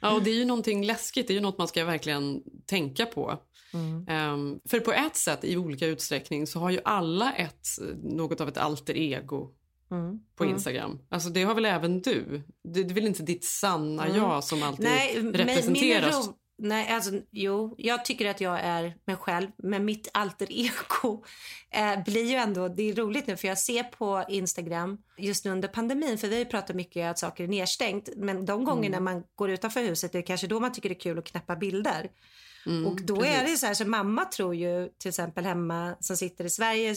Mm. 0.03 0.13
Ja, 0.13 0.19
och 0.19 0.23
det 0.23 0.31
är 0.31 0.35
ju 0.35 0.45
någonting 0.45 0.85
läskigt, 0.87 1.27
det 1.27 1.33
är 1.33 1.35
ju 1.35 1.41
något 1.41 1.59
man 1.59 1.69
ska 1.69 1.85
verkligen 1.85 2.43
tänka 2.67 3.07
på. 3.07 3.39
Mm. 3.75 4.07
Ehm, 4.09 4.61
för 4.69 4.81
på 4.81 4.93
ett 4.93 5.17
sätt 5.17 5.45
i 5.45 5.57
olika 5.57 5.87
utsträckning 5.87 6.47
så 6.47 6.59
har 6.59 6.71
ju 6.71 6.81
alla 6.85 7.33
ett, 7.33 7.67
något 8.03 8.41
av 8.41 8.49
ett 8.49 8.57
alter 8.59 8.97
ego 8.97 9.51
Mm. 9.91 10.19
på 10.37 10.45
Mm. 10.45 10.55
Instagram. 10.57 10.99
Alltså 11.09 11.29
det 11.29 11.43
har 11.43 11.55
väl 11.55 11.65
även 11.65 12.01
du? 12.01 12.43
Det, 12.65 12.83
det 12.83 12.91
är 12.93 12.95
väl 12.95 13.07
inte 13.07 13.23
ditt 13.23 13.45
sanna 13.45 14.05
Mm. 14.05 14.17
jag 14.17 14.45
som 14.45 14.63
alltid 14.63 14.85
Nej, 14.87 15.17
representeras? 15.33 16.31
Nej, 16.59 16.89
alltså, 16.89 17.11
jo, 17.31 17.75
jag 17.79 18.05
tycker 18.05 18.31
att 18.31 18.41
jag 18.41 18.61
är 18.61 18.95
mig 19.05 19.17
själv, 19.17 19.49
men 19.57 19.85
mitt 19.85 20.09
alter 20.15 20.47
ego 20.51 21.25
eh, 21.71 22.05
blir 22.05 22.25
ju 22.25 22.35
ändå, 22.35 22.69
det 22.69 22.83
är 22.83 22.95
roligt 22.95 23.27
nu 23.27 23.37
för 23.37 23.49
jag 23.49 23.59
ser 23.59 23.83
på 23.83 24.25
Instagram 24.29 24.99
just 25.19 25.45
nu 25.45 25.51
under 25.51 25.69
pandemin, 25.69 26.19
för 26.19 26.29
vi 26.29 26.39
har 26.39 26.45
pratat 26.45 26.77
mycket 26.77 27.05
om 27.05 27.11
att 27.11 27.19
saker 27.19 27.45
är 27.45 27.49
nedstängt, 27.49 28.09
men 28.17 28.47
de 28.47 28.65
gångerna 28.65 28.97
Mm. 28.97 29.05
man 29.05 29.25
går 29.35 29.51
utanför 29.51 29.81
huset, 29.81 30.13
det 30.13 30.19
är 30.19 30.23
kanske 30.23 30.47
då 30.47 30.61
man 30.61 30.73
tycker 30.73 30.89
det 30.89 30.95
är 30.95 31.01
kul 31.01 31.19
att 31.19 31.25
knäppa 31.25 31.57
bilder. 31.57 32.11
Mm, 32.67 32.87
och 32.87 33.03
då 33.03 33.17
precis. 33.17 33.33
är 33.33 33.45
det 33.45 33.57
så 33.57 33.67
här, 33.67 33.75
så 33.75 33.89
mamma 33.89 34.25
tror 34.25 34.55
ju 34.55 34.89
till 34.99 35.09
exempel 35.09 35.45
hemma 35.45 35.97
som 36.01 36.17
sitter 36.17 36.45
i 36.45 36.51
Sverige, 36.51 36.95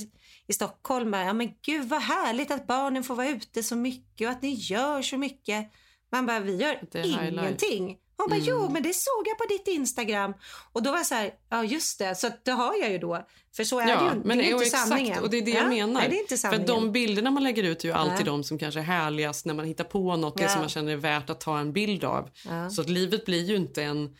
i 0.48 0.54
Stockholm, 0.54 1.13
ja 1.13 1.34
men 1.34 1.54
gud 1.62 1.89
vad 1.89 2.02
härligt 2.02 2.52
att 2.52 2.68
barnen 2.68 3.04
får 3.04 3.15
vara 3.15 3.30
ute 3.30 3.63
så 3.63 3.76
mycket 3.76 4.28
och 4.28 4.32
att 4.32 4.41
ni 4.41 4.54
gör 4.54 5.02
så 5.02 5.18
mycket. 5.18 5.72
Man 6.12 6.26
bara, 6.26 6.39
vi 6.39 6.56
gör 6.56 6.80
ingenting. 7.06 7.98
Hon 8.17 8.30
bara, 8.30 8.36
Mm. 8.36 8.47
jo 8.49 8.69
men 8.69 8.84
det 8.84 8.93
såg 8.93 9.23
jag 9.25 9.38
på 9.38 9.45
ditt 9.49 9.67
Instagram. 9.67 10.34
Och 10.71 10.84
då 10.84 10.91
var 10.91 10.97
jag 10.97 11.06
så 11.06 11.15
här, 11.15 11.32
ja 11.49 11.63
just 11.63 11.99
det, 11.99 12.15
så 12.15 12.30
det 12.43 12.51
har 12.51 12.75
jag 12.75 12.91
ju 12.91 12.97
då. 12.97 13.25
För 13.56 13.63
så 13.63 13.80
är 13.80 13.86
det 13.86 13.91
Ja, 13.91 14.13
ju 14.13 14.21
men 14.25 14.38
det 14.38 14.43
är 14.43 14.47
ju 14.47 14.51
inte 14.54 14.65
exakt, 14.65 14.88
sanningen. 14.88 15.23
och 15.23 15.30
det 15.30 15.38
är 15.38 15.41
det 15.41 15.51
ja? 15.51 15.58
jag 15.60 15.69
menar. 15.69 16.01
Nej, 16.01 16.10
det 16.10 16.15
är 16.17 16.21
inte 16.21 16.38
För 16.38 16.67
de 16.67 16.91
bilderna 16.91 17.32
man 17.32 17.43
lägger 17.43 17.63
ut 17.63 17.84
är 17.84 17.88
ju 17.88 17.93
alltid 17.93 18.28
Ja. 18.28 18.32
de 18.32 18.43
som 18.43 18.58
kanske 18.60 18.80
är 18.80 18.84
härligast 18.84 19.45
när 19.45 19.54
man 19.54 19.65
hittar 19.65 19.84
på 19.84 20.15
något 20.15 20.38
det 20.38 20.43
Ja. 20.43 20.49
som 20.49 20.60
man 20.60 20.69
känner 20.69 20.91
är 20.91 20.95
värt 20.97 21.30
att 21.30 21.39
ta 21.41 21.60
en 21.60 21.73
bild 21.73 22.04
av. 22.04 22.30
Så 22.71 22.82
att 22.82 22.89
livet 22.89 23.25
blir 23.25 23.43
ju 23.43 23.56
inte 23.56 23.84
en 23.84 24.15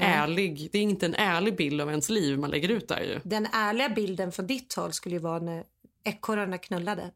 ärlig, 0.00 0.68
det 0.72 0.78
är 0.78 0.82
inte 0.82 1.06
en 1.06 1.14
ärlig 1.14 1.56
bild 1.56 1.80
av 1.80 1.88
ens 1.90 2.08
liv 2.08 2.38
man 2.38 2.50
lägger 2.50 2.68
ut 2.68 2.88
där 2.88 3.00
ju. 3.00 3.20
Den 3.24 3.46
ärliga 3.52 3.88
bilden 3.88 4.32
från 4.32 4.46
ditt 4.46 4.74
håll 4.74 4.92
skulle 4.92 5.14
ju 5.14 5.20
vara 5.22 5.38
när 5.38 5.64
ekorrarna 6.04 6.58
knullade. 6.58 7.10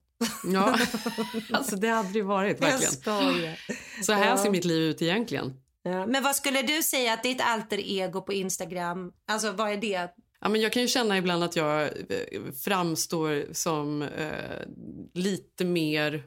Ja, 0.53 0.77
alltså 1.53 1.77
det 1.77 1.89
hade 1.89 2.13
det 2.13 2.23
varit 2.23 2.61
verkligen. 2.63 2.93
Så 4.05 4.13
här 4.13 4.37
ser 4.37 4.51
mitt 4.51 4.65
liv 4.65 4.83
ut 4.83 5.03
egentligen. 5.03 5.55
Ja. 5.83 6.07
Men 6.07 6.23
vad 6.23 6.37
skulle 6.37 6.63
du 6.63 6.83
säga 6.83 7.13
att 7.13 7.23
ditt 7.23 7.41
alter 7.41 7.79
ego 7.79 8.23
på 8.23 8.33
Instagram, 8.33 9.13
alltså 9.27 9.53
vad 9.53 9.73
är 9.73 9.77
det? 9.77 10.09
Ja, 10.41 10.49
men 10.49 10.61
jag 10.61 10.73
kan 10.73 10.83
ju 10.83 10.89
känna 10.89 11.19
ibland 11.19 11.45
att 11.45 11.57
jag 11.57 11.83
eh, 11.83 12.53
framstår 12.65 13.45
som 13.53 14.03
eh, 14.03 14.67
lite 15.15 15.65
mer 15.65 16.23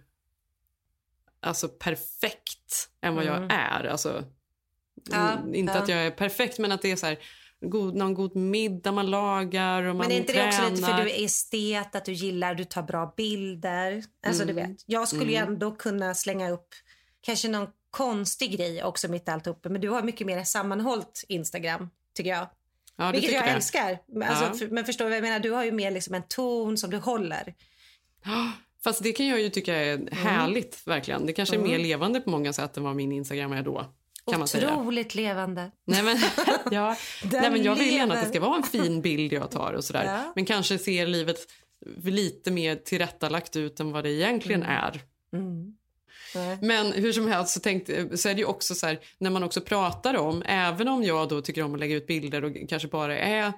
alltså 1.39 1.67
perfekt 1.69 2.89
än 3.01 3.15
vad 3.15 3.25
Mm. 3.27 3.41
jag 3.43 3.51
är. 3.53 3.83
Alltså, 3.83 4.23
Ja, 5.11 5.37
inte 5.53 5.73
ja. 5.73 5.79
att 5.79 5.89
jag 5.89 5.99
är 6.05 6.11
perfekt, 6.11 6.59
men 6.59 6.71
att 6.71 6.81
det 6.81 6.91
är 6.91 6.95
så 6.95 7.05
här, 7.05 7.17
god, 7.61 7.95
någon 7.95 8.13
god 8.13 8.35
middag 8.35 8.91
man 8.91 9.09
lagar 9.09 9.83
och 9.83 9.95
man 9.95 10.07
Men 10.07 10.11
är 10.11 10.19
inte 10.19 10.33
det 10.33 10.47
också 10.47 10.61
lite 10.69 10.75
för 10.75 10.87
tränar. 10.87 11.03
du 11.03 11.11
är 11.11 11.25
estet, 11.25 11.95
att 11.95 12.05
du 12.05 12.13
gillar, 12.13 12.55
du 12.55 12.63
tar 12.63 12.83
bra 12.83 13.13
bilder. 13.17 14.03
Alltså 14.27 14.43
Mm. 14.43 14.55
du 14.55 14.61
vet, 14.61 14.77
jag 14.85 15.07
skulle 15.07 15.31
ju 15.31 15.37
Mm. 15.37 15.53
ändå 15.53 15.71
kunna 15.75 16.13
slänga 16.15 16.49
upp 16.49 16.67
kanske 17.21 17.47
någon 17.47 17.67
konstig 17.95 18.57
grej 18.57 18.83
också 18.83 19.07
mitt 19.07 19.27
i 19.27 19.31
allt 19.31 19.47
uppe. 19.47 19.69
Men 19.69 19.81
du 19.81 19.89
har 19.89 20.01
mycket 20.03 20.27
mer 20.27 20.43
sammanhållt 20.43 21.23
Instagram, 21.27 21.89
tycker 22.15 22.29
jag. 22.29 22.47
Ja, 22.97 23.11
Vilket 23.11 23.31
jag 23.31 23.43
det? 23.45 23.49
älskar. 23.49 23.99
Men 24.07 24.23
Alltså, 24.29 24.63
Ja. 24.63 24.67
men 24.71 24.85
förstår 24.85 25.05
vad 25.05 25.15
jag 25.15 25.21
menar? 25.21 25.39
Du 25.39 25.51
har 25.51 25.63
ju 25.63 25.71
mer 25.71 25.91
liksom 25.91 26.13
en 26.15 26.23
ton 26.27 26.77
som 26.77 26.89
du 26.89 26.97
håller. 26.97 27.53
Fast 28.83 29.03
det 29.03 29.11
kan 29.11 29.27
jag 29.27 29.41
ju 29.41 29.49
tycka 29.49 29.75
är 29.75 30.11
härligt, 30.15 30.87
verkligen. 30.87 31.25
Det 31.25 31.33
kanske 31.33 31.55
är 31.55 31.59
mer 31.59 31.69
Mm. 31.69 31.81
levande 31.81 32.21
på 32.21 32.29
många 32.29 32.53
sätt 32.53 32.77
än 32.77 32.83
vad 32.83 32.95
min 32.95 33.11
Instagram 33.11 33.51
är 33.53 33.61
då. 33.63 33.85
Kan. 34.31 34.41
Otroligt 34.41 35.15
levande. 35.15 35.71
Nej, 35.85 36.03
men, 36.03 36.17
ja. 36.71 36.95
Nej, 37.31 37.51
men 37.51 37.63
jag 37.63 37.75
vill 37.75 37.93
gärna 37.93 38.13
att 38.13 38.23
det 38.23 38.29
ska 38.29 38.39
vara 38.39 38.55
en 38.57 38.63
fin 38.63 39.01
bild 39.01 39.33
jag 39.33 39.51
tar 39.51 39.73
och 39.73 39.83
sådär. 39.83 40.03
Ja. 40.05 40.31
Men 40.35 40.45
kanske 40.45 40.77
ser 40.77 41.07
livet 41.07 41.37
lite 42.03 42.51
mer 42.51 42.75
tillrättalagt 42.75 43.55
ut 43.55 43.79
än 43.79 43.91
vad 43.91 44.03
det 44.03 44.11
egentligen 44.11 44.63
är. 44.63 45.01
Mm. 45.33 45.75
Nej. 46.35 46.57
Men 46.61 46.91
hur 46.91 47.11
som 47.13 47.27
helst 47.27 47.53
så, 47.53 47.59
tänkte, 47.59 48.17
så 48.17 48.29
är 48.29 48.33
det 48.33 48.39
ju 48.39 48.45
också 48.45 48.75
så 48.75 48.87
här, 48.87 48.99
när 49.17 49.29
man 49.29 49.43
också 49.43 49.61
pratar 49.61 50.17
om, 50.17 50.43
även 50.45 50.87
om 50.87 51.03
jag 51.03 51.29
då 51.29 51.41
tycker 51.41 51.63
om 51.63 51.73
att 51.73 51.79
lägga 51.79 51.95
ut 51.95 52.07
bilder 52.07 52.43
och 52.45 52.51
kanske 52.69 52.87
bara 52.87 53.17
är 53.17 53.53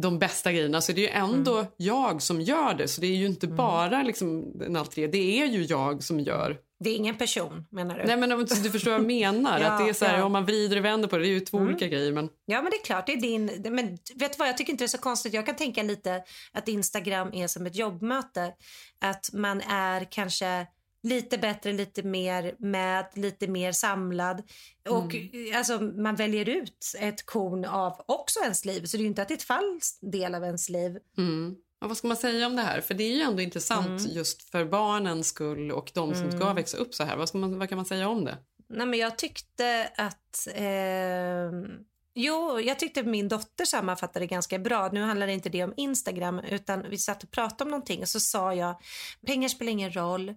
de 0.00 0.18
bästa 0.18 0.52
grejerna 0.52 0.80
så 0.80 0.92
är 0.92 0.96
det 0.96 1.00
ju 1.02 1.08
ändå 1.08 1.54
Mm. 1.58 1.66
jag 1.76 2.22
som 2.22 2.40
gör 2.40 2.74
det. 2.74 2.88
Så 2.88 3.00
det 3.00 3.06
är 3.06 3.16
ju 3.16 3.26
inte 3.26 3.46
bara 3.46 4.02
liksom 4.02 4.52
en 4.66 4.76
allt 4.76 4.94
det. 4.94 5.06
Det 5.06 5.42
är 5.42 5.46
ju 5.46 5.62
jag 5.64 6.02
som 6.02 6.20
gör 6.20 6.56
Det 6.80 6.90
är 6.90 6.96
ingen 6.96 7.14
person, 7.16 7.66
menar 7.70 7.98
du? 7.98 8.04
Nej, 8.04 8.16
men 8.16 8.32
om 8.32 8.44
du 8.62 8.70
förstår 8.70 8.90
vad 8.90 9.00
jag 9.00 9.06
menar. 9.06 9.60
Ja, 9.60 9.66
att 9.70 9.84
det 9.84 9.88
är 9.88 9.92
så 9.92 10.04
här, 10.04 10.18
ja. 10.18 10.24
Om 10.24 10.32
man 10.32 10.44
vrider 10.44 10.76
och 10.76 10.84
vänder 10.84 11.08
på 11.08 11.16
det, 11.16 11.22
det 11.22 11.28
är 11.28 11.30
ju 11.30 11.40
två 11.40 11.56
Mm. 11.56 11.68
olika 11.68 11.88
grejer. 11.88 12.12
Men... 12.12 12.28
Ja, 12.46 12.62
men 12.62 12.70
det 12.70 12.76
är 12.76 12.84
klart. 12.84 13.06
Det 13.06 13.12
är 13.12 13.20
din... 13.20 13.44
Men 13.70 13.88
vet 14.14 14.32
du 14.32 14.38
vad, 14.38 14.48
jag 14.48 14.56
tycker 14.56 14.72
inte 14.72 14.84
det 14.84 14.86
är 14.86 14.88
så 14.88 14.98
konstigt. 14.98 15.34
Jag 15.34 15.46
kan 15.46 15.56
tänka 15.56 15.82
lite 15.82 16.22
att 16.52 16.68
Instagram 16.68 17.30
är 17.34 17.46
som 17.46 17.66
ett 17.66 17.76
jobbmöte. 17.76 18.52
Att 19.00 19.30
man 19.32 19.60
är 19.60 20.06
kanske 20.10 20.66
lite 21.04 21.38
bättre, 21.38 21.72
lite 21.72 22.02
mer 22.02 22.54
med, 22.58 23.06
lite 23.14 23.46
mer 23.48 23.72
samlad. 23.72 24.42
Och 24.88 25.14
alltså, 25.54 25.80
man 25.80 26.16
väljer 26.16 26.48
ut 26.48 26.94
ett 26.98 27.26
korn 27.26 27.64
av 27.64 28.04
också 28.08 28.40
ens 28.40 28.64
liv. 28.64 28.84
Så 28.84 28.96
det 28.96 29.02
är 29.02 29.06
inte 29.06 29.22
att 29.22 29.28
det 29.28 29.34
är 29.34 29.36
ett 29.38 29.42
falskt 29.42 29.98
del 30.12 30.34
av 30.34 30.44
ens 30.44 30.68
liv. 30.68 30.98
Mm. 31.18 31.54
Ja, 31.80 31.86
vad 31.88 31.96
ska 31.96 32.08
man 32.08 32.16
säga 32.16 32.46
om 32.46 32.56
det 32.56 32.62
här? 32.62 32.80
För 32.80 32.94
det 32.94 33.04
är 33.04 33.14
ju 33.14 33.20
ändå 33.20 33.42
intressant 33.42 33.86
Mm. 34.00 34.12
just 34.12 34.50
för 34.50 34.64
barnens 34.64 35.28
skull 35.28 35.72
och 35.72 35.90
de 35.94 36.14
som 36.14 36.30
ska 36.32 36.42
Mm. 36.42 36.54
växa 36.56 36.76
upp 36.76 36.94
så 36.94 37.04
här. 37.04 37.16
Vad, 37.16 37.34
man, 37.34 37.58
vad 37.58 37.68
kan 37.68 37.76
man 37.76 37.84
säga 37.86 38.08
om 38.08 38.24
det? 38.24 38.38
Nej, 38.68 38.86
men 38.86 38.98
jag 38.98 39.18
tyckte 39.18 39.90
att... 39.96 40.48
ehm, 40.54 41.64
jo, 42.14 42.60
jag 42.60 42.78
tyckte 42.78 43.02
min 43.02 43.28
dotter 43.28 43.64
sammanfattade 43.64 44.20
det 44.20 44.26
ganska 44.26 44.58
bra. 44.58 44.88
Nu 44.92 45.00
handlar 45.02 45.26
inte 45.26 45.48
det 45.48 45.64
om 45.64 45.74
Instagram, 45.76 46.38
utan 46.38 46.84
vi 46.90 46.98
satt 46.98 47.22
och 47.22 47.30
pratade 47.30 47.64
om 47.64 47.70
någonting 47.70 48.02
och 48.02 48.08
så 48.08 48.20
sa 48.20 48.54
jag 48.54 48.80
pengar 49.26 49.48
spelar 49.48 49.72
ingen 49.72 49.96
roll 49.96 50.34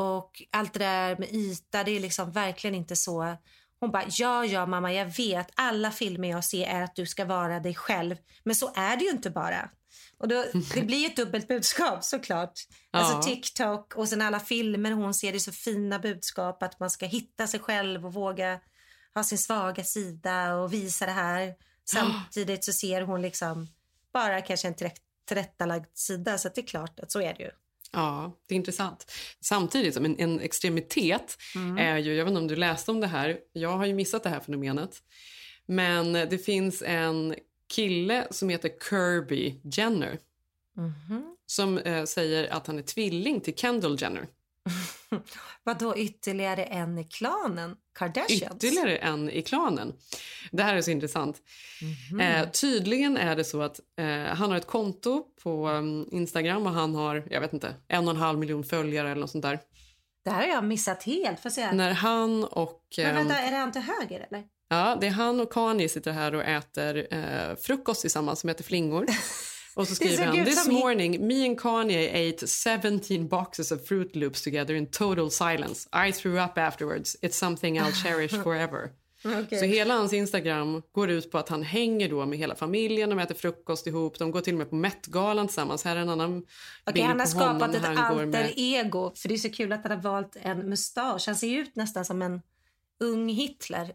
och 0.00 0.42
allt 0.50 0.72
det 0.72 0.78
där 0.78 1.16
med 1.18 1.28
yta, 1.34 1.84
det 1.84 1.90
är 1.96 2.00
liksom 2.00 2.32
verkligen 2.32 2.74
inte 2.74 2.96
så. 2.96 3.36
Hon 3.80 3.90
bara, 3.90 4.04
ja, 4.10 4.44
ja 4.44 4.66
mamma, 4.66 4.92
jag 4.92 5.06
vet. 5.16 5.48
Alla 5.54 5.90
filmer 5.90 6.28
jag 6.30 6.44
ser 6.44 6.66
är 6.66 6.82
att 6.82 6.96
du 6.96 7.06
ska 7.06 7.24
vara 7.24 7.60
dig 7.60 7.74
själv. 7.74 8.16
Men 8.44 8.54
så 8.56 8.72
är 8.74 8.96
det 8.96 9.04
ju 9.04 9.10
inte 9.10 9.30
bara. 9.30 9.70
Och 10.18 10.28
då, 10.28 10.44
det 10.74 10.82
blir 10.82 10.98
ju 10.98 11.06
ett 11.06 11.16
dubbelt 11.16 11.48
budskap 11.48 12.04
såklart. 12.04 12.52
Alltså 12.90 13.14
Ja. 13.14 13.22
TikTok 13.22 13.94
och 13.96 14.08
sen 14.08 14.22
alla 14.22 14.40
filmer 14.40 14.90
hon 14.90 15.14
ser 15.14 15.32
det 15.32 15.38
är 15.38 15.40
så 15.40 15.52
fina 15.52 15.98
budskap 15.98 16.62
att 16.62 16.80
man 16.80 16.90
ska 16.90 17.06
hitta 17.06 17.46
sig 17.46 17.60
själv 17.60 18.06
och 18.06 18.14
våga 18.14 18.60
ha 19.14 19.24
sin 19.24 19.38
svaga 19.38 19.84
sida 19.84 20.54
och 20.54 20.72
visa 20.72 21.06
det 21.06 21.12
här. 21.12 21.54
Samtidigt 21.90 22.64
så 22.64 22.72
ser 22.72 23.00
hon 23.02 23.22
liksom 23.22 23.68
bara 24.12 24.40
kanske 24.40 24.68
en 24.68 24.74
tillrätt- 24.74 25.02
tillrättalagd 25.28 25.86
sida 25.94 26.38
så 26.38 26.48
det 26.48 26.60
är 26.60 26.66
klart 26.66 27.00
att 27.00 27.12
så 27.12 27.20
är 27.20 27.34
det 27.34 27.42
ju. 27.42 27.50
Ja, 27.92 28.38
det 28.46 28.54
är 28.54 28.56
intressant. 28.56 29.12
Samtidigt 29.40 29.94
som 29.94 30.04
en, 30.04 30.18
en 30.18 30.40
extremitet 30.40 31.36
är 31.78 31.98
ju, 31.98 32.14
jag 32.14 32.24
vet 32.24 32.30
inte 32.30 32.40
om 32.40 32.48
du 32.48 32.56
läste 32.56 32.90
om 32.90 33.00
det 33.00 33.06
här, 33.06 33.38
jag 33.52 33.76
har 33.76 33.86
ju 33.86 33.94
missat 33.94 34.22
det 34.22 34.28
här 34.28 34.40
fenomenet. 34.40 35.02
Men 35.66 36.12
det 36.12 36.44
finns 36.44 36.82
en 36.86 37.34
kille 37.74 38.26
som 38.30 38.48
heter 38.48 38.70
Kirby 38.90 39.60
Jenner 39.64 40.18
som 41.46 41.78
eh, 41.78 42.04
säger 42.04 42.52
att 42.52 42.66
han 42.66 42.78
är 42.78 42.82
tvilling 42.82 43.40
till 43.40 43.54
Kendall 43.54 43.96
Jenner. 44.00 44.26
Vadå 45.64 45.96
ytterligare 45.96 46.64
en 46.64 46.98
i 46.98 47.04
klanen? 47.04 47.76
Kardashians? 47.98 48.64
Ytterligare 48.64 48.96
en 48.96 49.30
i 49.30 49.42
klanen. 49.42 49.92
Det 50.50 50.62
här 50.62 50.74
är 50.74 50.82
så 50.82 50.90
intressant. 50.90 51.38
Mhm. 52.10 52.20
Eh, 52.20 52.50
tydligen 52.50 53.16
är 53.16 53.36
det 53.36 53.44
så 53.44 53.62
att 53.62 53.80
eh, 53.98 54.06
han 54.06 54.50
har 54.50 54.56
ett 54.56 54.66
konto 54.66 55.24
på 55.42 55.68
um, 55.68 56.08
Instagram 56.12 56.66
och 56.66 56.72
han 56.72 56.94
har, 56.94 57.24
jag 57.30 57.40
vet 57.40 57.52
inte, 57.52 57.74
en 57.88 58.04
och 58.08 58.14
en 58.14 58.20
halv 58.20 58.38
miljon 58.38 58.64
följare 58.64 59.10
eller 59.10 59.20
något 59.20 59.30
sånt 59.30 59.42
där. 59.42 59.60
Det 60.24 60.30
här 60.30 60.48
har 60.48 60.54
jag 60.54 60.64
missat 60.64 61.02
helt. 61.02 61.40
Får 61.40 61.50
se. 61.50 61.72
När 61.72 61.90
han 61.90 62.44
och... 62.44 62.84
Men 62.96 63.06
ehm, 63.06 63.14
vänta, 63.14 63.38
är 63.38 63.50
det 63.50 63.56
han 63.56 63.72
till 63.72 63.82
höger 63.82 64.26
eller? 64.30 64.44
Ja, 64.68 64.98
det 65.00 65.06
är 65.06 65.10
han 65.10 65.40
och 65.40 65.52
Kanye 65.52 65.88
sitter 65.88 66.12
här 66.12 66.34
och 66.34 66.44
äter 66.44 67.14
eh, 67.14 67.56
frukost 67.56 68.00
tillsammans 68.00 68.40
som 68.40 68.48
heter 68.48 68.64
flingor. 68.64 69.06
Och 69.74 69.88
så 69.88 69.94
skriver 69.94 70.26
han 70.26 70.44
This 70.44 70.68
morning 70.68 71.26
me 71.26 71.46
and 71.46 71.60
Kanye 71.60 72.30
ate 72.30 72.46
17 72.46 73.28
boxes 73.28 73.72
of 73.72 73.88
Fruit 73.88 74.16
Loops 74.16 74.42
together 74.42 74.74
in 74.74 74.86
total 74.86 75.30
silence. 75.30 75.88
I 76.08 76.12
threw 76.12 76.44
up 76.44 76.58
afterwards. 76.58 77.16
It's 77.22 77.36
something 77.36 77.78
I'll 77.78 77.92
cherish 77.92 78.42
forever. 78.44 78.90
Okej. 79.24 79.58
Så 79.58 79.64
hela 79.64 79.94
hans 79.94 80.12
Instagram 80.12 80.82
går 80.92 81.10
ut 81.10 81.30
på 81.30 81.38
att 81.38 81.48
han 81.48 81.62
hänger 81.62 82.08
då 82.08 82.26
med 82.26 82.38
hela 82.38 82.54
familjen, 82.54 83.10
de 83.10 83.18
äter 83.18 83.34
frukost 83.34 83.86
ihop, 83.86 84.18
de 84.18 84.30
går 84.30 84.40
till 84.40 84.54
och 84.54 84.58
med 84.58 84.70
på 84.70 84.76
Met-galan 84.76 85.46
tillsammans. 85.46 85.84
Här 85.84 85.96
är 85.96 86.00
en 86.00 86.08
annan 86.08 86.38
Okej, 86.38 86.92
bild 86.94 87.06
han 87.06 87.20
har 87.20 87.26
honom 87.34 87.58
skapat 87.58 87.74
ett 87.74 87.82
han 87.82 87.98
alter 87.98 88.26
med... 88.26 88.52
ego. 88.56 89.12
För 89.16 89.28
det 89.28 89.34
är 89.34 89.38
så 89.38 89.50
kul 89.50 89.72
att 89.72 89.82
han 89.82 89.92
har 89.92 90.02
valt 90.02 90.36
en 90.42 90.68
mustasch. 90.68 91.26
Han 91.26 91.36
ser 91.36 91.58
ut 91.58 91.76
nästan 91.76 92.04
som 92.04 92.22
en 92.22 92.42
ung 93.00 93.28
Hitler 93.28 93.92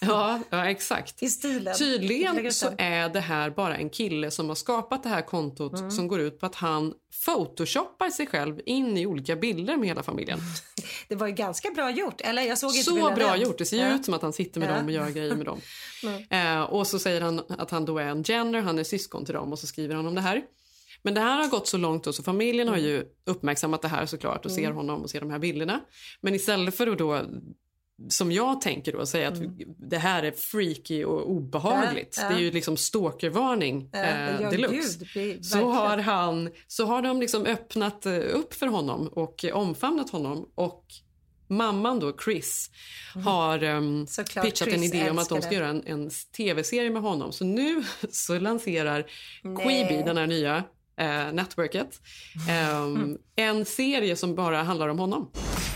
Ja, 0.00 0.40
ja, 0.50 0.66
exakt. 0.70 1.22
i 1.22 1.28
stilen. 1.28 1.74
Tydligen 1.78 2.52
så 2.52 2.68
är 2.78 3.08
det 3.08 3.20
här 3.20 3.50
bara 3.50 3.76
en 3.76 3.90
kille 3.90 4.30
som 4.30 4.48
har 4.48 4.54
skapat 4.56 5.02
det 5.02 5.08
här 5.08 5.22
kontot 5.22 5.78
Mm. 5.78 5.90
som 5.90 6.08
går 6.08 6.20
ut 6.20 6.40
på 6.40 6.46
att 6.46 6.54
han 6.54 6.94
photoshoppar 7.26 8.10
sig 8.10 8.26
själv 8.26 8.60
in 8.66 8.96
i 8.96 9.06
olika 9.06 9.36
bilder 9.36 9.76
med 9.76 9.88
hela 9.88 10.02
familjen. 10.02 10.38
Det 11.08 11.14
var 11.14 11.26
ju 11.26 11.32
ganska 11.32 11.70
bra 11.70 11.90
gjort. 11.90 12.20
Eller 12.20 12.42
jag 12.42 12.58
såg 12.58 12.70
inte 12.70 12.82
Så 12.90 13.10
bra 13.14 13.34
än. 13.34 13.40
gjort. 13.40 13.58
Det 13.58 13.64
ser 13.66 13.76
ju 13.76 13.82
Ja. 13.82 13.94
ut 13.94 14.04
som 14.04 14.14
att 14.14 14.22
han 14.22 14.32
sitter 14.32 14.60
med 14.60 14.68
Ja. 14.70 14.74
dem 14.76 14.84
och 14.86 14.92
gör 14.92 15.10
grejer 15.10 15.34
med 15.36 15.46
dem. 15.46 15.60
Mm. 16.02 16.56
Eh, 16.58 16.62
och 16.62 16.86
så 16.86 16.98
säger 16.98 17.20
han 17.20 17.40
att 17.48 17.70
han 17.70 17.84
då 17.84 17.98
är 17.98 18.04
en 18.06 18.22
Jenner, 18.22 18.60
han 18.60 18.78
är 18.78 18.84
syskon 18.84 19.24
till 19.24 19.34
dem 19.34 19.52
och 19.52 19.58
så 19.58 19.66
skriver 19.66 19.94
han 19.94 20.06
om 20.06 20.14
det 20.14 20.20
här. 20.20 20.42
Men 21.02 21.14
det 21.14 21.20
här 21.20 21.40
har 21.42 21.48
gått 21.48 21.68
så 21.68 21.76
långt 21.78 22.04
då, 22.04 22.12
så 22.12 22.22
familjen 22.22 22.68
har 22.68 22.76
ju 22.76 23.04
uppmärksammat 23.26 23.82
det 23.82 23.88
här 23.88 24.06
såklart 24.06 24.44
och 24.44 24.52
ser 24.52 24.64
Mm. 24.64 24.76
honom 24.76 25.02
och 25.02 25.10
ser 25.10 25.20
de 25.20 25.30
här 25.30 25.38
bilderna. 25.38 25.80
Men 26.20 26.34
istället 26.34 26.76
för 26.76 26.86
att 26.86 26.98
då 26.98 27.20
som 28.08 28.32
jag 28.32 28.60
tänker 28.60 28.92
då 28.92 29.06
säga 29.06 29.28
att 29.28 29.38
det 29.78 29.98
här 29.98 30.22
är 30.22 30.32
freaky 30.32 31.04
och 31.04 31.30
obehagligt. 31.30 32.16
Ja, 32.16 32.22
ja. 32.22 32.28
Det 32.28 32.34
är 32.34 32.40
ju 32.40 32.50
liksom 32.50 32.76
stalkervarning 32.76 33.88
Ja, 33.92 33.98
eh, 33.98 34.50
deluxe. 34.50 35.04
gud, 35.14 35.46
så, 35.46 35.70
har 35.70 35.98
han, 35.98 36.50
så 36.66 36.86
har 36.86 37.02
de 37.02 37.20
liksom 37.20 37.46
öppnat 37.46 38.06
eh, 38.06 38.12
upp 38.12 38.54
för 38.54 38.66
honom 38.66 39.08
och 39.08 39.44
omfamnat 39.52 40.10
honom. 40.10 40.48
Och 40.54 40.84
mamman 41.48 42.00
då, 42.00 42.16
Chris, 42.24 42.70
har 43.24 43.64
um, 43.64 44.06
pitchat 44.42 44.68
en 44.68 44.74
Chris 44.74 44.94
idé 44.94 45.10
om 45.10 45.18
att 45.18 45.28
de 45.28 45.42
ska 45.42 45.50
det. 45.50 45.56
göra 45.56 45.68
en, 45.68 45.86
en 45.86 46.10
tv-serie 46.36 46.90
med 46.90 47.02
honom. 47.02 47.32
Så 47.32 47.44
nu 47.44 47.84
så 48.10 48.38
lanserar. 48.38 49.06
Quibi, 49.42 50.02
den 50.06 50.16
här 50.16 50.26
nya 50.26 50.64
eh, 51.00 51.32
networket, 51.32 52.00
ehm, 52.48 53.16
en 53.36 53.64
serie 53.64 54.16
som 54.16 54.34
bara 54.34 54.62
handlar 54.62 54.88
om 54.88 54.98
honom. 54.98 55.30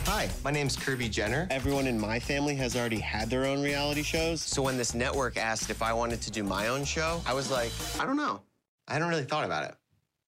Hi, 0.07 0.29
my 0.45 0.51
name's 0.51 0.77
Kirby 0.77 1.09
Jenner. 1.09 1.47
Everyone 1.51 1.89
in 1.89 1.99
my 1.99 2.21
family 2.21 2.55
has 2.57 2.77
already 2.77 3.01
had 3.01 3.31
their 3.31 3.47
own 3.47 3.63
reality 3.63 4.03
shows. 4.03 4.43
So 4.43 4.63
when 4.63 4.77
this 4.77 4.95
network 4.95 5.37
asked 5.37 5.71
if 5.71 5.83
I 5.83 5.93
wanted 5.93 6.21
to 6.23 6.31
do 6.31 6.43
my 6.43 6.69
own 6.69 6.85
show, 6.85 7.23
I 7.27 7.35
was 7.35 7.51
like, 7.51 7.73
I 7.99 8.05
don't 8.07 8.17
know. 8.17 8.41
I 8.87 8.93
hadn't 8.93 9.09
really 9.09 9.25
thought 9.25 9.45
about 9.45 9.65
it. 9.65 9.75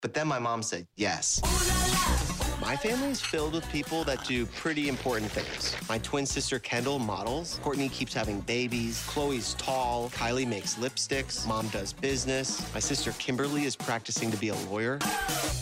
But 0.00 0.14
then 0.14 0.28
my 0.28 0.38
mom 0.38 0.62
said 0.62 0.86
yes. 0.96 1.40
My 2.60 2.74
family 2.74 3.10
is 3.10 3.20
filled 3.20 3.52
with 3.52 3.68
people 3.70 4.02
that 4.04 4.24
do 4.24 4.46
pretty 4.46 4.88
important 4.88 5.30
things. 5.30 5.76
My 5.90 5.98
twin 5.98 6.24
sister 6.24 6.58
Kendall 6.58 6.98
models. 6.98 7.60
Courtney 7.62 7.90
keeps 7.90 8.14
having 8.14 8.40
babies. 8.40 9.04
Chloe's 9.06 9.54
tall. 9.58 10.08
Kylie 10.08 10.46
makes 10.48 10.76
lipsticks. 10.78 11.46
Mom 11.46 11.68
does 11.68 11.92
business. 11.92 12.62
My 12.72 12.80
sister 12.80 13.12
Kimberly 13.18 13.64
is 13.64 13.76
practicing 13.76 14.30
to 14.30 14.38
be 14.38 14.48
a 14.48 14.54
lawyer. 14.70 14.98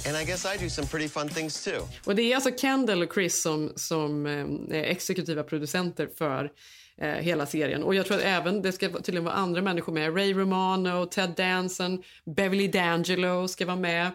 And 0.07 0.16
I 0.16 0.24
guess 0.24 0.47
I 0.47 0.57
do 0.57 0.68
some 0.68 0.86
pretty 0.86 1.09
fun 1.09 1.28
things 1.28 1.64
too. 1.64 1.82
Och 2.05 2.14
Det 2.14 2.22
är 2.22 2.34
alltså 2.34 2.51
Kendall 2.57 3.03
och 3.03 3.14
Chris 3.14 3.42
som, 3.42 3.72
som 3.76 4.26
eh, 4.26 4.78
är 4.78 4.84
exekutiva 4.84 5.42
producenter 5.42 6.09
för 6.18 6.51
eh, 6.99 7.09
hela 7.09 7.47
serien. 7.47 7.82
Och 7.82 7.95
jag 7.95 8.07
tror 8.07 8.16
att 8.16 8.24
även 8.24 8.62
det 8.62 8.72
ska 8.72 8.88
tydligen 8.88 9.24
vara 9.24 9.34
andra 9.34 9.62
människor 9.62 9.92
med. 9.92 10.16
Ray 10.16 10.34
Romano, 10.34 11.07
Ted 11.07 11.30
Danson, 11.36 12.03
Beverly 12.24 12.68
D'Angelo 12.68 13.47
ska 13.47 13.66
vara 13.66 13.76
med. 13.76 14.11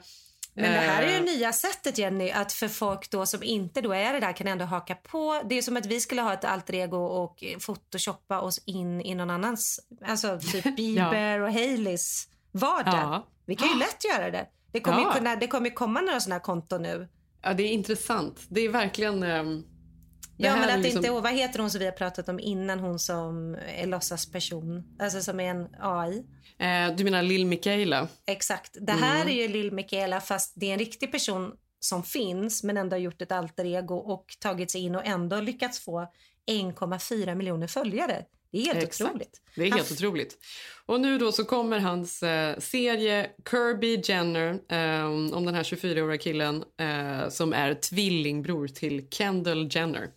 Men 0.62 0.72
det 0.72 0.80
här 0.80 1.04
är 1.04 1.10
ju 1.10 1.16
Eh, 1.18 1.24
nya 1.24 1.54
sättet 1.54 1.98
Jenny, 1.98 2.32
att 2.32 2.54
för 2.54 2.68
folk 2.68 3.10
då 3.12 3.26
som 3.26 3.44
inte 3.44 3.82
då 3.82 3.94
är 3.94 4.14
det 4.14 4.20
där 4.20 4.34
kan 4.34 4.48
ändå 4.48 4.66
haka 4.66 4.96
på. 4.96 5.42
Det 5.50 5.58
är 5.58 5.62
som 5.62 5.78
att 5.78 5.86
vi 5.86 6.00
skulle 6.00 6.22
ha 6.22 6.34
ett 6.34 6.46
alter 6.46 6.74
ego 6.74 6.98
och 6.98 7.44
photoshoppa 7.66 8.40
oss 8.42 8.58
in 8.66 9.02
i 9.02 9.16
någon 9.16 9.30
annans, 9.30 9.80
alltså 10.06 10.40
typ 10.52 10.76
Bieber 10.78 11.40
och 11.40 11.54
Haileys 11.54 12.28
vardag. 12.52 12.94
Ja. 12.94 13.28
Vi 13.46 13.56
kan 13.56 13.68
ju 13.68 13.80
lätt 13.80 14.06
göra 14.14 14.32
det. 14.32 14.48
Det 14.72 14.80
kommer, 14.80 15.02
Ja. 15.02 15.08
ju, 15.14 15.18
kunna, 15.18 15.36
det 15.36 15.48
kommer 15.48 15.70
komma 15.70 16.02
några 16.02 16.20
sådana 16.20 16.36
här 16.36 16.42
konton 16.42 16.82
nu. 16.82 17.08
Ja, 17.42 17.54
det 17.54 17.64
är 17.64 17.72
intressant. 17.72 18.40
Det 18.50 18.62
är 18.62 18.70
verkligen... 18.70 19.20
det 19.20 19.64
Ja 20.42 20.56
men 20.56 20.70
att 20.70 20.80
liksom- 20.80 21.06
inte, 21.06 21.12
vad 21.22 21.34
heter 21.34 21.60
hon 21.60 21.70
som 21.70 21.80
vi 21.80 21.86
har 21.86 21.92
pratat 21.92 22.30
om 22.30 22.40
innan, 22.40 22.80
hon 22.80 23.00
som 23.00 23.56
är 23.76 23.86
låtsasperson, 23.88 24.84
alltså 25.00 25.22
som 25.22 25.40
är 25.40 25.44
en 25.50 25.68
AI. 25.80 26.24
Eh, 26.60 26.96
du 26.96 27.04
menar 27.04 27.24
Lil 27.24 27.46
Michaela? 27.46 28.08
Exakt. 28.28 28.78
Det 28.82 28.92
här 28.92 29.22
Mm. 29.22 29.28
är 29.28 29.42
ju 29.42 29.48
Lill 29.48 29.72
Michaela 29.72 30.22
fast 30.22 30.54
det 30.56 30.66
är 30.70 30.74
en 30.74 30.80
riktig 30.80 31.12
person 31.12 31.52
som 31.80 32.04
finns 32.04 32.64
men 32.64 32.78
ändå 32.78 32.94
har 32.96 33.02
gjort 33.02 33.22
ett 33.22 33.32
alter 33.32 33.66
ego 33.66 33.96
och 33.96 34.26
tagit 34.40 34.72
sig 34.72 34.82
in 34.82 34.96
och 34.96 35.06
ändå 35.06 35.42
lyckats 35.42 35.80
få 35.80 36.08
1,4 36.46 37.36
miljoner 37.36 37.68
följare. 37.68 38.26
Det 38.52 38.58
är 38.62 38.66
helt 38.66 38.84
Exakt. 38.84 39.10
otroligt. 39.10 39.42
Det 39.56 39.62
är 39.68 39.72
helt 39.72 39.92
otroligt. 39.92 40.38
Och 40.86 41.02
nu 41.02 41.18
då 41.18 41.32
så 41.32 41.46
kommer 41.46 41.80
hans 41.80 42.24
eh, 42.24 42.58
serie 42.60 43.30
Kirby 43.52 44.02
Jenner 44.06 44.60
eh, 44.70 45.06
om 45.38 45.46
den 45.46 45.56
här 45.56 45.64
24-åriga 45.64 46.18
killen 46.18 46.64
eh, 46.80 47.30
som 47.30 47.54
är 47.54 47.74
tvillingbror 47.74 48.68
till 48.68 49.08
Kendall 49.12 49.68
Jenner. 49.72 50.08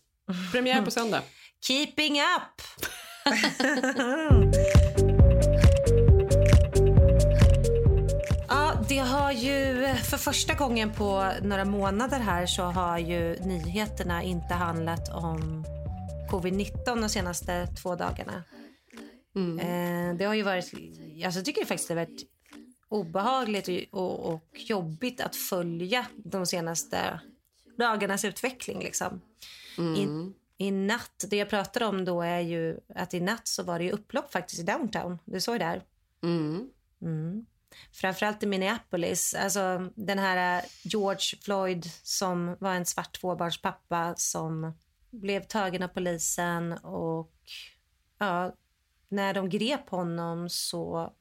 Premiär 0.52 0.82
på 0.82 0.90
söndag. 0.90 1.22
Keeping 1.66 2.20
up! 2.20 2.62
ja, 8.48 8.84
det 8.88 8.98
har 8.98 9.32
ju 9.32 9.86
för 10.10 10.16
första 10.16 10.54
gången 10.54 10.92
på 10.92 11.32
några 11.42 11.64
månader 11.64 12.18
här 12.18 12.46
så 12.46 12.62
har 12.62 12.98
ju 12.98 13.36
nyheterna 13.36 14.22
inte 14.22 14.54
handlat 14.54 15.08
om 15.08 15.64
covid-19 16.30 17.00
de 17.00 17.08
senaste 17.08 17.66
två 17.66 17.94
dagarna. 17.94 18.44
Mm. 19.36 19.58
Eh, 19.58 20.16
det 20.16 20.24
har 20.24 20.34
ju 20.34 20.42
varit, 20.42 20.72
alltså 21.24 21.38
jag 21.38 21.44
tycker 21.44 21.64
faktiskt 21.64 21.88
det 21.88 21.94
har 21.94 22.06
varit 22.06 22.22
obehagligt 22.88 23.88
och, 23.92 24.02
och, 24.02 24.34
och 24.34 24.44
jobbigt 24.54 25.20
att 25.20 25.36
följa 25.36 26.06
de 26.16 26.46
senaste 26.46 27.20
dagarnas 27.78 28.24
utveckling. 28.24 28.78
Liksom. 28.78 29.20
Mm. 29.78 29.94
I, 30.58 30.66
I 30.66 30.70
natt, 30.70 31.24
det 31.30 31.36
jag 31.36 31.50
pratar 31.50 31.82
om 31.82 32.04
då 32.04 32.22
är 32.22 32.40
ju 32.40 32.80
att 32.94 33.14
i 33.14 33.20
natt 33.20 33.48
så 33.48 33.62
var 33.62 33.78
det 33.78 33.84
ju 33.84 33.90
upplopp 33.90 34.32
faktiskt 34.32 34.60
i 34.60 34.64
downtown. 34.64 35.18
Du 35.24 35.40
såg 35.40 35.54
det 35.54 35.64
där? 35.64 35.82
Mm. 36.22 36.68
Mm. 37.02 37.46
Framförallt 37.92 38.42
i 38.42 38.46
Minneapolis. 38.46 39.34
Alltså 39.34 39.90
den 39.94 40.18
här 40.18 40.58
eh, 40.58 40.64
George 40.82 41.38
Floyd 41.42 41.90
som 42.02 42.56
var 42.60 42.74
en 42.74 42.86
svart 42.86 43.20
tvåbarnspappa 43.20 44.14
som 44.16 44.72
blev 45.10 45.40
tagen 45.40 45.82
av 45.82 45.88
polisen 45.88 46.72
och 46.72 47.32
ja, 48.18 48.54
när 49.08 49.34
de 49.34 49.48
grep 49.48 49.88
honom 49.88 50.48
så 50.48 51.12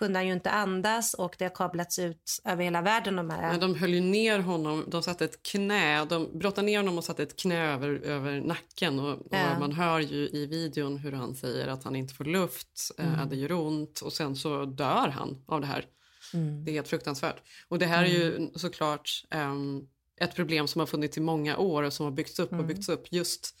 kunde 0.00 0.18
han 0.18 0.26
ju 0.26 0.32
inte 0.32 0.50
andas 0.50 1.14
och 1.14 1.34
det 1.38 1.44
har 1.44 1.54
kablats 1.54 1.98
ut 1.98 2.40
över 2.44 2.64
hela 2.64 2.82
världen. 2.82 3.16
De, 3.16 3.30
här. 3.30 3.50
Men 3.50 3.60
de 3.60 3.74
höll 3.74 3.94
ju 3.94 4.00
ner 4.00 4.38
honom, 4.38 4.84
de 4.88 5.02
satte 5.02 5.24
ett 5.24 5.42
knä, 5.42 6.04
de 6.04 6.38
brottade 6.38 6.66
ner 6.66 6.76
honom 6.78 6.98
och 6.98 7.04
satte 7.04 7.22
ett 7.22 7.36
knä 7.36 7.72
över, 7.74 7.88
över 7.88 8.40
nacken 8.40 9.00
och, 9.00 9.26
Ja. 9.30 9.52
och 9.54 9.60
man 9.60 9.72
hör 9.72 10.00
ju 10.00 10.28
i 10.28 10.46
videon 10.46 10.96
hur 10.96 11.12
han 11.12 11.34
säger 11.34 11.66
att 11.68 11.84
han 11.84 11.96
inte 11.96 12.14
får 12.14 12.24
luft, 12.24 12.90
Mm. 12.98 13.14
eh, 13.14 13.26
det 13.26 13.36
gör 13.36 13.52
ont 13.52 14.00
och 14.00 14.12
sen 14.12 14.36
så 14.36 14.64
dör 14.64 15.08
han 15.08 15.44
av 15.46 15.60
det 15.60 15.66
här. 15.66 15.84
Mm. 16.34 16.64
Det 16.64 16.70
är 16.70 16.72
helt 16.72 16.88
fruktansvärt. 16.88 17.42
Och 17.68 17.78
det 17.78 17.86
här 17.86 18.04
är 18.04 18.08
ju 18.08 18.50
såklart 18.54 19.24
ehm, 19.30 19.80
ett 20.20 20.34
problem 20.34 20.68
som 20.68 20.78
har 20.78 20.86
funnits 20.86 21.16
i 21.18 21.20
många 21.20 21.56
år 21.58 21.82
och 21.82 21.92
som 21.92 22.04
har 22.04 22.12
byggts 22.12 22.38
upp 22.38 22.48
och 22.50 22.54
Mm. 22.54 22.66
byggts 22.66 22.88
upp. 22.88 23.12
Just 23.12 23.54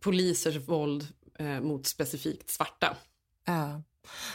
polisers 0.00 0.56
våld 0.56 1.06
eh, 1.38 1.60
mot 1.60 1.86
specifikt 1.86 2.50
svarta. 2.50 2.96
Ja. 3.46 3.82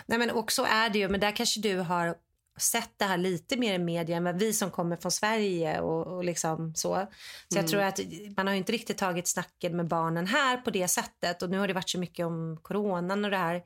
Nej, 0.05 0.19
men 0.19 0.31
också 0.31 0.63
är 0.63 0.89
det 0.89 0.99
ju, 0.99 1.09
men 1.09 1.19
där 1.19 1.35
kanske 1.35 1.59
du 1.59 1.77
har 1.77 2.15
sett 2.57 2.89
det 2.97 3.05
här 3.05 3.17
lite 3.17 3.57
mer 3.57 3.73
i 3.73 3.79
media 3.79 4.17
än 4.17 4.23
vad 4.23 4.39
vi 4.39 4.53
som 4.53 4.71
kommer 4.71 4.95
från 4.97 5.11
Sverige 5.11 5.79
och, 5.79 6.07
och 6.07 6.23
liksom 6.23 6.75
så. 6.75 7.07
Så 7.49 7.57
jag 7.57 7.59
Mm. 7.59 7.67
tror 7.71 7.81
att 7.81 7.99
man 8.37 8.47
har 8.47 8.53
ju 8.53 8.57
inte 8.57 8.71
riktigt 8.71 8.97
tagit 8.97 9.27
snacken 9.27 9.75
med 9.77 9.87
barnen 9.87 10.27
här 10.27 10.57
på 10.57 10.69
det 10.71 10.87
sättet 10.87 11.41
och 11.41 11.49
nu 11.49 11.57
har 11.57 11.67
det 11.67 11.73
varit 11.73 11.89
så 11.89 11.99
mycket 11.99 12.25
om 12.25 12.59
coronan 12.61 13.25
och 13.25 13.31
det 13.31 13.37
här. 13.37 13.63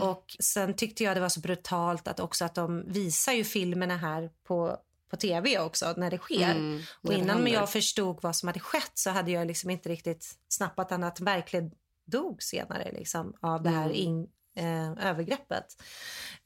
Och 0.00 0.36
sen 0.40 0.74
tyckte 0.76 1.04
jag 1.04 1.16
det 1.16 1.20
var 1.20 1.28
så 1.28 1.40
brutalt 1.40 2.08
att 2.08 2.20
också 2.20 2.44
att 2.44 2.54
de 2.54 2.84
visar 2.92 3.32
ju 3.32 3.44
filmerna 3.44 3.96
här 3.96 4.30
på 4.46 4.76
på 5.10 5.16
tv 5.16 5.58
också 5.58 5.94
när 5.96 6.10
det 6.10 6.18
sker. 6.18 6.50
Mm, 6.50 6.80
och 7.02 7.10
det 7.10 7.16
innan 7.16 7.36
händer. 7.36 7.52
jag 7.52 7.72
förstod 7.72 8.18
vad 8.22 8.36
som 8.36 8.46
hade 8.46 8.60
skett 8.60 8.90
så 8.94 9.10
hade 9.10 9.30
jag 9.30 9.46
liksom 9.46 9.70
inte 9.70 9.88
riktigt 9.88 10.34
snappat 10.48 10.92
att 10.92 11.18
han 11.18 11.24
verkligen 11.26 11.70
dog 12.06 12.42
senare 12.42 12.92
liksom, 12.92 13.34
av 13.40 13.62
det 13.62 13.70
här 13.70 13.84
Mm. 13.84 13.96
in, 13.96 14.28
eh, 14.54 15.08
övergreppet. 15.10 15.82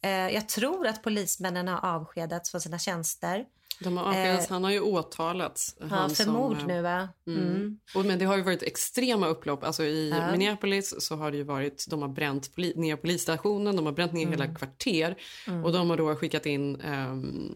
Eh, 0.03 0.11
jag 0.11 0.49
tror 0.49 0.87
att 0.87 1.03
polismännen 1.03 1.69
har 1.69 1.95
avskedats 1.97 2.51
från 2.51 2.61
sina 2.61 2.79
tjänster. 2.79 3.45
De 3.81 3.97
har 3.97 4.05
avskedats, 4.05 4.47
Eh, 4.47 4.53
han 4.53 4.65
har 4.65 4.71
ju 4.71 4.81
åtalats. 4.81 5.77
Han 5.91 6.11
för 6.11 6.27
mord 6.27 6.57
eh, 6.59 6.67
nu 6.67 6.83
va? 6.83 7.09
Mm. 7.27 7.41
Mm. 7.47 7.79
Och, 7.95 8.05
men 8.05 8.19
det 8.19 8.25
har 8.25 8.37
ju 8.37 8.43
varit 8.43 8.63
extrema 8.63 9.27
upplopp. 9.29 9.65
Alltså 9.65 9.85
I 9.85 10.11
Ja. 10.11 10.31
Minneapolis 10.33 10.95
så 10.99 11.17
har 11.17 11.31
det 11.31 11.37
ju 11.37 11.43
varit, 11.43 11.87
de 11.89 12.03
har 12.03 12.09
bränt 12.09 12.55
poli, 12.55 12.73
ner 12.77 12.97
polisstationen, 12.97 13.77
de 13.77 13.87
har 13.87 13.93
bränt 13.93 14.13
ner 14.13 14.27
hela 14.27 14.55
kvarter 14.55 15.17
Mm. 15.47 15.65
och 15.65 15.73
de 15.73 15.91
har 15.91 15.97
då 15.97 16.17
skickat 16.17 16.47
in 16.47 16.81
ehm, 16.81 17.55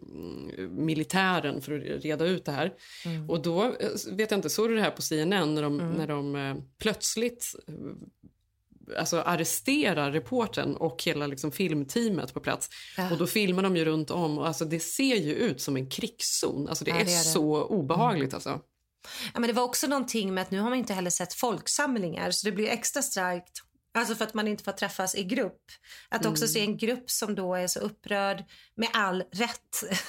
militären 0.70 1.62
för 1.62 1.72
att 1.96 2.04
reda 2.04 2.24
ut 2.24 2.44
det 2.44 2.52
här. 2.52 2.72
Mm. 3.04 3.30
Och 3.30 3.42
då 3.42 3.64
eh, 3.64 3.70
vet 4.12 4.30
jag 4.30 4.38
inte, 4.38 4.50
såg 4.50 4.68
du 4.68 4.74
det 4.74 4.82
här 4.82 4.90
på 4.90 5.02
CNN 5.02 5.54
när 5.54 5.62
de, 5.62 5.80
Mm. 5.80 5.92
när 5.92 6.06
de 6.06 6.36
eh, 6.36 6.56
plötsligt 6.78 7.54
eh, 7.68 7.74
alltså 8.98 9.20
arresterar 9.20 10.12
reporten 10.12 10.76
och 10.76 11.02
hela 11.04 11.26
liksom 11.26 11.52
filmteamet 11.52 12.34
på 12.34 12.40
plats. 12.40 12.68
Ja. 12.96 13.10
Och 13.12 13.18
då 13.18 13.26
filmar 13.26 13.62
de 13.62 13.76
ju 13.76 13.84
runt 13.84 14.10
om 14.10 14.38
och 14.38 14.46
alltså 14.46 14.64
det 14.64 14.80
ser 14.80 15.16
ju 15.16 15.34
ut 15.34 15.60
som 15.60 15.76
en 15.76 15.90
krigszon. 15.90 16.68
Alltså 16.68 16.84
det, 16.84 16.90
Ja, 16.90 16.96
är, 16.96 17.04
det 17.04 17.12
är 17.12 17.18
det. 17.18 17.24
så 17.24 17.62
obehagligt 17.64 18.34
alltså. 18.34 18.60
Ja, 19.34 19.40
men 19.40 19.46
det 19.48 19.52
var 19.52 19.62
också 19.62 19.86
någonting 19.86 20.34
med 20.34 20.42
att 20.42 20.50
nu 20.50 20.60
har 20.60 20.68
man 20.70 20.78
inte 20.78 20.94
heller 20.94 21.10
sett 21.10 21.34
folksamlingar 21.34 22.30
så 22.30 22.46
det 22.46 22.52
blir 22.52 22.68
extra 22.68 23.02
starkt. 23.02 23.62
Alltså 23.94 24.14
för 24.14 24.24
att 24.24 24.34
man 24.34 24.48
inte 24.48 24.64
får 24.64 24.72
träffas 24.72 25.14
i 25.14 25.24
grupp. 25.24 25.60
Att 26.08 26.26
också 26.26 26.44
Mm. 26.44 26.52
se 26.52 26.60
en 26.60 26.76
grupp 26.76 27.10
som 27.10 27.34
då 27.34 27.54
är 27.54 27.66
så 27.66 27.80
upprörd 27.80 28.44
med 28.76 28.88
all 28.92 29.22
rätt. 29.32 29.84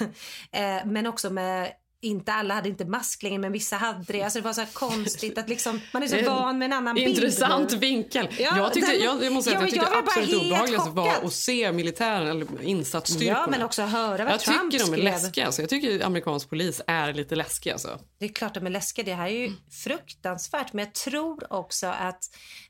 eh, 0.52 0.86
men 0.86 1.06
också 1.06 1.30
med 1.30 1.72
inte 2.04 2.32
alla 2.32 2.54
hade 2.54 2.68
inte 2.68 2.84
mask 2.84 3.22
längre 3.22 3.38
men 3.38 3.52
vissa 3.52 3.76
hade 3.76 4.04
det. 4.12 4.22
Alltså 4.22 4.38
det 4.38 4.44
var 4.44 4.52
så 4.52 4.64
konstigt 4.72 5.38
att 5.38 5.48
liksom, 5.48 5.80
man 5.92 6.02
är 6.02 6.06
så 6.06 6.22
van 6.30 6.58
med 6.58 6.66
en 6.66 6.72
annan 6.72 6.94
bild. 6.94 7.08
Intressant 7.08 7.72
vinkel. 7.72 8.28
Ja, 8.38 8.56
jag, 8.56 8.72
tyckte, 8.72 8.92
jag, 8.92 9.24
jag 9.24 9.32
måste 9.32 9.50
säga 9.50 9.60
Ja, 9.60 9.66
att 9.66 9.72
jag 9.76 9.82
tyckte 9.82 9.96
jag 9.96 10.08
absolut 10.08 10.30
helt 10.30 10.42
obehagligast 10.52 10.88
var 10.88 11.26
att 11.26 11.32
se 11.32 11.72
militären 11.72 12.26
eller 12.28 12.62
insatsstyrkorna. 12.62 13.38
Ja, 13.38 13.46
men 13.50 13.62
också 13.62 13.82
höra 13.82 14.24
vad 14.24 14.32
Jag 14.32 14.40
Trump 14.40 14.72
tycker 14.72 14.84
de 14.86 14.92
är 14.92 14.96
skrev. 14.96 15.04
läskiga. 15.22 15.46
Alltså. 15.46 15.62
Jag 15.62 15.68
tycker 15.70 16.04
amerikansk 16.04 16.48
polis 16.50 16.80
är 16.86 17.12
lite 17.12 17.36
läskiga. 17.36 17.72
Alltså. 17.72 17.98
Det 18.18 18.24
är 18.24 18.32
klart 18.32 18.54
de 18.54 18.66
är 18.66 18.70
läskiga. 18.70 19.04
Det 19.04 19.14
här 19.14 19.26
är 19.26 19.30
ju 19.30 19.52
fruktansvärt. 19.70 20.72
Men 20.72 20.84
jag 20.84 20.94
tror 20.94 21.52
också 21.52 21.86
att 21.86 22.24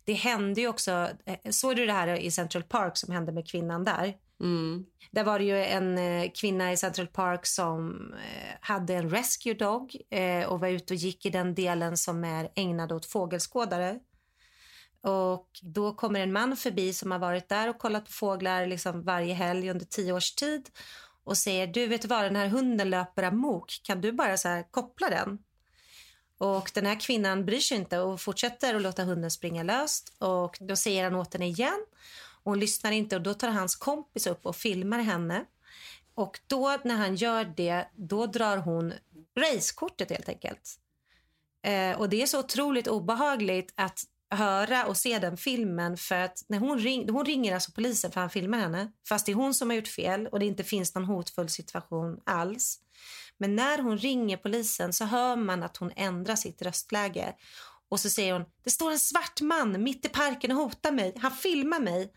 det 0.04 0.12
hände 0.12 0.60
ju 0.60 0.68
också... 0.68 0.90
eh, 1.26 1.50
Såg 1.50 1.76
du 1.76 1.86
det 1.86 1.92
här 1.92 2.08
i 2.20 2.30
Central 2.30 2.62
Park 2.62 2.96
som 2.96 3.12
hände 3.14 3.32
med 3.32 3.48
kvinnan 3.48 3.84
där? 3.84 4.14
Mm. 4.44 4.84
Där 5.10 5.24
var 5.24 5.38
det 5.38 5.44
ju 5.44 5.64
en 5.64 5.98
eh, 5.98 6.30
kvinna 6.34 6.72
i 6.72 6.76
Central 6.76 7.06
Park 7.06 7.46
som 7.46 8.12
eh, 8.12 8.56
hade 8.60 8.94
en 8.94 9.10
rescue 9.10 9.54
dog 9.54 9.96
eh, 10.10 10.46
och 10.46 10.60
var 10.60 10.68
ute 10.68 10.94
och 10.94 10.98
gick 10.98 11.26
i 11.26 11.30
den 11.30 11.54
delen 11.54 11.96
som 11.96 12.24
är 12.24 12.48
ägnad 12.54 12.92
åt 12.92 13.06
fågelskådare. 13.06 13.98
Och 15.02 15.48
då 15.62 15.94
kommer 15.94 16.20
en 16.20 16.32
man 16.32 16.56
förbi 16.56 16.92
som 16.92 17.10
har 17.10 17.18
varit 17.18 17.48
där 17.48 17.68
och 17.68 17.78
kollat 17.78 18.04
på 18.04 18.12
fåglar 18.12 18.66
liksom 18.66 19.02
varje 19.02 19.34
helg 19.34 19.70
under 19.70 19.84
tio 19.84 20.12
års 20.12 20.34
tid 20.34 20.70
och 21.24 21.38
säger 21.38 21.66
du 21.66 21.86
vet 21.86 22.02
du 22.02 22.08
vad 22.08 22.24
den 22.24 22.36
här 22.36 22.48
hunden 22.48 22.90
löper 22.90 23.22
amok 23.22 23.80
kan 23.82 24.00
du 24.00 24.12
bara 24.12 24.36
så 24.36 24.48
här 24.48 24.70
koppla 24.70 25.10
den? 25.10 25.38
Och 26.38 26.70
den 26.74 26.86
här 26.86 27.00
kvinnan 27.00 27.44
bryr 27.44 27.60
sig 27.60 27.76
inte 27.76 27.98
och 27.98 28.20
fortsätter 28.20 28.74
att 28.74 28.82
låta 28.82 29.04
hunden 29.04 29.30
springa 29.30 29.62
löst 29.62 30.16
och 30.18 30.56
då 30.60 30.76
säger 30.76 31.04
han 31.04 31.14
åt 31.14 31.32
henne 31.32 31.46
igen 31.46 31.86
och 32.44 32.52
hon 32.52 32.60
lyssnar 32.60 32.92
inte 32.92 33.16
och 33.16 33.22
då 33.22 33.34
tar 33.34 33.48
hans 33.48 33.76
kompis 33.76 34.26
upp 34.26 34.46
och 34.46 34.56
filmar 34.56 34.98
henne. 34.98 35.44
Och 36.14 36.40
då 36.46 36.78
när 36.84 36.96
han 36.96 37.16
gör 37.16 37.52
det, 37.56 37.88
då 37.94 38.26
drar 38.26 38.56
hon 38.56 38.92
racekortet 39.38 40.10
helt 40.10 40.28
enkelt. 40.28 40.78
Eh, 41.62 41.98
och 41.98 42.08
det 42.08 42.22
är 42.22 42.26
så 42.26 42.40
otroligt 42.40 42.88
obehagligt 42.88 43.72
att 43.74 44.00
höra 44.30 44.86
och 44.86 44.96
se 44.96 45.18
den 45.18 45.36
filmen 45.36 45.96
för 45.96 46.14
att 46.14 46.44
när 46.48 46.58
hon, 46.58 46.78
ring, 46.78 47.10
hon 47.10 47.24
ringer 47.24 47.54
alltså 47.54 47.72
polisen 47.72 48.10
för 48.10 48.20
han 48.20 48.30
filmar 48.30 48.58
henne 48.58 48.92
fast 49.08 49.26
det 49.26 49.32
är 49.32 49.36
hon 49.36 49.54
som 49.54 49.70
har 49.70 49.76
gjort 49.76 49.88
fel 49.88 50.26
och 50.26 50.38
det 50.38 50.46
inte 50.46 50.64
finns 50.64 50.94
någon 50.94 51.04
hotfull 51.04 51.48
situation 51.48 52.20
alls. 52.24 52.80
Men 53.38 53.56
när 53.56 53.78
hon 53.78 53.98
ringer 53.98 54.36
polisen 54.36 54.92
så 54.92 55.04
hör 55.04 55.36
man 55.36 55.62
att 55.62 55.76
hon 55.76 55.92
ändrar 55.96 56.36
sitt 56.36 56.62
röstläge 56.62 57.34
och 57.94 58.00
så 58.00 58.10
säger 58.10 58.32
hon 58.32 58.44
det 58.64 58.70
står 58.70 58.90
en 58.90 58.98
svart 58.98 59.40
man 59.40 59.82
mitt 59.82 60.04
i 60.06 60.08
parken 60.08 60.50
och 60.50 60.56
hotar 60.56 60.92
mig. 60.92 61.14
Han 61.16 61.30
filmar 61.30 61.80
mig. 61.80 62.12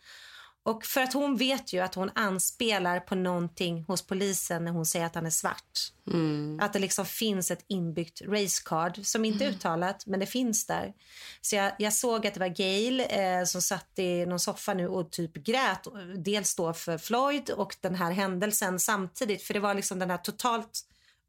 Och 0.64 0.86
för 0.86 1.02
att 1.02 1.14
hon 1.14 1.38
vet 1.38 1.74
ju 1.74 1.80
att 1.80 1.96
hon 1.96 2.12
anspelar 2.16 3.00
på 3.00 3.16
någonting 3.16 3.84
hos 3.84 4.08
polisen 4.08 4.66
när 4.66 4.72
hon 4.72 4.86
säger 4.86 5.06
att 5.06 5.16
han 5.16 5.26
är 5.26 5.30
svart. 5.30 5.94
Mm. 6.08 6.60
Att 6.62 6.74
det 6.74 6.80
liksom 6.80 7.06
finns 7.06 7.52
ett 7.52 7.66
inbyggt 7.68 8.22
racecard 8.22 9.06
som 9.06 9.26
inte 9.26 9.46
är 9.46 9.50
uttalat 9.50 10.06
men 10.06 10.20
det 10.20 10.26
finns 10.26 10.66
där. 10.66 10.94
Så 11.42 11.56
jag, 11.56 11.72
jag 11.78 11.94
såg 11.94 12.28
att 12.28 12.34
det 12.34 12.40
var 12.40 12.48
Gail 12.48 13.00
eh, 13.10 13.44
som 13.46 13.62
satt 13.62 14.00
i 14.00 14.26
någon 14.26 14.40
soffa 14.40 14.74
nu 14.74 14.88
och 14.88 15.12
typ 15.12 15.34
grät. 15.34 15.88
Dels 16.16 16.56
då 16.56 16.74
för 16.74 16.98
Floyd 16.98 17.50
och 17.50 17.76
den 17.82 17.96
här 17.96 18.12
händelsen 18.12 18.80
samtidigt. 18.80 19.44
För 19.44 19.54
det 19.54 19.60
var 19.60 19.74
liksom 19.74 20.00
den 20.00 20.10
här 20.10 20.18
totalt 20.18 20.82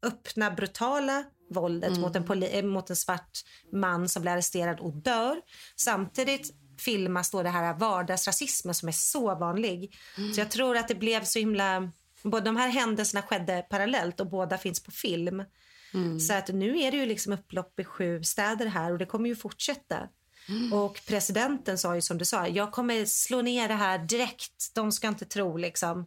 öppna 0.03 0.51
brutala 0.51 1.23
våldet 1.49 1.89
Mm. 1.89 2.01
mot, 2.01 2.15
en 2.15 2.25
poli- 2.25 2.49
eh, 2.57 2.63
mot 2.63 2.89
en 2.89 2.95
svart 2.95 3.29
man 3.73 4.09
som 4.09 4.21
blir 4.21 4.31
arresterad 4.31 4.79
och 4.79 4.93
dör. 4.95 5.37
Samtidigt 5.75 6.53
filmas 6.79 7.31
då 7.31 7.43
det 7.43 7.49
här 7.49 7.73
vardagsrasismen 7.73 8.75
som 8.75 8.87
är 8.87 8.91
så 8.93 9.35
vanlig. 9.35 9.97
Så 10.35 10.41
jag 10.41 10.51
tror 10.51 10.77
att 10.77 10.87
det 10.87 10.95
blev 10.95 11.23
så 11.23 11.39
himla... 11.39 11.91
Både 12.23 12.45
de 12.45 12.55
här 12.57 12.69
händelserna 12.69 13.21
skedde 13.21 13.65
parallellt 13.69 14.19
och 14.19 14.29
båda 14.29 14.57
finns 14.57 14.83
på 14.83 14.91
film. 14.91 15.43
Så 16.19 16.33
att 16.33 16.47
nu 16.47 16.79
är 16.79 16.91
det 16.91 16.97
ju 16.97 17.05
liksom 17.05 17.33
upplopp 17.33 17.79
i 17.79 17.83
sju 17.83 18.23
städer 18.23 18.65
här 18.65 18.91
och 18.91 18.97
det 18.97 19.05
kommer 19.05 19.29
ju 19.29 19.35
fortsätta. 19.35 20.09
Och 20.73 21.01
presidenten 21.07 21.77
sa 21.77 21.95
ju 21.95 22.01
som 22.01 22.17
du 22.17 22.25
sa, 22.25 22.47
jag 22.47 22.71
kommer 22.71 23.05
slå 23.05 23.41
ner 23.41 23.67
det 23.67 23.73
här 23.73 23.97
direkt. 23.97 24.71
De 24.75 24.91
ska 24.91 25.07
inte 25.07 25.25
tro 25.25 25.57
liksom. 25.57 26.05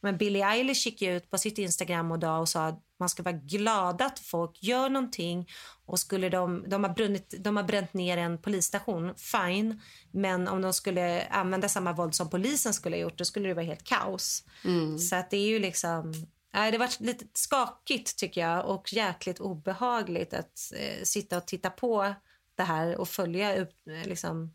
Men 0.00 0.16
Billie 0.16 0.42
Eilish 0.42 0.86
gick 0.86 1.02
ut 1.02 1.30
på 1.30 1.38
sitt 1.38 1.58
Instagram 1.58 2.10
och 2.10 2.18
dag 2.18 2.40
och 2.40 2.48
sa 2.48 2.66
att 2.66 2.80
man 2.98 3.08
ska 3.08 3.22
vara 3.22 3.34
glad 3.34 4.02
att 4.02 4.18
folk 4.18 4.62
gör 4.62 4.88
någonting. 4.88 5.48
Och 5.86 6.00
skulle 6.00 6.28
de, 6.28 6.64
de, 6.68 6.84
har 6.84 6.94
brunnit, 6.94 7.34
de 7.38 7.56
har 7.56 7.64
bränt 7.64 7.94
ner 7.94 8.16
en 8.16 8.38
polisstation, 8.38 9.14
fine. 9.16 9.80
Men 10.10 10.48
om 10.48 10.62
de 10.62 10.72
skulle 10.72 11.26
använda 11.26 11.68
samma 11.68 11.92
våld 11.92 12.14
som 12.14 12.30
polisen 12.30 12.74
skulle 12.74 12.96
ha 12.96 13.00
gjort, 13.00 13.18
då 13.18 13.24
skulle 13.24 13.48
det 13.48 13.54
vara 13.54 13.66
helt 13.66 13.84
kaos. 13.84 14.44
Mm. 14.64 14.98
Så 14.98 15.16
att 15.16 15.30
det 15.30 15.36
är 15.36 15.46
ju 15.46 15.58
liksom, 15.58 16.12
Nej, 16.54 16.72
det 16.72 16.78
var 16.78 17.02
lite 17.02 17.24
skakigt 17.32 18.16
tycker 18.16 18.40
jag 18.40 18.66
och 18.66 18.92
jäkligt 18.92 19.40
obehagligt 19.40 20.34
att 20.34 20.72
eh, 20.76 21.02
sitta 21.02 21.36
och 21.36 21.46
titta 21.46 21.70
på 21.70 22.14
det 22.56 22.62
här 22.62 22.96
och 23.00 23.08
följa 23.08 23.60
upp, 23.62 23.88
eh, 23.90 24.08
liksom, 24.08 24.54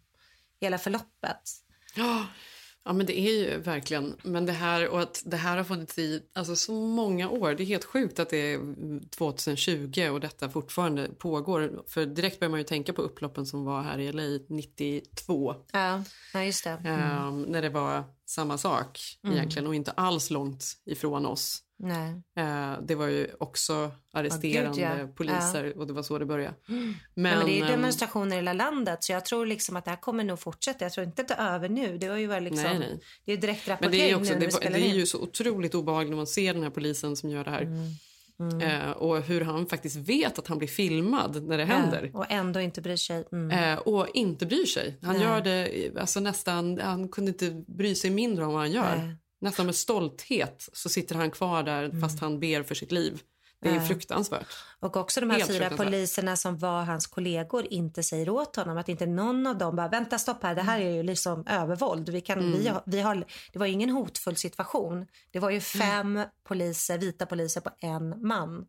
hela 0.62 0.78
förloppet. 0.78 1.42
Ja. 1.96 2.28
Ja, 2.84 2.94
men 2.94 3.06
det 3.06 3.20
är 3.20 3.32
ju 3.32 3.58
verkligen. 3.58 4.16
Men 4.24 4.46
det 4.46 4.52
här 4.52 4.88
och 4.88 5.02
att 5.02 5.24
det 5.26 5.38
här 5.38 5.58
har 5.58 5.64
funnits 5.64 5.98
i 5.98 6.24
alltså, 6.34 6.56
så 6.56 6.74
många 6.74 7.30
år. 7.30 7.54
Det 7.54 7.64
är 7.64 7.66
helt 7.66 7.86
sjukt 7.86 8.20
att 8.20 8.30
det 8.30 8.38
är 8.38 8.60
2020 9.10 10.10
och 10.12 10.20
detta 10.20 10.50
fortfarande 10.50 11.10
pågår. 11.10 11.84
För 11.88 12.06
direkt 12.06 12.40
börjar 12.40 12.50
man 12.50 12.60
ju 12.60 12.64
tänka 12.64 12.94
på 12.94 13.02
upploppen 13.02 13.46
som 13.46 13.66
var 13.66 13.82
här 13.82 14.00
i 14.00 14.12
LA 14.12 14.40
92. 14.50 15.56
Ja, 15.72 16.04
ja 16.34 16.44
just 16.44 16.64
det. 16.64 16.70
Mm. 16.70 17.28
Um, 17.28 17.42
när 17.42 17.62
det 17.62 17.70
var 17.70 18.04
samma 18.26 18.58
sak 18.58 19.00
Mm. 19.24 19.36
egentligen 19.36 19.68
och 19.68 19.76
inte 19.76 19.92
alls 19.92 20.30
långt 20.30 20.66
ifrån 20.86 21.26
oss. 21.26 21.64
Nej. 21.80 22.10
Uh, 22.40 22.82
det 22.82 22.96
var 22.96 23.08
ju 23.08 23.28
också 23.40 23.92
arresterande 24.14 24.82
Ja, 24.82 24.94
gud, 24.96 25.02
ja. 25.02 25.08
poliser 25.16 25.78
och 25.78 25.88
det 25.88 25.94
var 25.94 26.04
så 26.04 26.18
det 26.18 26.26
började. 26.26 26.56
Mm. 26.70 26.94
Men, 27.14 27.32
ja, 27.32 27.38
men 27.38 27.46
det 27.46 27.52
är 27.52 27.56
ju 27.56 27.62
ehm, 27.62 27.72
demonstrationer 27.72 28.32
i 28.36 28.36
hela 28.36 28.54
landet 28.54 29.04
så 29.04 29.12
jag 29.12 29.26
tror 29.26 29.46
liksom 29.46 29.76
att 29.76 29.86
det 29.86 29.92
här 29.92 29.98
kommer 29.98 30.24
nog 30.24 30.40
fortsätta. 30.40 30.86
Jag 30.86 30.92
tror 30.94 31.06
inte 31.06 31.22
att 31.22 31.28
det 31.28 31.34
är 31.34 31.56
över 31.56 31.70
nu. 31.70 31.98
Det 31.98 32.10
var 32.10 32.18
ju 32.18 32.28
väl 32.28 32.44
liksom, 32.44 32.64
Nej, 32.64 32.80
nej. 32.80 33.00
Det 33.26 33.32
är 33.32 33.36
ju 33.36 33.42
direkt 33.42 33.68
Men 33.82 33.92
det 33.92 34.12
är, 34.12 34.16
också, 34.16 34.34
nu 34.34 34.40
det, 34.40 34.54
var- 34.54 34.60
det 34.62 34.90
är 34.90 34.94
ju 34.96 35.06
så 35.06 35.22
otroligt 35.22 35.76
obehagligt 35.76 36.10
när 36.10 36.18
man 36.18 36.28
ser 36.28 36.54
den 36.54 36.64
här 36.64 36.70
polisen 36.70 37.16
som 37.16 37.30
gör 37.30 37.44
det 37.44 37.52
här. 37.52 37.62
Mm. 37.62 38.62
Eh, 38.62 38.92
och 38.92 39.22
hur 39.22 39.42
han 39.42 39.66
faktiskt 39.66 39.96
vet 39.96 40.40
att 40.40 40.48
han 40.48 40.58
blir 40.58 40.68
filmad 40.68 41.44
när 41.44 41.58
det 41.58 41.66
händer. 41.66 42.10
Ja, 42.14 42.20
och 42.20 42.26
ändå 42.30 42.60
inte 42.60 42.82
bryr 42.82 42.96
sig. 42.96 43.28
Mm. 43.32 43.74
Eh, 43.74 43.80
och 43.80 44.08
inte 44.14 44.46
bryr 44.46 44.66
sig. 44.66 44.98
Han 45.02 45.16
Nej. 45.16 45.24
gör 45.24 45.42
det 45.42 45.86
eh, 45.86 46.02
alltså 46.02 46.20
nästan, 46.20 46.80
han 46.80 47.10
kunde 47.10 47.32
inte 47.32 47.64
bry 47.68 47.96
sig 47.96 48.10
mindre 48.10 48.46
om 48.46 48.54
vad 48.54 48.62
han 48.62 48.72
gör. 48.72 48.96
Nej. 48.96 49.16
Nästan 49.42 49.66
med 49.66 49.76
stolthet 49.76 50.70
så 50.74 50.90
sitter 50.90 51.16
han 51.16 51.32
kvar 51.32 51.64
där 51.64 52.02
fast 52.02 52.20
han 52.20 52.40
ber 52.40 52.64
för 52.64 52.76
sitt 52.76 52.92
liv. 52.92 53.22
Det 53.62 53.70
är 53.70 53.80
fruktansvärt. 53.80 54.48
Och 54.80 54.98
också 54.98 55.20
de 55.20 55.30
här 55.30 55.38
Helt 55.38 55.52
fyra 55.52 55.70
poliserna 55.70 56.36
som 56.36 56.58
var 56.58 56.84
hans 56.84 57.08
kollegor 57.08 57.66
inte 57.70 58.04
säger 58.04 58.30
åt 58.30 58.56
honom 58.56 58.78
att 58.78 58.90
inte 58.90 59.06
någon 59.06 59.48
av 59.48 59.58
dem 59.58 59.76
bara 59.76 59.88
vänta 59.88 60.20
stopp 60.20 60.44
här 60.44 60.56
det 60.56 60.62
här 60.62 60.80
är 60.80 60.92
ju 60.92 61.04
liksom 61.04 61.44
övervåld. 61.48 62.10
Vi 62.10 62.22
kan, 62.22 62.40
Mm. 62.40 62.60
vi, 62.60 62.68
har, 62.68 62.84
vi 62.86 63.02
har, 63.02 63.26
det 63.54 63.60
var 63.60 63.66
ingen 63.66 63.90
hotfull 63.90 64.36
situation. 64.36 65.08
Det 65.32 65.40
var 65.40 65.50
ju 65.50 65.60
fem 65.60 66.22
poliser, 66.44 66.98
vita 66.98 67.26
poliser 67.26 67.62
på 67.62 67.70
en 67.80 68.28
man. 68.28 68.66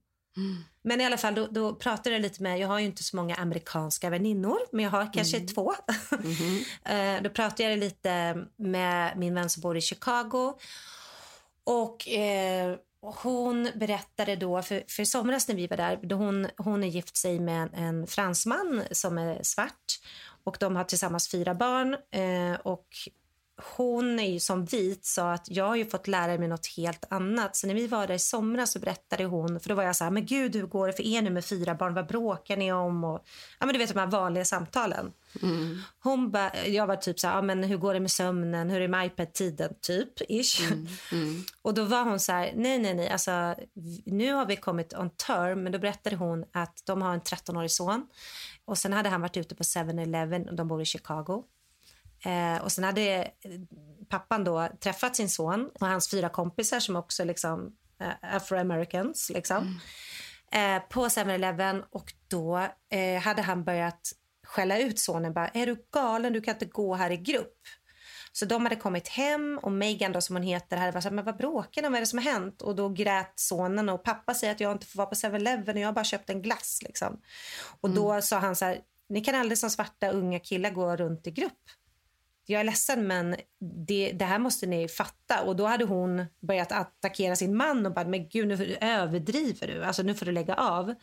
Men 0.83 1.01
i 1.01 1.05
alla 1.05 1.17
fall, 1.17 1.35
då, 1.35 1.47
då 1.47 1.75
pratade 1.75 2.11
jag 2.11 2.23
lite 2.23 2.43
med, 2.43 2.59
jag 2.59 2.69
har 2.69 2.79
ju 2.79 2.87
inte 2.87 3.03
så 3.03 3.17
många 3.17 3.35
amerikanska 3.35 4.11
väninnor, 4.11 4.59
men 4.73 4.85
jag 4.85 4.91
har 4.91 5.13
kanske 5.13 5.41
två. 5.41 5.75
Eh, 6.85 7.23
då 7.23 7.31
pratade 7.31 7.63
jag 7.63 7.79
lite 7.79 8.45
med 8.57 9.19
min 9.19 9.35
vän 9.35 9.51
som 9.51 9.61
bor 9.61 9.77
i 9.77 9.81
Chicago. 9.81 10.55
Och 11.65 12.09
eh, 12.09 12.77
hon 13.03 13.71
berättade 13.75 14.37
då, 14.37 14.63
för, 14.63 14.83
för 14.89 15.03
i 15.03 15.07
somras 15.07 15.49
när 15.49 15.55
vi 15.55 15.67
var 15.67 15.77
där, 15.77 16.01
då 16.03 16.17
hon, 16.17 16.47
hon 16.57 16.85
är 16.85 16.89
gift 16.89 17.17
sig 17.17 17.41
med 17.41 17.63
en, 17.63 17.75
en 17.75 18.07
fransman 18.07 18.83
som 18.91 19.19
är 19.19 19.43
svart. 19.43 20.01
Och 20.45 20.57
de 20.61 20.77
har 20.77 20.85
tillsammans 20.85 21.31
fyra 21.31 21.55
barn. 21.55 21.95
Eh, 22.11 22.61
och 22.61 22.87
hon 23.77 24.19
är 24.19 24.33
ju 24.33 24.41
som 24.41 24.65
vit 24.65 25.05
sa 25.05 25.33
att 25.33 25.51
jag 25.51 25.65
har 25.65 25.77
ju 25.77 25.87
fått 25.87 26.07
lära 26.07 26.39
mig 26.39 26.49
något 26.49 26.67
helt 26.77 27.05
annat. 27.11 27.57
Så 27.57 27.67
när 27.67 27.75
vi 27.75 27.87
var 27.87 28.07
där 28.07 28.15
i 28.15 28.19
somras 28.19 28.73
så 28.73 28.79
berättade 28.79 29.25
hon, 29.25 29.61
för 29.61 29.69
då 29.69 29.75
var 29.75 29.83
jag 29.83 29.97
så 29.97 30.05
här, 30.05 30.11
men 30.11 30.27
gud 30.27 30.57
hur 30.57 30.67
går 30.67 30.87
det 30.87 30.93
för 30.93 31.07
er 31.07 31.23
nu 31.23 31.31
med 31.31 31.45
fyra 31.45 31.75
barn, 31.75 31.95
vad 31.95 32.07
bråkar 32.07 32.57
ni 32.57 32.73
om? 32.73 33.05
Och, 33.05 33.25
ja 33.61 33.67
men 33.67 33.73
du 33.73 33.79
vet 33.79 33.93
de 33.95 34.01
här 34.01 34.07
vanliga 34.07 34.45
samtalen. 34.45 35.13
Hon 36.03 36.31
ba, 36.31 36.51
jag 36.67 36.87
var 36.87 36.97
typ 36.97 37.21
så 37.21 37.27
här, 37.27 37.35
ja, 37.35 37.43
men 37.43 37.63
hur 37.63 37.77
går 37.77 37.95
det 37.95 38.01
med 38.01 38.11
sömnen, 38.11 38.71
hur 38.71 38.77
är 38.77 38.81
det 38.81 38.89
med 38.89 39.07
iPad-tiden, 39.07 39.75
typ, 39.81 40.21
ish. 40.29 40.61
Och 41.63 41.75
då 41.75 41.85
var 41.85 42.05
hon 42.05 42.21
så 42.21 42.33
här, 42.33 42.53
nej, 42.57 42.79
nej, 42.79 42.95
nej, 42.95 43.09
alltså 43.09 43.55
nu 44.05 44.33
har 44.33 44.47
vi 44.47 44.57
kommit 44.57 44.95
on 44.95 45.11
term, 45.11 45.63
men 45.63 45.73
då 45.73 45.79
berättade 45.79 46.17
hon 46.17 46.45
att 46.53 46.83
de 46.87 47.03
har 47.03 47.15
en 47.15 47.21
13-årig 47.21 47.71
son. 47.71 48.07
Och 48.65 48.79
sen 48.79 48.93
hade 48.93 49.09
han 49.09 49.21
varit 49.21 49.37
ute 49.37 49.55
på 49.55 49.63
7-Eleven 49.63 50.49
och 50.49 50.55
de 50.55 50.69
bor 50.69 50.83
i 50.83 50.85
Chicago. 50.85 51.45
Eh, 52.25 52.63
och 52.63 52.73
sen 52.73 52.85
hade 52.85 53.23
eh, 53.23 53.31
pappan 54.09 54.45
då 54.45 54.69
träffat 54.81 55.17
sin 55.17 55.31
son 55.31 55.71
och 55.75 55.87
hans 55.87 56.11
fyra 56.11 56.29
kompisar 56.29 56.81
som 56.81 56.97
också 56.97 57.25
liksom 57.25 57.77
eh, 58.01 58.35
afroamericans 58.37 59.31
liksom. 59.35 59.81
Eh, 60.53 60.83
på 60.89 61.09
7-Eleven 61.09 61.83
och 61.91 62.13
då 62.29 62.67
eh, 62.91 63.23
hade 63.23 63.43
han 63.43 63.65
börjat 63.65 64.13
skälla 64.47 64.79
ut 64.79 64.99
sonen 64.99 65.33
bara, 65.33 65.49
är 65.49 65.67
du 65.67 65.87
galen, 65.93 66.33
du 66.33 66.41
kan 66.41 66.55
inte 66.55 66.67
gå 66.67 66.95
här 66.95 67.11
i 67.11 67.17
grupp. 67.17 67.59
Så 68.33 68.45
de 68.45 68.63
hade 68.63 68.77
kommit 68.77 69.09
hem 69.09 69.59
och 69.63 69.73
Megan 69.73 70.13
då 70.13 70.21
som 70.21 70.37
hon 70.37 70.43
heter 70.43 70.77
hade 70.77 70.93
varit 70.93 71.03
så 71.03 71.09
här, 71.09 71.17
men 71.17 71.25
vad 71.25 71.37
bråkar 71.37 71.87
om? 71.87 71.93
Vad 71.93 71.97
är 71.97 72.01
det 72.01 72.07
som 72.07 72.19
har 72.19 72.33
hänt? 72.33 72.63
Och 72.63 72.77
då 72.77 72.89
grät 72.89 73.33
sonen 73.35 73.89
och 73.89 74.05
pappa 74.05 74.35
säger 74.35 74.55
att 74.55 74.61
jag 74.61 74.73
inte 74.73 74.87
får 74.87 74.97
vara 74.97 75.07
på 75.07 75.15
7-Eleven 75.15 75.77
och 75.77 75.81
jag 75.81 75.89
har 75.89 75.93
bara 75.93 76.05
köpt 76.05 76.31
en 76.31 76.43
glass 76.43 76.81
liksom. 76.83 77.21
Och 77.81 77.91
då 77.91 78.23
sa 78.23 78.39
han 78.39 78.57
så 78.57 78.65
här, 78.65 78.81
ni 79.09 79.21
kan 79.21 79.35
aldrig 79.35 79.59
som 79.59 79.71
svarta 79.71 80.11
unga 80.11 80.39
killar 80.39 80.71
gå 80.71 80.97
runt 80.97 81.27
i 81.27 81.31
grupp. 81.31 81.71
Jag 82.51 82.61
är 82.61 82.65
ledsen 82.65 83.07
men 83.07 83.37
det, 83.87 84.13
det 84.13 84.25
här 84.25 84.39
måste 84.39 84.67
ni 84.67 84.89
fatta. 84.89 85.43
Och 85.43 85.57
då 85.57 85.67
hade 85.67 85.85
hon 85.85 86.27
börjat 86.41 86.73
attackera 86.73 87.37
sin 87.37 87.57
man 87.57 87.87
och 87.87 87.95
bara, 87.95 88.05
men 88.05 88.29
gud 88.29 88.49
nu 88.49 88.77
överdriver 88.81 89.67
du, 89.67 89.85
alltså 89.85 90.03
nu 90.03 90.15
får 90.15 90.27
du 90.27 90.33
lägga 90.33 90.55
av. 90.55 90.95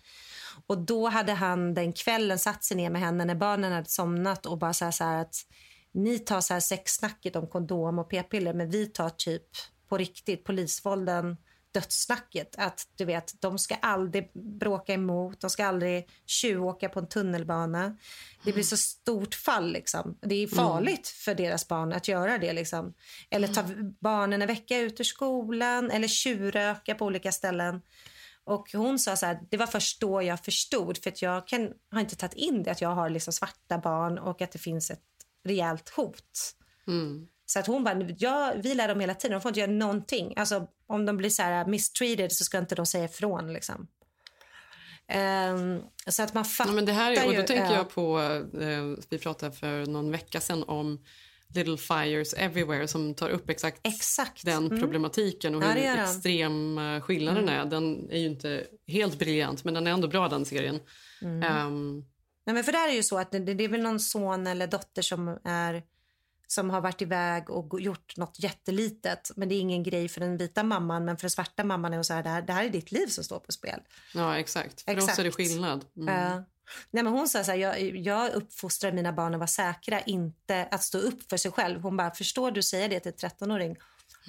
Och 0.67 0.77
då 0.77 1.07
hade 1.07 1.33
han 1.33 1.73
den 1.73 1.93
kvällen 1.93 2.39
satt 2.39 2.63
sig 2.63 2.77
ner 2.77 2.89
med 2.89 3.01
henne 3.01 3.25
när 3.25 3.35
barnen 3.35 3.71
hade 3.71 3.89
somnat 3.89 4.45
och 4.45 4.57
bara 4.57 4.73
så 4.73 4.91
så 4.91 5.03
här 5.03 5.21
att 5.21 5.35
ni 5.91 6.19
tar 6.19 6.41
så 6.41 6.53
här 6.53 6.61
sexsnacket 6.61 7.35
om 7.35 7.47
kondom 7.47 7.99
och 7.99 8.09
p-piller 8.09 8.53
men 8.53 8.69
vi 8.69 8.85
tar 8.85 9.09
typ 9.09 9.47
på 9.89 9.97
riktigt 9.97 10.43
polisvålden 10.43 11.37
dödssnacket. 11.77 12.55
Att 12.57 12.87
du 12.95 13.05
vet, 13.05 13.41
de 13.41 13.59
ska 13.59 13.75
aldrig 13.75 14.31
bråka 14.33 14.93
emot, 14.93 15.41
de 15.41 15.49
ska 15.49 15.65
aldrig 15.65 16.09
tjuvåka 16.25 16.89
på 16.89 16.99
en 16.99 17.07
tunnelbana. 17.07 17.97
Det 18.43 18.53
blir 18.53 18.63
så 18.63 18.77
stort 18.77 19.35
fall 19.35 19.71
liksom. 19.71 20.17
Det 20.21 20.35
är 20.35 20.47
farligt 20.47 21.07
för 21.07 21.35
deras 21.35 21.67
barn 21.67 21.93
att 21.93 22.07
göra 22.07 22.37
det 22.37 22.53
liksom. 22.53 22.93
Eller 23.29 23.47
ta 23.47 23.63
barnen 23.99 24.41
en 24.41 24.47
vecka 24.47 24.77
ut 24.77 24.99
ur 24.99 25.03
skolan 25.03 25.91
eller 25.91 26.07
tjurröka 26.07 26.95
på 26.95 27.05
olika 27.05 27.31
ställen. 27.31 27.81
Och 28.43 28.71
hon 28.73 28.99
sa 28.99 29.15
så 29.15 29.25
här, 29.25 29.39
det 29.49 29.57
var 29.57 29.67
först 29.67 30.01
då 30.01 30.21
jag 30.21 30.45
förstod 30.45 31.03
för 31.03 31.09
att 31.09 31.21
jag 31.21 31.47
kan, 31.47 31.73
har 31.91 31.99
inte 31.99 32.15
tagit 32.15 32.35
in 32.35 32.63
det 32.63 32.71
att 32.71 32.81
jag 32.81 32.95
har 32.95 33.09
liksom 33.09 33.33
svarta 33.33 33.77
barn 33.77 34.17
och 34.17 34.41
att 34.41 34.51
det 34.51 34.59
finns 34.59 34.91
ett 34.91 35.03
rejält 35.43 35.89
hot. 35.89 36.53
Mm. 36.87 37.27
Så 37.49 37.59
att 37.59 37.67
hon 37.67 37.83
bara, 37.83 38.09
ja, 38.17 38.53
vi 38.63 38.75
lär 38.75 38.87
dem 38.87 38.99
hela 38.99 39.13
tiden, 39.13 39.31
de 39.35 39.41
får 39.41 39.49
inte 39.49 39.59
göra 39.59 39.71
någonting. 39.71 40.33
Alltså 40.37 40.67
om 40.87 41.05
de 41.05 41.17
blir 41.17 41.29
så 41.29 41.41
här 41.43 41.65
mistreated 41.65 42.31
så 42.31 42.43
ska 42.43 42.57
inte 42.57 42.75
de 42.75 42.85
säga 42.85 43.05
ifrån 43.05 43.53
liksom. 43.53 43.87
Ehm, 45.07 45.81
så 46.07 46.23
att 46.23 46.33
man 46.33 46.45
fattar 46.45 46.71
Ja, 46.71 46.75
men 46.75 46.85
det 46.85 46.91
här 46.91 47.11
är, 47.11 47.25
och 47.25 47.33
ju, 47.33 47.39
då 47.41 47.47
tänker 47.47 47.65
ja. 47.65 47.75
jag 47.75 47.89
på, 47.89 48.19
eh, 48.61 49.05
vi 49.09 49.17
pratade 49.17 49.51
för 49.55 49.85
någon 49.85 50.11
vecka 50.11 50.39
sedan 50.41 50.63
om 50.63 51.03
Little 51.55 51.77
Fires 51.77 52.33
Everywhere 52.33 52.87
som 52.87 53.13
tar 53.13 53.29
upp 53.29 53.49
exakt, 53.49 54.45
den 54.45 54.65
Mm. 54.65 54.79
problematiken 54.81 55.55
och 55.55 55.63
Ja, 55.63 55.67
hur 55.67 55.81
den. 55.81 55.99
extrem 55.99 56.77
eh, 56.77 57.01
skillnaden 57.01 57.43
Mm. 57.49 57.59
är. 57.61 57.65
Den 57.65 58.09
är 58.11 58.19
ju 58.19 58.25
inte 58.25 58.67
helt 58.87 59.19
briljant 59.19 59.63
men 59.63 59.73
den 59.73 59.87
är 59.87 59.91
ändå 59.91 60.07
bra 60.07 60.27
den 60.29 60.45
serien. 60.45 60.79
Mm. 61.21 61.43
Ehm, 61.43 62.05
Nej, 62.45 62.53
men 62.53 62.63
för 62.63 62.71
där 62.71 62.89
är 62.89 62.93
ju 62.93 63.03
så 63.03 63.17
att 63.17 63.31
det, 63.31 63.39
det 63.39 63.63
är 63.63 63.67
väl 63.67 63.81
någon 63.81 63.99
son 63.99 64.47
eller 64.47 64.67
dotter 64.67 65.01
som 65.01 65.39
är 65.43 65.83
som 66.47 66.69
har 66.69 66.81
varit 66.81 67.01
iväg 67.01 67.49
och 67.49 67.81
gjort 67.81 68.17
något 68.17 68.39
jättelitet. 68.39 69.31
Men 69.35 69.49
det 69.49 69.55
är 69.55 69.59
ingen 69.59 69.83
grej 69.83 70.07
för 70.07 70.19
den 70.19 70.37
vita 70.37 70.63
mamman, 70.63 71.05
men 71.05 71.17
för 71.17 71.21
den 71.21 71.29
svarta 71.29 71.63
mamman 71.63 71.93
är 71.93 71.97
det 71.97 72.03
så 72.03 72.13
här, 72.13 72.23
det 72.23 72.29
här, 72.29 72.41
det 72.41 72.53
här 72.53 72.65
är 72.65 72.69
ditt 72.69 72.91
liv 72.91 73.07
som 73.07 73.23
står 73.23 73.39
på 73.39 73.51
spel. 73.51 73.79
ja 74.13 74.37
exakt, 74.37 74.81
för 74.81 74.97
oss 74.97 75.03
Exakt. 75.03 75.19
är 75.19 75.23
det 75.23 75.31
skillnad. 75.31 75.85
Mm. 75.97 76.13
Ja. 76.13 76.43
nej, 76.91 77.03
men 77.03 77.07
hon 77.07 77.27
sa 77.27 77.43
så 77.43 77.51
här, 77.51 77.57
jag, 77.57 77.97
jag 77.97 78.33
uppfostrar 78.33 78.91
mina 78.91 79.13
barn 79.13 79.33
att 79.33 79.39
vara 79.39 79.47
säkra, 79.47 80.01
inte 80.01 80.67
att 80.71 80.83
stå 80.83 80.97
upp 80.97 81.29
för 81.29 81.37
sig 81.37 81.51
själv. 81.51 81.81
Hon 81.81 81.97
bara, 81.97 82.11
förstår 82.11 82.51
du 82.51 82.63
säga 82.63 82.87
det 82.87 82.99
till 82.99 83.13
en 83.21 83.29
13-åring? 83.29 83.77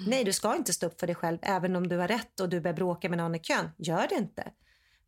Nej, 0.07 0.23
du 0.23 0.33
ska 0.33 0.55
inte 0.55 0.73
stå 0.73 0.87
upp 0.87 0.99
för 0.99 1.07
dig 1.07 1.15
själv, 1.15 1.37
även 1.41 1.75
om 1.75 1.87
du 1.87 1.97
har 1.97 2.07
rätt 2.07 2.39
och 2.39 2.49
du 2.49 2.61
börjar 2.61 2.75
bråka 2.75 3.09
med 3.09 3.17
någon 3.17 3.35
i 3.35 3.39
kön. 3.39 3.69
Gör 3.77 4.07
det 4.07 4.15
inte. 4.15 4.51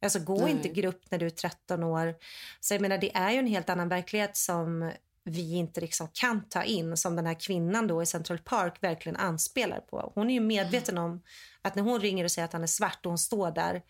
Alltså 0.01 0.19
gå 0.19 0.41
Nej. 0.41 0.51
inte 0.51 0.69
grupp 0.69 1.01
när 1.09 1.17
du 1.17 1.25
är 1.25 1.29
13 1.29 1.83
år. 1.83 2.15
Så 2.59 2.73
jag 2.73 2.81
menar, 2.81 2.97
det 2.97 3.15
är 3.15 3.31
ju 3.31 3.37
en 3.37 3.47
helt 3.47 3.69
annan 3.69 3.89
verklighet 3.89 4.37
som 4.37 4.91
vi 5.23 5.55
inte 5.55 5.81
liksom 5.81 6.07
kan 6.13 6.49
ta 6.49 6.63
in 6.63 6.97
som 6.97 7.15
den 7.15 7.25
här 7.25 7.39
kvinnan 7.39 7.87
då 7.87 8.03
i 8.03 8.05
Central 8.05 8.39
Park 8.39 8.77
verkligen 8.83 9.15
anspelar 9.15 9.79
på. 9.79 10.11
Hon 10.15 10.29
är 10.29 10.33
ju 10.33 10.39
medveten 10.39 10.97
om 10.97 11.23
att 11.61 11.75
när 11.75 11.83
hon 11.83 12.01
ringer 12.01 12.23
och 12.23 12.31
säger 12.31 12.45
att 12.45 12.53
han 12.53 12.63
är 12.63 12.67
svart 12.67 13.05
och 13.05 13.11
hon 13.11 13.17
står 13.17 13.51
där 13.51 13.81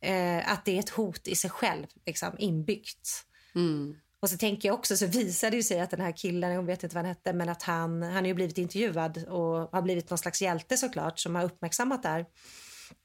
eh, 0.00 0.52
att 0.52 0.64
det 0.64 0.76
är 0.76 0.78
ett 0.78 0.90
hot 0.90 1.28
i 1.28 1.34
sig 1.34 1.50
själv 1.50 1.86
liksom, 2.06 2.34
inbyggt. 2.38 3.08
Mm. 3.54 3.96
Och 4.20 4.30
så 4.30 4.36
tänker 4.36 4.68
jag 4.68 4.74
också 4.74 4.96
så 4.96 5.06
visade 5.06 5.56
det 5.56 5.62
sig 5.62 5.80
att 5.80 5.90
den 5.90 6.00
här 6.00 6.12
killen, 6.12 6.52
jag 6.52 6.62
vet 6.62 6.82
inte 6.82 6.96
vad 6.96 7.04
han 7.04 7.14
hette, 7.14 7.32
men 7.32 7.48
att 7.48 7.62
han, 7.62 8.02
han 8.02 8.14
har 8.14 8.26
ju 8.26 8.34
blivit 8.34 8.58
intervjuad 8.58 9.24
och 9.28 9.72
har 9.72 9.82
blivit 9.82 10.10
någon 10.10 10.18
slags 10.18 10.42
hjälte 10.42 10.76
såklart 10.76 11.18
som 11.18 11.34
har 11.34 11.44
uppmärksammat 11.44 12.02
det 12.02 12.08
här. 12.08 12.26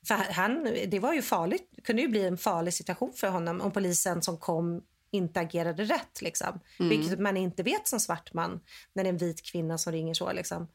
För 0.08 0.16
han, 0.16 0.64
det 0.88 1.00
var 1.00 1.14
ju 1.14 1.22
farligt, 1.22 1.80
kunde 1.84 2.02
ju 2.02 2.08
bli 2.08 2.26
en 2.26 2.38
farlig 2.38 2.74
situation 2.74 3.14
för 3.14 3.28
honom 3.28 3.62
om 3.62 3.72
polisen 3.72 4.22
som 4.22 4.38
kom 4.38 4.82
inte 5.12 5.40
agerade 5.40 5.84
rätt. 5.84 6.22
Liksom. 6.22 6.60
Mm. 6.80 6.90
Vilket 6.90 7.20
man 7.20 7.38
inte 7.38 7.64
vet 7.64 7.88
som 7.88 8.00
svart 8.00 8.34
man 8.34 8.60
när 8.94 9.04
det 9.04 9.08
är 9.10 9.14
en 9.14 9.18
vit 9.18 9.46
kvinna 9.52 9.78
som 9.78 9.94
ringer 9.94 10.14
så. 10.14 10.32
Liksom. 10.32 10.68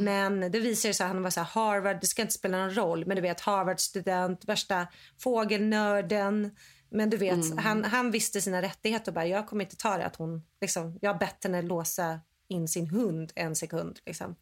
Men 0.00 0.40
det 0.52 0.60
visar 0.60 0.92
sig 0.92 1.04
att 1.04 1.12
han 1.12 1.22
var 1.22 1.30
så 1.30 1.40
här, 1.40 1.46
Harvard, 1.46 2.00
det 2.00 2.06
ska 2.06 2.22
inte 2.22 2.34
spela 2.34 2.58
någon 2.58 2.74
roll, 2.74 3.06
men 3.06 3.16
du 3.16 3.22
vet 3.22 3.40
Harvard-student, 3.40 4.44
värsta 4.48 4.86
fågelnörden. 5.22 6.56
Men 6.90 7.10
du 7.10 7.16
vet, 7.16 7.44
Mm. 7.44 7.58
han, 7.58 7.84
han 7.84 8.10
visste 8.10 8.40
sina 8.40 8.62
rättigheter 8.62 9.10
och 9.10 9.14
bara, 9.14 9.26
jag 9.26 9.46
kommer 9.46 9.64
inte 9.64 9.76
ta 9.76 9.96
det 9.96 10.06
att 10.06 10.16
hon, 10.16 10.42
liksom, 10.60 10.98
jag 11.00 11.12
har 11.12 11.18
bett 11.18 11.44
henne 11.44 11.62
låsa 11.62 12.20
in 12.48 12.68
sin 12.68 12.86
hund 12.86 13.32
en 13.34 13.56
sekund. 13.56 13.98
Liksom. 14.06 14.36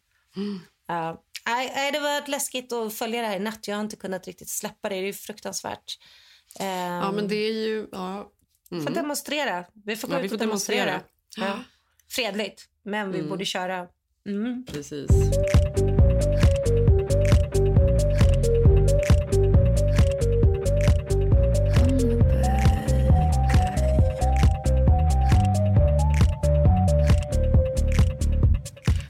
Ja. 0.87 1.23
nej, 1.45 1.71
nej, 1.75 1.91
det 1.91 1.99
var 1.99 2.27
läskigt 2.27 2.73
att 2.73 2.93
följa 2.93 3.21
det 3.21 3.27
här 3.27 3.35
i 3.35 3.39
natt. 3.39 3.67
Jag 3.67 3.75
har 3.75 3.81
inte 3.81 3.95
kunnat 3.95 4.27
riktigt 4.27 4.49
släppa 4.49 4.89
det. 4.89 4.95
Det 5.01 5.07
är 5.07 5.13
fruktansvärt. 5.13 5.97
Ja, 6.59 6.65
Ehm, 6.65 7.15
men 7.15 7.27
det 7.27 7.35
är 7.35 7.53
ju... 7.53 7.87
Ja. 7.91 8.31
Vi 8.69 8.81
får 8.81 8.89
demonstrera. 8.89 9.65
Vi 9.85 9.95
får 9.95 10.07
gå 10.07 10.13
Ja, 10.13 10.17
ut 10.19 10.23
vi 10.23 10.29
får 10.29 10.35
och 10.35 10.39
demonstrera. 10.39 10.85
demonstrera. 10.85 11.47
Ja. 11.47 11.59
Fredligt, 12.09 12.65
men 12.83 13.11
vi 13.11 13.17
Mm. 13.17 13.29
borde 13.29 13.45
köra. 13.45 13.87
Mm. 14.27 14.65
Precis. 14.65 15.09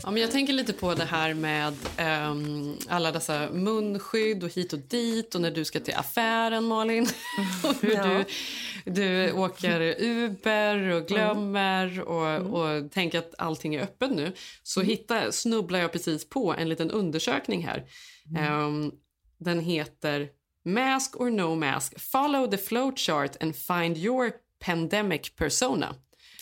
Ja, 0.03 0.11
men 0.11 0.21
jag 0.21 0.31
tänker 0.31 0.53
lite 0.53 0.73
på 0.73 0.95
det 0.95 1.05
här 1.05 1.33
med 1.33 1.73
ehm, 1.97 2.75
alla 2.89 3.11
dessa 3.11 3.49
munskydd 3.51 4.43
och 4.43 4.49
hit 4.49 4.73
och 4.73 4.79
dit 4.79 5.35
och 5.35 5.41
när 5.41 5.51
du 5.51 5.65
ska 5.65 5.79
till 5.79 5.93
affären, 5.95 6.63
Malin. 6.65 7.03
och 7.63 7.75
hur 7.81 7.93
Ja. 7.95 8.03
du, 8.03 8.25
du 8.85 9.31
åker 9.31 9.95
Uber 10.01 10.89
och 10.89 11.07
glömmer 11.07 12.01
och, 12.01 12.59
och 12.59 12.91
tänker 12.91 13.19
att 13.19 13.35
allting 13.37 13.75
är 13.75 13.81
öppet 13.83 14.11
nu. 14.11 14.33
Så 14.63 14.81
hittar, 14.81 15.31
snubblar 15.31 15.79
jag 15.79 15.91
precis 15.91 16.29
på 16.29 16.53
en 16.53 16.69
liten 16.69 16.91
undersökning 16.91 17.65
här. 17.67 17.85
Ehm, 18.37 18.91
den 19.37 19.59
heter 19.59 20.29
Mask 20.65 21.21
or 21.21 21.29
no 21.29 21.55
mask. 21.55 21.99
Follow 21.99 22.47
the 22.51 22.57
flowchart 22.57 23.43
and 23.43 23.55
find 23.55 23.97
your 23.97 24.31
pandemic 24.59 25.35
persona. 25.35 25.95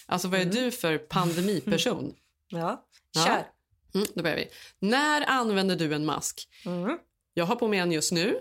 Alltså 0.06 0.28
vad 0.28 0.40
är 0.40 0.46
du 0.46 0.72
för 0.72 0.98
pandemiperson? 0.98 2.14
Ja. 2.50 2.86
kör. 3.16 3.48
Mm, 3.96 4.08
då 4.16 4.24
börjar 4.24 4.38
vi. 4.38 4.48
När 4.80 5.30
använder 5.30 5.76
du 5.76 5.94
en 5.94 6.06
mask? 6.06 6.48
Mm. 6.66 6.98
Jag 7.34 7.46
har 7.46 7.56
på 7.56 7.68
mig 7.68 7.80
en 7.80 7.92
just 7.92 8.12
nu. 8.12 8.40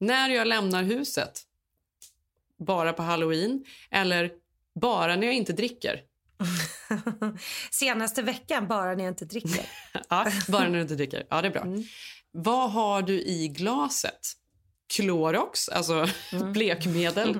När 0.00 0.30
jag 0.30 0.46
lämnar 0.46 0.82
huset? 0.82 1.42
Bara 2.64 2.92
på 2.92 3.02
halloween? 3.02 3.64
Eller 3.90 4.30
bara 4.80 5.16
när 5.16 5.26
jag 5.26 5.34
inte 5.34 5.52
dricker? 5.52 6.00
Senaste 7.70 8.22
veckan, 8.22 8.68
bara 8.68 8.94
när 8.94 9.04
jag 9.04 9.10
inte 9.10 9.24
dricker. 9.24 9.66
Ja, 10.08 10.26
bara 10.48 10.62
när 10.68 10.74
du 10.74 10.80
inte 10.80 10.94
dricker. 10.94 11.26
Ja, 11.30 11.42
det 11.42 11.48
är 11.48 11.52
bra. 11.52 11.66
Vad 12.32 12.70
har 12.70 13.02
du 13.02 13.20
i 13.22 13.48
glaset? 13.48 14.32
Klorox, 14.96 15.68
alltså 15.68 16.06
blekmedel. 16.52 17.38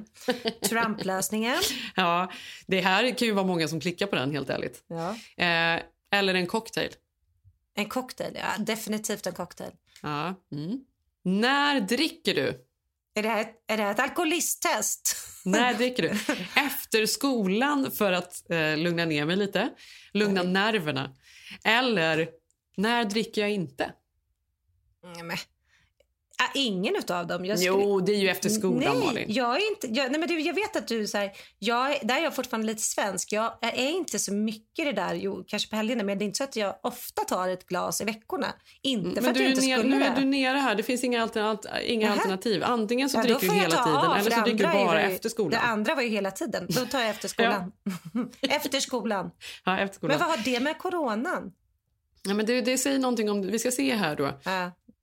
Trump-lösningen. 0.69 1.57
ja, 1.97 2.33
det 2.67 2.81
här 2.81 3.15
kan 3.19 3.29
ju 3.29 3.35
vara 3.35 3.47
många 3.47 3.69
som 3.69 3.81
klickar 3.81 4.07
på 4.07 4.17
den, 4.17 4.33
helt 4.33 4.51
ärligt. 4.51 4.85
Ja. 4.87 5.11
Eh, 5.45 5.83
eller 6.11 6.35
en 6.35 6.47
cocktail. 6.47 6.91
En 7.75 7.89
cocktail, 7.89 8.33
ja. 8.41 8.65
Definitivt 8.65 9.27
en 9.27 9.33
cocktail. 9.33 9.71
Ja. 10.03 10.35
Mm. 10.53 10.81
När 11.23 11.81
dricker 11.81 12.35
du? 12.35 12.64
Är 13.15 13.23
det 13.23 13.29
här 13.29 13.41
ett, 13.41 13.65
är 13.67 13.77
det 13.77 13.83
här 13.83 13.91
ett 13.91 13.99
alkoholisttest? 13.99 15.17
När 15.45 15.75
dricker 15.75 16.03
du? 16.03 16.09
Efter 16.61 17.07
skolan 17.07 17.91
för 17.91 18.13
att 18.13 18.51
eh, 18.51 18.77
lugna 18.77 19.05
ner 19.05 19.27
mig 19.27 19.37
lite. 19.37 19.71
Lugna 20.13 20.43
nerverna. 20.43 21.17
Eller 21.65 22.29
när 22.77 23.05
dricker 23.05 23.41
jag 23.41 23.51
inte? 23.51 23.93
Mm, 25.05 25.27
men, 25.27 25.37
ah, 26.43 26.51
ingen 26.55 26.97
utav 26.97 27.27
dem. 27.27 27.45
Jag 27.45 27.59
Jo, 27.63 28.01
det 28.01 28.13
är 28.13 28.17
ju 28.19 28.29
efter 28.29 28.49
skolan, 28.49 28.99
nej, 28.99 29.07
Malin. 29.07 29.25
Jag, 29.29 29.57
är 29.57 29.71
inte, 29.71 29.87
jag, 29.87 30.11
nej, 30.11 30.21
men 30.21 30.29
du, 30.29 30.41
jag 30.41 30.55
vet 30.55 30.77
att 30.77 30.89
du... 30.89 31.07
Så 31.07 31.19
här, 31.19 31.33
jag, 31.59 31.91
är- 31.97 32.07
där 32.07 32.17
är 32.17 32.23
jag 32.23 32.35
fortfarande 32.37 32.67
lite 32.67 32.83
svensk. 32.83 33.33
Jag 33.33 33.53
är 33.61 33.91
inte 33.91 34.19
så 34.19 34.33
mycket 34.35 34.85
det 34.85 34.93
där, 34.93 35.15
jo, 35.15 35.45
kanske 35.47 35.71
på 35.71 35.77
helgerna, 35.77 36.03
men 36.05 36.19
det 36.19 36.25
är 36.25 36.27
inte 36.27 36.37
så 36.39 36.45
att 36.45 36.57
jag 36.57 36.75
ofta 36.83 37.25
tar 37.25 37.49
ett 37.49 37.67
glas 37.67 38.01
i 38.01 38.05
veckorna. 38.05 38.47
Inte 38.83 39.15
för 39.15 39.21
Men 39.23 39.31
att 39.31 39.37
du 39.37 39.43
jag 39.43 39.51
inte 39.53 39.67
ner, 39.67 39.79
skulle 39.79 39.97
nu 39.97 40.05
är 40.05 40.17
du 40.17 40.25
nere 40.25 40.59
här. 40.59 40.75
Det 40.75 40.83
finns 40.83 41.05
inga, 41.05 41.23
alternat, 41.23 41.67
inga 41.87 42.13
alternativ. 42.13 42.65
Antingen 42.65 43.09
så 43.11 43.19
Ja, 43.19 43.23
dricker 43.23 43.41
du 43.41 43.47
jag 43.47 43.55
hela 43.55 43.85
tiden 43.85 43.99
av, 43.99 44.17
eller 44.17 44.31
för 44.31 44.37
så 44.39 44.41
dricker 44.45 44.67
du 44.67 44.73
bara 44.73 45.07
ju- 45.09 45.15
efter 45.15 45.29
skolan. 45.29 45.51
Det 45.51 45.59
andra 45.59 45.95
var 45.95 46.03
ju 46.03 46.09
hela 46.09 46.31
tiden. 46.31 46.67
Då 46.69 46.85
tar 46.87 47.01
jag 47.01 47.09
efter 47.11 47.29
skolan. 47.35 47.73
efter 48.41 48.81
skolan. 48.81 49.31
Ja, 49.65 49.79
efter 49.79 49.95
skolan. 49.97 50.19
Men 50.19 50.29
vad 50.29 50.39
har 50.39 50.45
det 50.45 50.61
med 50.61 50.79
coronan? 50.79 51.53
Ja, 52.29 52.35
men 52.35 52.47
det, 52.47 52.61
det 52.61 52.79
säger 52.79 52.99
någonting 52.99 53.31
om... 53.31 53.43
Vi 53.43 53.59
ska 53.59 53.71
se 53.71 53.95
här 53.95 54.17
då. 54.17 54.31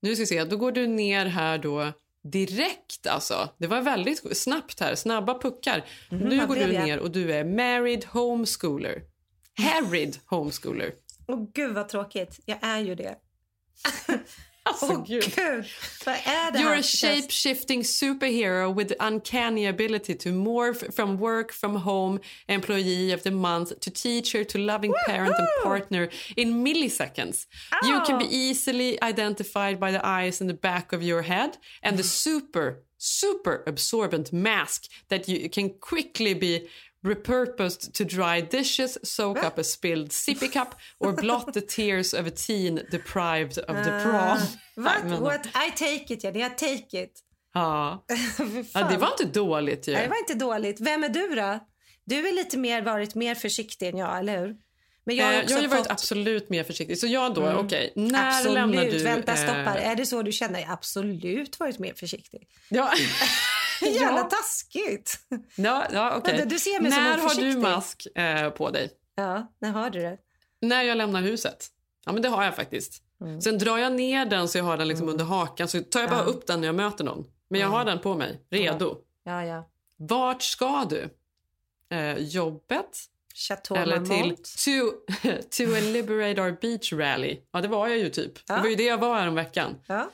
Nu 0.01 0.15
ska 0.15 0.21
vi 0.21 0.27
se. 0.27 0.43
Då 0.43 0.57
går 0.57 0.71
du 0.71 0.87
ner 0.87 1.25
här 1.25 1.57
då 1.57 1.91
direkt 2.23 3.07
alltså. 3.07 3.49
Det 3.57 3.67
var 3.67 3.81
väldigt 3.81 4.37
snabbt 4.37 4.79
här. 4.79 4.95
Snabba 4.95 5.39
puckar. 5.39 5.85
Mhm, 6.09 6.19
nu 6.19 6.47
går 6.47 6.55
du 6.55 6.61
jag? 6.61 6.85
ner 6.85 6.99
och 6.99 7.11
du 7.11 7.33
är 7.33 7.43
married 7.43 8.05
homeschooler. 8.05 9.01
Harried 9.57 10.17
homeschooler. 10.25 10.93
Åh 11.27 11.47
gud 11.53 11.73
vad 11.73 11.89
tråkigt. 11.89 12.39
Jag 12.45 12.57
är 12.61 12.79
ju 12.79 12.95
det. 12.95 13.15
Alltså, 14.63 14.85
Åh 14.85 15.05
gud. 15.07 15.23
Vad 16.05 16.15
är 16.15 16.51
det 16.51 16.59
You're 16.59 16.79
a 16.79 16.83
shape-shifting 16.83 17.83
superhero 17.83 18.71
with 18.75 18.89
the 18.89 18.95
uncanny 18.99 19.65
ability 19.65 20.13
to 20.15 20.29
morph 20.29 20.93
from 20.93 21.17
work 21.17 21.51
from 21.51 21.75
home 21.75 22.19
employee 22.47 23.11
of 23.11 23.23
the 23.23 23.31
month 23.31 23.79
to 23.79 23.91
teacher 23.91 24.43
to 24.43 24.57
loving 24.59 24.93
parent 25.07 25.35
and 25.37 25.47
partner 25.63 26.09
in 26.37 26.63
milliseconds. 26.63 27.47
You 27.83 28.01
can 28.05 28.19
be 28.19 28.25
easily 28.25 29.01
identified 29.01 29.79
by 29.79 29.91
the 29.91 30.05
eyes 30.05 30.41
in 30.41 30.47
the 30.47 30.53
back 30.53 30.93
of 30.93 31.01
your 31.01 31.23
head 31.23 31.57
and 31.81 31.97
the 31.97 32.03
super, 32.23 32.83
super 32.97 33.63
absorbent 33.65 34.31
mask 34.31 34.83
that 35.07 35.27
you 35.27 35.49
can 35.49 35.69
quickly 35.79 36.35
be 36.35 36.67
repurposed 37.03 37.93
to 37.93 38.03
dry 38.03 38.41
dishes, 38.41 38.97
soak 39.15 39.43
up 39.43 39.57
a 39.57 39.63
spilled 39.63 40.11
sippy 40.11 40.47
cup 40.47 40.75
or 40.99 41.11
blot 41.13 41.53
the 41.53 41.61
tears 41.61 42.13
of 42.13 42.27
a 42.27 42.31
teen 42.35 42.75
deprived 42.91 43.57
of 43.57 43.75
the 43.85 43.99
prom. 44.03 44.15
Ah, 44.15 44.37
Nej, 44.75 44.85
What? 44.85 45.05
men- 45.05 45.21
What? 45.23 45.45
I 45.45 45.71
take 45.71 46.13
it. 46.13 46.21
Det 46.21 46.41
är 46.41 46.49
take 46.49 47.03
it. 47.03 47.11
Ja. 47.53 48.05
Ja, 48.73 48.83
det 48.91 48.97
var 48.97 49.11
inte 49.19 49.39
dåligt 49.39 49.87
ju. 49.87 49.93
Nej, 49.93 50.03
det 50.03 50.09
var 50.09 50.17
inte 50.17 50.33
dåligt. 50.33 50.81
Vem 50.81 51.03
är 51.03 51.09
du 51.09 51.27
då? 51.35 51.59
Du 52.05 52.27
är 52.27 52.33
lite 52.33 52.57
mer 52.57 52.81
varit 52.81 53.15
mer 53.15 53.35
försiktig 53.35 53.87
än 53.89 53.97
jag, 53.97 54.19
eller 54.19 54.39
hur? 54.39 54.55
Men 55.05 55.15
jag 55.15 55.25
har 55.25 55.33
Eh, 55.33 55.43
jag 55.47 55.55
har 55.55 55.61
ju 55.61 55.67
varit 55.67 55.79
fått... 55.79 55.91
absolut 55.91 56.49
mer 56.49 56.63
försiktig. 56.63 56.97
Så 56.97 57.07
jag 57.07 57.33
då, 57.33 57.41
Mm. 57.45 57.65
okej, 57.65 57.93
när 57.95 58.27
absolut. 58.27 58.53
lämnar 58.53 58.85
du... 58.85 58.97
Vänta, 59.03 59.35
stopp 59.35 59.49
här. 59.55 59.77
eh, 59.77 59.89
Är 59.89 59.95
det 59.95 60.05
så 60.05 60.21
du 60.21 60.31
känner? 60.31 60.65
Absolut 60.69 61.59
varit 61.59 61.79
mer 61.79 61.93
försiktig. 61.93 62.47
Ja. 62.69 62.91
Jävla 63.81 64.23
taskigt. 64.23 65.13
Ja, 65.55 65.85
ja 65.93 66.15
okej. 66.17 66.33
Vänta, 66.37 66.49
du 66.49 66.59
ser 66.59 66.81
mig 66.81 66.91
som 66.91 67.03
När 67.03 67.13
en 67.13 67.19
har 67.19 67.35
du 67.35 67.57
mask 67.57 68.07
eh, 68.15 68.49
på 68.49 68.69
dig? 68.69 68.89
Ja, 69.15 69.53
när 69.59 69.71
har 69.71 69.89
du 69.89 69.99
det? 69.99 70.17
När 70.61 70.81
jag 70.83 70.97
lämnar 70.97 71.21
huset. 71.21 71.67
Ja, 72.05 72.11
men 72.11 72.21
det 72.21 72.29
har 72.29 72.43
jag 72.43 72.55
faktiskt. 72.55 73.03
Mm. 73.21 73.41
Sen 73.41 73.57
drar 73.57 73.77
jag 73.77 73.93
ner 73.93 74.25
den 74.25 74.47
så 74.49 74.57
jag 74.57 74.65
har 74.65 74.77
den 74.77 74.87
liksom 74.87 75.09
under 75.09 75.25
hakan. 75.25 75.67
Så 75.67 75.79
tar 75.81 75.99
jag 75.99 76.09
bara 76.09 76.19
Ja. 76.19 76.25
upp 76.25 76.47
den 76.47 76.59
när 76.61 76.67
jag 76.67 76.75
möter 76.75 77.03
någon. 77.03 77.25
Men 77.49 77.61
jag 77.61 77.67
har 77.67 77.85
den 77.85 77.99
på 77.99 78.15
mig, 78.15 78.41
redo. 78.49 78.97
Ja, 79.23 79.45
ja. 79.45 79.69
Vart 79.97 80.41
ska 80.41 80.85
du? 80.89 81.09
Eh, 81.95 82.17
jobbet? 82.17 82.97
Chateau 83.35 83.77
Eller 83.77 83.97
till 83.97 84.07
Marmont. 84.07 84.43
to, 84.43 84.71
to 85.57 85.63
a 85.63 85.79
Liberate 85.81 86.41
Our 86.41 86.57
Beach 86.61 86.93
Rally. 86.93 87.39
Ja, 87.51 87.61
det 87.61 87.67
var 87.67 87.87
jag 87.87 87.97
ju 87.97 88.09
typ. 88.09 88.47
Det 88.47 88.53
var 88.53 88.67
ju 88.67 88.75
det 88.75 88.83
jag 88.83 88.97
var 88.97 89.15
här 89.19 89.27
om 89.27 89.35
veckan. 89.35 89.75
Ja. 89.87 90.09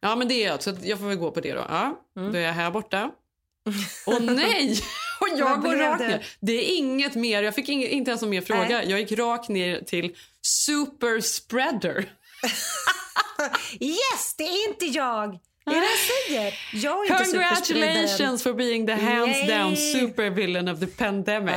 Ja, 0.00 0.16
men 0.16 0.28
det 0.28 0.34
är 0.44 0.46
jag. 0.48 0.62
Så 0.62 0.76
jag 0.82 0.98
får 0.98 1.06
väl 1.06 1.16
gå 1.16 1.30
på 1.30 1.40
det 1.40 1.52
då. 1.52 1.64
Ja, 1.68 2.00
Mm. 2.16 2.32
Då 2.32 2.38
är 2.38 2.42
jag 2.42 2.52
här 2.52 2.70
borta. 2.70 3.10
Åh 4.06 4.20
nej! 4.20 4.80
Och 5.20 5.28
jag 5.38 5.62
går 5.62 5.76
rakt 5.76 5.98
det? 5.98 6.08
ner. 6.08 6.26
Det 6.40 6.52
är 6.52 6.76
inget 6.78 7.14
mer. 7.14 7.42
Jag 7.42 7.54
fick 7.54 7.68
ing- 7.68 7.88
inte 7.88 8.10
ens 8.10 8.22
en 8.22 8.30
mer 8.30 8.40
fråga. 8.40 8.68
Nej. 8.68 8.90
Jag 8.90 9.00
gick 9.00 9.12
rakt 9.12 9.48
ner 9.48 9.80
till 9.80 10.16
super 10.42 11.20
spreader. 11.20 12.12
Yes, 13.80 14.34
det 14.38 14.44
är 14.44 14.68
inte 14.68 14.86
jag. 14.86 15.38
Det 15.70 15.76
är 15.76 15.80
det 15.80 15.86
jag 15.86 15.98
säger. 16.28 16.54
Jag 16.88 17.10
är. 17.10 17.24
Congratulations 17.24 18.42
for 18.42 18.52
being 18.52 18.86
the 18.86 18.92
hands 18.94 19.36
Yay. 19.36 19.46
down 19.48 19.76
supervillain 19.76 20.68
of 20.72 20.80
the 20.80 20.86
pandemic. 20.86 21.56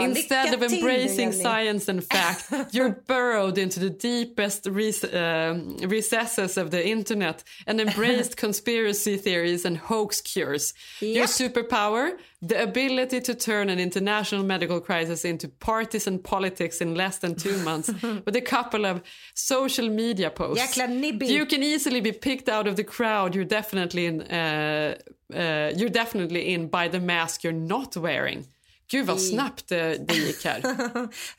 Instead 0.00 0.46
Lycka 0.48 0.56
of 0.66 0.72
embracing 0.72 1.30
Jenny. 1.32 1.42
science 1.42 1.88
and 1.90 2.04
fact, 2.04 2.50
you're 2.74 2.94
burrowed 3.06 3.58
into 3.58 3.80
the 3.80 3.90
deepest 3.90 4.66
res- 4.66 5.04
uh, 5.04 5.54
recesses 5.86 6.56
of 6.56 6.70
the 6.70 6.86
internet 6.88 7.42
and 7.66 7.80
embraced 7.80 8.36
conspiracy 8.40 9.16
theories 9.16 9.64
and 9.64 9.78
hoax 9.78 10.20
cures. 10.20 10.74
Your 11.00 11.26
superpower, 11.26 12.10
the 12.48 12.62
ability 12.62 13.20
to 13.20 13.34
turn 13.34 13.70
an 13.70 13.78
international 13.78 14.44
medical 14.44 14.80
crisis 14.80 15.24
into 15.24 15.48
partisan 15.48 16.18
politics 16.18 16.80
in 16.80 16.94
less 16.94 17.18
than 17.18 17.34
two 17.34 17.56
months 17.58 17.88
with 18.26 18.36
a 18.36 18.40
couple 18.40 18.84
of 18.84 19.00
social 19.34 19.88
media 19.88 20.30
posts. 20.30 20.76
You 20.76 21.46
can 21.46 21.62
easily 21.62 22.00
be 22.00 22.12
picked 22.12 22.48
out 22.48 22.66
of 22.66 22.74
the 22.76 22.84
crowd. 22.84 23.34
You're 23.34 23.44
definitely 23.48 24.06
in. 24.06 24.20
Uh, 24.22 24.94
uh, 25.34 25.72
you're 25.76 25.92
definitely 25.92 26.52
in 26.52 26.68
by 26.68 26.88
the 26.88 27.00
mask 27.00 27.44
you're 27.44 27.66
not 27.66 27.96
wearing. 27.96 28.44
Gud 28.90 29.06
vad 29.06 29.20
snabbt 29.20 29.68
det, 29.68 30.08
det 30.08 30.14
gick 30.14 30.44
här. 30.44 30.60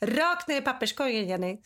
Rakt 0.00 0.48
ner 0.48 0.56
i 0.56 0.60
papperskorgen, 0.60 1.28
Jenny. 1.28 1.58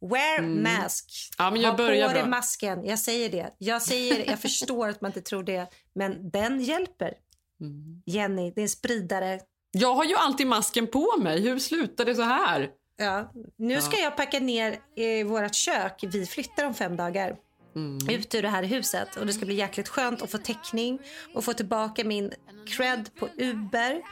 Wear 0.00 0.38
Mm. 0.38 0.62
mask. 0.62 1.04
Ja, 1.38 1.50
men 1.50 1.60
jag 1.60 1.70
ha 1.70 1.76
börjar 1.76 2.08
på 2.08 2.14
dig 2.14 2.28
masken. 2.28 2.84
Jag 2.84 2.98
säger 2.98 3.28
det. 3.28 3.50
Jag, 3.58 3.82
säger, 3.82 4.30
jag 4.30 4.40
förstår 4.42 4.88
att 4.88 5.00
man 5.00 5.08
inte 5.10 5.20
tror 5.20 5.42
det, 5.42 5.66
men 5.94 6.30
den 6.30 6.60
hjälper. 6.60 7.14
Mm. 7.60 8.02
Jenny, 8.06 8.50
det 8.54 8.60
är 8.60 8.62
en 8.62 8.68
spridare. 8.68 9.40
Jag 9.72 9.94
har 9.94 10.04
ju 10.04 10.14
alltid 10.14 10.46
masken 10.46 10.86
på 10.86 11.16
mig. 11.22 11.40
Hur 11.40 11.58
slutar 11.58 12.04
det 12.04 12.14
så 12.14 12.22
här? 12.22 12.70
Ja. 12.96 13.32
Nu 13.56 13.80
ska 13.80 13.96
Ja. 13.96 14.02
jag 14.02 14.16
packa 14.16 14.40
ner 14.40 14.78
i 14.96 15.22
vårt 15.22 15.54
kök. 15.54 16.04
Vi 16.12 16.26
flyttar 16.26 16.64
om 16.64 16.74
fem 16.74 16.96
dagar. 16.96 17.36
Mm. 17.76 17.98
ut 18.10 18.34
ur 18.34 18.42
det 18.42 18.48
här 18.48 18.62
huset 18.62 19.16
och 19.16 19.26
det 19.26 19.32
ska 19.32 19.46
bli 19.46 19.54
jäkligt 19.54 19.88
skönt 19.88 20.22
att 20.22 20.30
få 20.30 20.38
täckning 20.38 20.98
och 21.34 21.44
få 21.44 21.52
tillbaka 21.52 22.04
min 22.04 22.32
cred 22.66 23.10
på 23.18 23.28
Uber. 23.38 24.02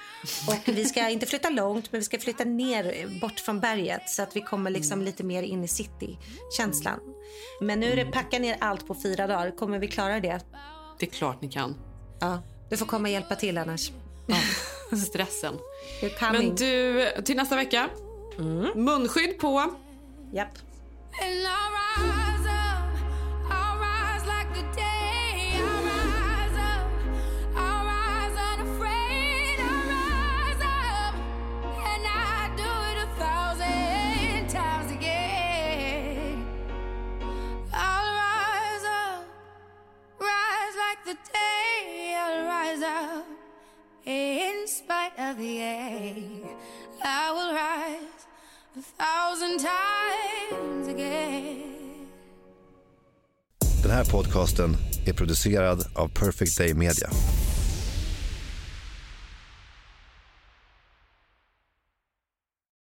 Och 0.48 0.68
vi 0.68 0.84
ska 0.84 1.08
inte 1.08 1.26
flytta 1.26 1.50
långt 1.50 1.92
men 1.92 2.00
vi 2.00 2.04
ska 2.04 2.18
flytta 2.18 2.44
ner 2.44 3.20
bort 3.20 3.40
från 3.40 3.60
berget 3.60 4.10
så 4.10 4.22
att 4.22 4.36
vi 4.36 4.40
kommer 4.40 4.70
liksom 4.70 5.02
lite 5.02 5.24
mer 5.24 5.42
in 5.42 5.64
i 5.64 5.68
city-känslan. 5.68 7.00
Men 7.60 7.80
nu 7.80 7.86
är 7.92 7.96
det 7.96 8.04
packa 8.12 8.38
ner 8.38 8.56
allt 8.60 8.86
på 8.86 8.94
fyra 9.02 9.26
dagar. 9.26 9.56
Kommer 9.56 9.78
vi 9.78 9.88
klara 9.88 10.20
det? 10.20 10.40
Det 10.98 11.06
är 11.06 11.10
klart 11.10 11.42
ni 11.42 11.48
kan. 11.50 11.74
Ja, 12.20 12.42
du 12.72 12.76
får 12.78 12.86
komma 12.86 13.08
och 13.08 13.12
hjälpa 13.12 13.36
till 13.36 13.58
annars. 13.58 13.92
Stressen. 15.06 15.54
You're 16.00 16.18
coming. 16.18 16.46
Men 16.46 16.56
du, 16.56 17.06
till 17.24 17.36
nästa 17.36 17.56
vecka. 17.56 17.88
Munskydd 18.74 19.38
på. 19.38 19.74
Japp. 20.32 20.58
And 21.22 22.11
day. 42.32 42.38
I'll 42.38 42.46
rise 42.46 42.82
up, 42.82 43.26
in 44.04 44.66
spite 44.68 45.30
of 45.30 45.38
the 45.38 45.58
air. 45.58 46.14
I 47.04 47.32
will 47.32 47.54
rise 47.54 48.26
a 48.76 48.82
thousand 48.98 49.58
times 49.60 50.88
again. 50.88 51.68
Den 53.82 53.90
här 53.90 54.04
podcasten 54.04 54.76
är 55.06 55.12
producerad 55.12 55.84
av 55.94 56.08
Perfect 56.08 56.58
Day 56.58 56.74
Media. 56.74 57.08